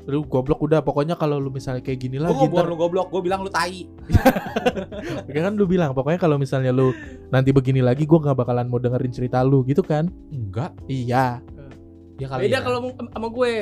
Lu 0.08 0.24
goblok 0.24 0.58
udah 0.58 0.80
pokoknya 0.80 1.14
kalau 1.14 1.36
lu 1.36 1.48
misalnya 1.48 1.78
kayak 1.78 2.00
gini 2.00 2.16
Gue 2.16 2.24
lagi 2.24 2.34
ngomong 2.34 2.56
ntar 2.56 2.66
lu 2.66 2.76
goblok, 2.76 3.08
gue 3.08 3.20
bilang 3.20 3.44
lu 3.44 3.52
tai. 3.52 3.84
kan 5.38 5.52
lu 5.52 5.64
bilang 5.64 5.92
pokoknya 5.92 6.16
kalau 6.16 6.36
misalnya 6.36 6.72
lu 6.72 6.96
nanti 7.28 7.52
begini 7.52 7.78
lagi 7.78 8.02
gua 8.02 8.20
nggak 8.22 8.38
bakalan 8.38 8.66
mau 8.66 8.76
dengerin 8.76 9.12
cerita 9.12 9.40
lu 9.40 9.62
gitu 9.62 9.80
kan 9.80 10.08
Enggak. 10.28 10.72
iya 10.86 11.44
Ya 12.16 12.26
kali 12.26 12.48
Beda 12.48 12.58
ya. 12.58 12.62
kalau 12.64 12.78
mau- 12.82 12.96
sama 12.98 13.28
gue. 13.28 13.52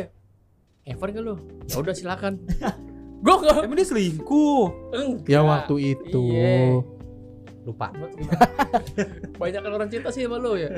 Evan 0.86 1.08
kan 1.10 1.22
lu? 1.22 1.34
Ya 1.66 1.76
udah 1.76 1.92
silakan. 1.92 2.40
gue 3.26 3.34
enggak. 3.36 3.56
Emang 3.60 3.76
dia 3.76 3.84
selingkuh. 3.84 4.64
Enggak. 4.94 5.28
yang 5.28 5.44
waktu 5.44 5.74
itu 5.92 6.22
Iya. 6.30 6.80
Lupa. 7.66 7.90
Banyak 9.40 9.60
kan 9.60 9.72
orang 9.72 9.90
cinta 9.90 10.08
sih 10.08 10.24
sama 10.24 10.38
lu 10.38 10.56
ya. 10.56 10.72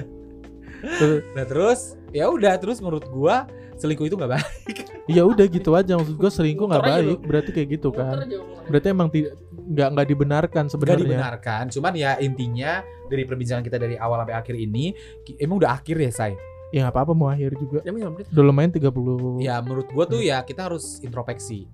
Nah 1.37 1.45
terus, 1.45 1.99
ya 2.15 2.31
udah 2.31 2.55
terus 2.59 2.79
menurut 2.79 3.07
gua 3.11 3.47
selingkuh 3.79 4.11
itu 4.11 4.17
nggak 4.19 4.33
baik. 4.35 4.77
ya 5.17 5.23
udah 5.25 5.47
gitu 5.47 5.71
aja 5.75 5.95
maksud 5.95 6.19
gua 6.19 6.31
selingkuh 6.31 6.67
nggak 6.67 6.85
baik 6.85 7.19
berarti 7.25 7.51
kayak 7.55 7.69
gitu 7.79 7.89
kan 7.95 8.27
berarti 8.69 8.87
emang 8.93 9.09
tidak 9.09 9.39
nggak 9.69 9.89
nggak 9.95 10.07
dibenarkan 10.09 10.65
sebenarnya 10.73 11.05
dibenarkan. 11.05 11.63
Cuman 11.69 11.93
ya 11.93 12.17
intinya 12.19 12.81
dari 13.09 13.23
perbincangan 13.29 13.65
kita 13.65 13.77
dari 13.77 13.97
awal 14.01 14.25
sampai 14.25 14.37
akhir 14.37 14.57
ini, 14.57 14.97
emang 15.37 15.61
udah 15.61 15.77
akhir 15.77 15.97
ya 16.01 16.13
say. 16.13 16.35
ya 16.69 16.85
nggak 16.85 17.01
apa-apa 17.01 17.13
mau 17.17 17.33
akhir 17.33 17.57
juga 17.57 17.81
menit? 17.81 18.29
udah 18.29 18.45
lumayan 18.45 18.69
30 18.69 19.41
Ya 19.41 19.57
menurut 19.65 19.89
gua 19.89 20.05
tuh 20.05 20.21
ya 20.21 20.45
kita 20.45 20.69
harus 20.69 21.01
introspeksi. 21.01 21.65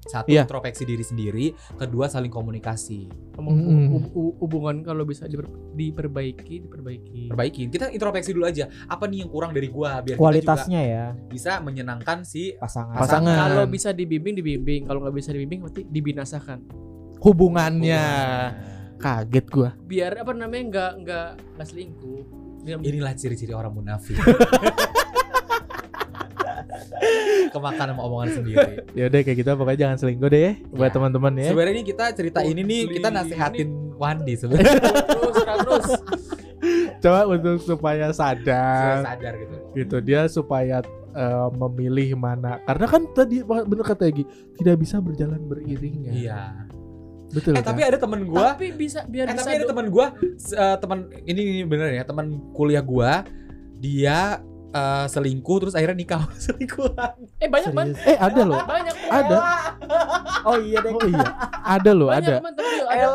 Satu 0.00 0.32
Iya. 0.32 0.48
introspeksi 0.48 0.82
diri 0.82 1.04
sendiri, 1.04 1.46
kedua 1.76 2.08
saling 2.08 2.28
komunikasi. 2.28 3.04
Hub- 3.36 4.36
hubungan 4.38 4.80
kalau 4.80 5.04
bisa 5.04 5.24
diper- 5.24 5.48
diperbaiki, 5.72 6.64
diperbaiki. 6.64 7.28
Perbaikin. 7.28 7.68
Kita 7.68 7.88
introspeksi 7.88 8.32
dulu 8.32 8.44
aja. 8.44 8.64
Apa 8.86 9.04
nih 9.04 9.22
yang 9.22 9.30
kurang 9.30 9.52
dari 9.52 9.68
gua 9.68 10.00
biar 10.00 10.16
kita 10.16 10.20
kualitasnya 10.20 10.80
ya 10.80 11.04
juga 11.12 11.28
bisa 11.28 11.52
menyenangkan 11.58 12.18
si 12.22 12.52
pasangan. 12.54 12.96
Pasangan. 12.96 13.36
Kalau 13.46 13.64
bisa 13.66 13.92
dibimbing, 13.92 14.34
dibimbing. 14.34 14.82
Kalau 14.84 15.00
nggak 15.00 15.14
bisa 15.14 15.30
dibimbing, 15.30 15.60
berarti 15.60 15.82
dibinasakan. 15.84 16.58
hubungannya 17.20 18.04
kaget 18.96 19.46
gua 19.48 19.76
Biar 19.84 20.16
apa 20.16 20.32
namanya 20.32 20.64
nggak 20.64 20.92
nggak 20.98 21.28
nggak 21.56 21.66
selingkuh. 21.66 22.20
Inilah 22.80 23.12
ciri-ciri 23.12 23.52
orang 23.52 23.72
munafik. 23.72 24.16
Kemakan 27.50 27.86
sama 27.88 28.02
omongan 28.02 28.28
sendiri. 28.32 28.72
ya 28.98 29.04
udah 29.06 29.20
kayak 29.20 29.36
gitu 29.36 29.50
pokoknya 29.52 29.78
jangan 29.80 29.96
selingkuh 29.98 30.28
deh 30.28 30.40
ya, 30.40 30.52
buat 30.70 30.86
Ya. 30.86 30.94
teman-teman 30.94 31.32
ya 31.34 31.48
Sebenarnya 31.50 31.74
ini 31.74 31.84
kita 31.84 32.04
cerita 32.12 32.38
Oh, 32.38 32.46
ini 32.46 32.60
nih 32.62 32.80
kita 32.90 33.08
ini. 33.08 33.16
nasihatin 33.16 33.68
Wandi 33.94 34.34
sebenarnya 34.40 34.80
terus 34.80 35.36
terus. 35.36 35.88
coba 36.98 37.20
untuk 37.26 37.56
supaya 37.58 38.06
Supaya 38.06 38.12
sadar 38.12 38.96
sadar 39.02 39.32
gitu. 39.36 39.54
gitu 39.74 39.96
dia 40.00 40.20
supaya 40.26 40.80
eh, 41.10 41.48
memilih 41.54 42.14
mana 42.14 42.60
karena 42.62 42.86
kan 42.86 43.02
tadi 43.10 43.40
bener 43.42 43.82
kata 43.82 44.06
Egi 44.06 44.24
tidak 44.54 44.76
bisa 44.78 44.96
berjalan 44.98 45.40
beriringan 45.42 46.12
Iya. 46.12 46.42
betul 47.30 47.52
Eh 47.52 47.58
kan? 47.58 47.66
tapi 47.66 47.80
ada 47.82 47.96
temen 47.96 48.20
gua 48.24 48.52
Tapi 48.52 48.72
bisa 48.72 49.04
biar 49.04 49.26
Eh 49.26 49.32
bisa 49.32 49.42
tapi 49.42 49.52
ada 49.58 49.84
gua 49.86 50.06
s- 50.34 50.52
eh, 50.52 50.76
teman 50.76 50.98
ini, 51.22 51.40
ini 51.40 51.62
bener 51.62 51.88
ya 51.90 52.02
teman 52.02 52.26
kuliah 52.50 52.82
gua 52.82 53.24
dia 53.76 54.44
eh, 54.70 55.06
selingkuh 55.06 55.56
terus 55.60 55.74
akhirnya 55.74 55.96
nikah 55.96 56.22
selingkuhan. 56.44 57.14
Eh 57.36 57.46
banyak. 57.46 57.70
Serius. 57.72 57.98
eh 58.04 58.16
ada 58.16 58.42
loh 58.42 58.60
Banyak. 58.60 58.94
ada 59.08 59.36
Oh 60.42 60.56
iya 60.56 60.78
deh. 60.78 60.92
oh 60.92 61.04
iya 61.04 61.28
ada 61.60 61.90
loh 61.90 62.08
Banyak 62.08 62.22
ada 62.22 62.34
tapi 62.38 62.48
ada. 62.88 63.08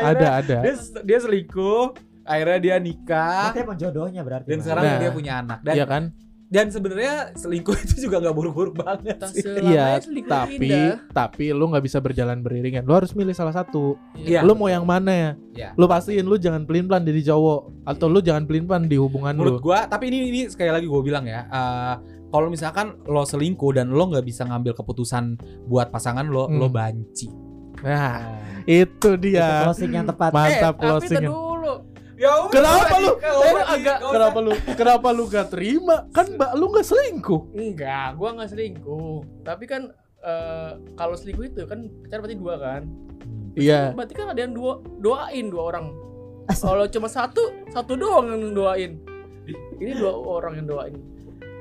Ada, 0.00 0.06
ada 0.08 0.26
ada 0.34 0.56
Dia 0.60 0.74
dia 1.02 1.18
selingkuh, 1.18 1.82
akhirnya 2.22 2.58
dia 2.58 2.76
nikah 2.78 3.48
Berarti 3.48 3.60
emang 3.62 3.78
jodohnya 3.78 4.22
berarti. 4.22 4.48
dan 4.48 4.58
sekarang 4.58 4.82
Nah. 4.84 4.98
dia 4.98 5.10
punya 5.10 5.32
anak 5.38 5.58
dan 5.62 5.74
Iya 5.74 5.84
kan 5.84 6.02
dan 6.48 6.68
sebenarnya 6.68 7.32
selingkuh 7.34 7.76
itu 7.78 7.94
juga 8.02 8.18
nggak 8.18 8.32
buruk-buruk 8.32 8.74
banget 8.74 9.20
Iya, 9.58 10.00
selingkuh 10.00 10.28
tapi 10.28 10.56
indah. 10.58 10.96
tapi 11.10 11.44
lu 11.50 11.68
nggak 11.68 11.84
bisa 11.84 11.98
berjalan 11.98 12.40
beriringan. 12.40 12.82
Lu 12.82 12.94
harus 12.94 13.12
milih 13.12 13.32
salah 13.32 13.52
satu. 13.52 13.94
Iya. 14.14 14.40
Lu 14.40 14.52
mau 14.52 14.66
yang 14.66 14.82
mana 14.82 15.12
ya? 15.12 15.30
Iya. 15.54 15.68
Lu 15.74 15.84
pastiin 15.84 16.24
lu 16.24 16.36
jangan 16.36 16.64
pelin-pelan 16.64 17.02
jadi 17.02 17.28
cowok 17.28 17.84
atau 17.84 18.06
lu 18.06 18.18
jangan 18.18 18.44
pelin-pelan 18.44 18.84
di 18.84 18.96
hubungan 18.96 19.34
Menurut 19.34 19.60
lu. 19.60 19.66
gua, 19.66 19.84
tapi 19.84 20.08
ini 20.08 20.18
ini 20.26 20.40
sekali 20.46 20.68
lagi 20.68 20.84
gue 20.84 21.02
bilang 21.02 21.22
ya, 21.22 21.44
eh, 21.44 21.94
kalau 22.26 22.48
misalkan 22.48 22.96
lo 23.04 23.22
selingkuh 23.22 23.72
dan 23.74 23.88
lo 23.88 24.04
nggak 24.06 24.22
bisa 24.22 24.42
ngambil 24.42 24.72
keputusan 24.74 25.36
buat 25.64 25.88
pasangan 25.88 26.24
lo, 26.24 26.44
Hmm. 26.44 26.56
lo 26.56 26.68
banci. 26.68 27.28
Nah, 27.78 28.40
itu 28.64 28.90
Itu 28.90 29.10
dia. 29.16 29.62
closing 29.62 29.92
yang 29.92 30.04
tepat. 30.04 30.30
Mantap 30.30 30.50
eh, 30.50 30.60
tapi 30.74 30.82
closing. 30.82 31.24
dulu. 31.24 31.47
Ya 32.18 32.34
Kenapa 32.50 32.94
lu? 32.98 33.14
Eh, 33.22 33.62
agak- 33.62 34.00
Kenapa 34.02 34.38
lu? 34.42 34.52
Kenapa 34.74 35.08
lu 35.14 35.24
gak 35.30 35.54
terima? 35.54 36.10
Kan 36.10 36.34
mbak 36.34 36.50
lu 36.58 36.66
gak 36.74 36.82
selingkuh. 36.82 37.54
Enggak, 37.54 38.18
gua 38.18 38.34
nggak 38.34 38.50
selingkuh. 38.50 39.46
Tapi 39.46 39.64
kan 39.70 39.94
eh, 40.18 40.70
kalau 40.98 41.14
selingkuh 41.14 41.46
itu 41.46 41.62
kan 41.64 41.86
pacar 42.02 42.18
berarti 42.18 42.36
dua 42.36 42.54
kan. 42.58 42.82
Iya. 43.54 43.94
Berarti 43.94 44.14
kan 44.18 44.34
ada 44.34 44.40
yang 44.42 44.50
dua 44.50 44.82
doain 44.98 45.46
dua 45.46 45.62
orang. 45.70 45.94
Kalau 46.50 46.90
cuma 46.90 47.06
satu, 47.06 47.54
satu 47.70 47.94
doang 47.94 48.34
yang 48.34 48.50
doain. 48.50 48.92
Ini 49.78 49.92
dua 49.94 50.12
orang 50.18 50.58
yang 50.58 50.66
doain. 50.66 50.98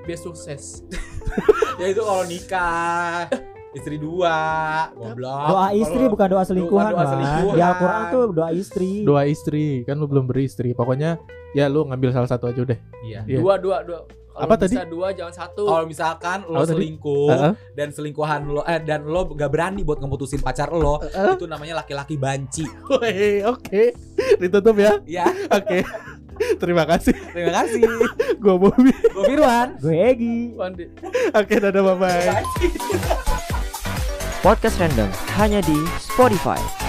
Biar 0.10 0.18
sukses. 0.18 0.82
ya 1.80 1.94
itu 1.94 2.02
kalau 2.02 2.26
nikah 2.26 3.30
istri 3.78 3.96
dua, 3.96 4.38
goblok. 4.92 5.48
Doa 5.48 5.68
istri 5.72 5.98
Kalau- 6.00 6.12
bukan 6.12 6.28
doa 6.28 6.44
selingkuhan, 6.44 6.92
doa 6.92 7.06
selingkuhan. 7.08 7.54
Di 7.54 7.62
Al-Qur'an 7.62 8.02
tuh 8.10 8.24
doa 8.32 8.50
istri. 8.52 8.92
Dua 9.02 9.22
istri, 9.24 9.66
kan 9.84 9.96
lu 9.96 10.06
belum 10.06 10.26
beristri. 10.26 10.74
Pokoknya 10.74 11.22
ya 11.54 11.66
lu 11.66 11.86
ngambil 11.86 12.12
salah 12.12 12.28
satu 12.28 12.46
aja 12.46 12.62
deh. 12.64 12.80
Iya. 13.04 13.24
Iya. 13.24 13.38
Dua, 13.38 13.56
dua, 13.58 13.78
dua. 13.82 14.00
Kalau 14.38 14.46
Apa 14.46 14.56
bisa 14.62 14.70
tadi? 14.78 14.94
dua 14.94 15.08
jangan 15.12 15.34
satu. 15.36 15.64
Kalau 15.66 15.86
misalkan 15.86 16.38
lo 16.46 16.62
Apa 16.62 16.66
tadi? 16.66 16.74
selingkuh 16.78 17.26
Heeh. 17.28 17.54
dan 17.74 17.88
selingkuhan 17.90 18.42
lo 18.46 18.62
eh 18.62 18.78
dan 18.80 19.02
lo 19.04 19.26
gak 19.34 19.50
berani 19.50 19.82
buat 19.82 19.98
ngeputusin 19.98 20.46
pacar 20.46 20.70
lo, 20.70 21.02
itu 21.02 21.46
namanya 21.46 21.82
laki-laki 21.82 22.22
banci. 22.22 22.62
Woi, 22.92 23.42
oke. 23.42 23.98
Ditutup 24.38 24.78
ya. 24.78 25.02
Ya, 25.10 25.26
Oke. 25.50 25.82
Terima 26.62 26.86
kasih. 26.86 27.18
terima 27.34 27.66
kasih. 27.66 27.82
Gua 28.46 28.62
Bobby. 28.62 28.94
Gue 28.94 29.26
Firwan. 29.26 29.74
Gue 29.82 29.98
Egi. 30.06 30.54
Oke, 31.34 31.58
dadah 31.58 31.82
bye 31.82 31.98
bye. 31.98 33.57
Podcast 34.46 34.78
Random 34.78 35.10
hanya 35.42 35.66
di 35.66 35.78
Spotify. 35.98 36.87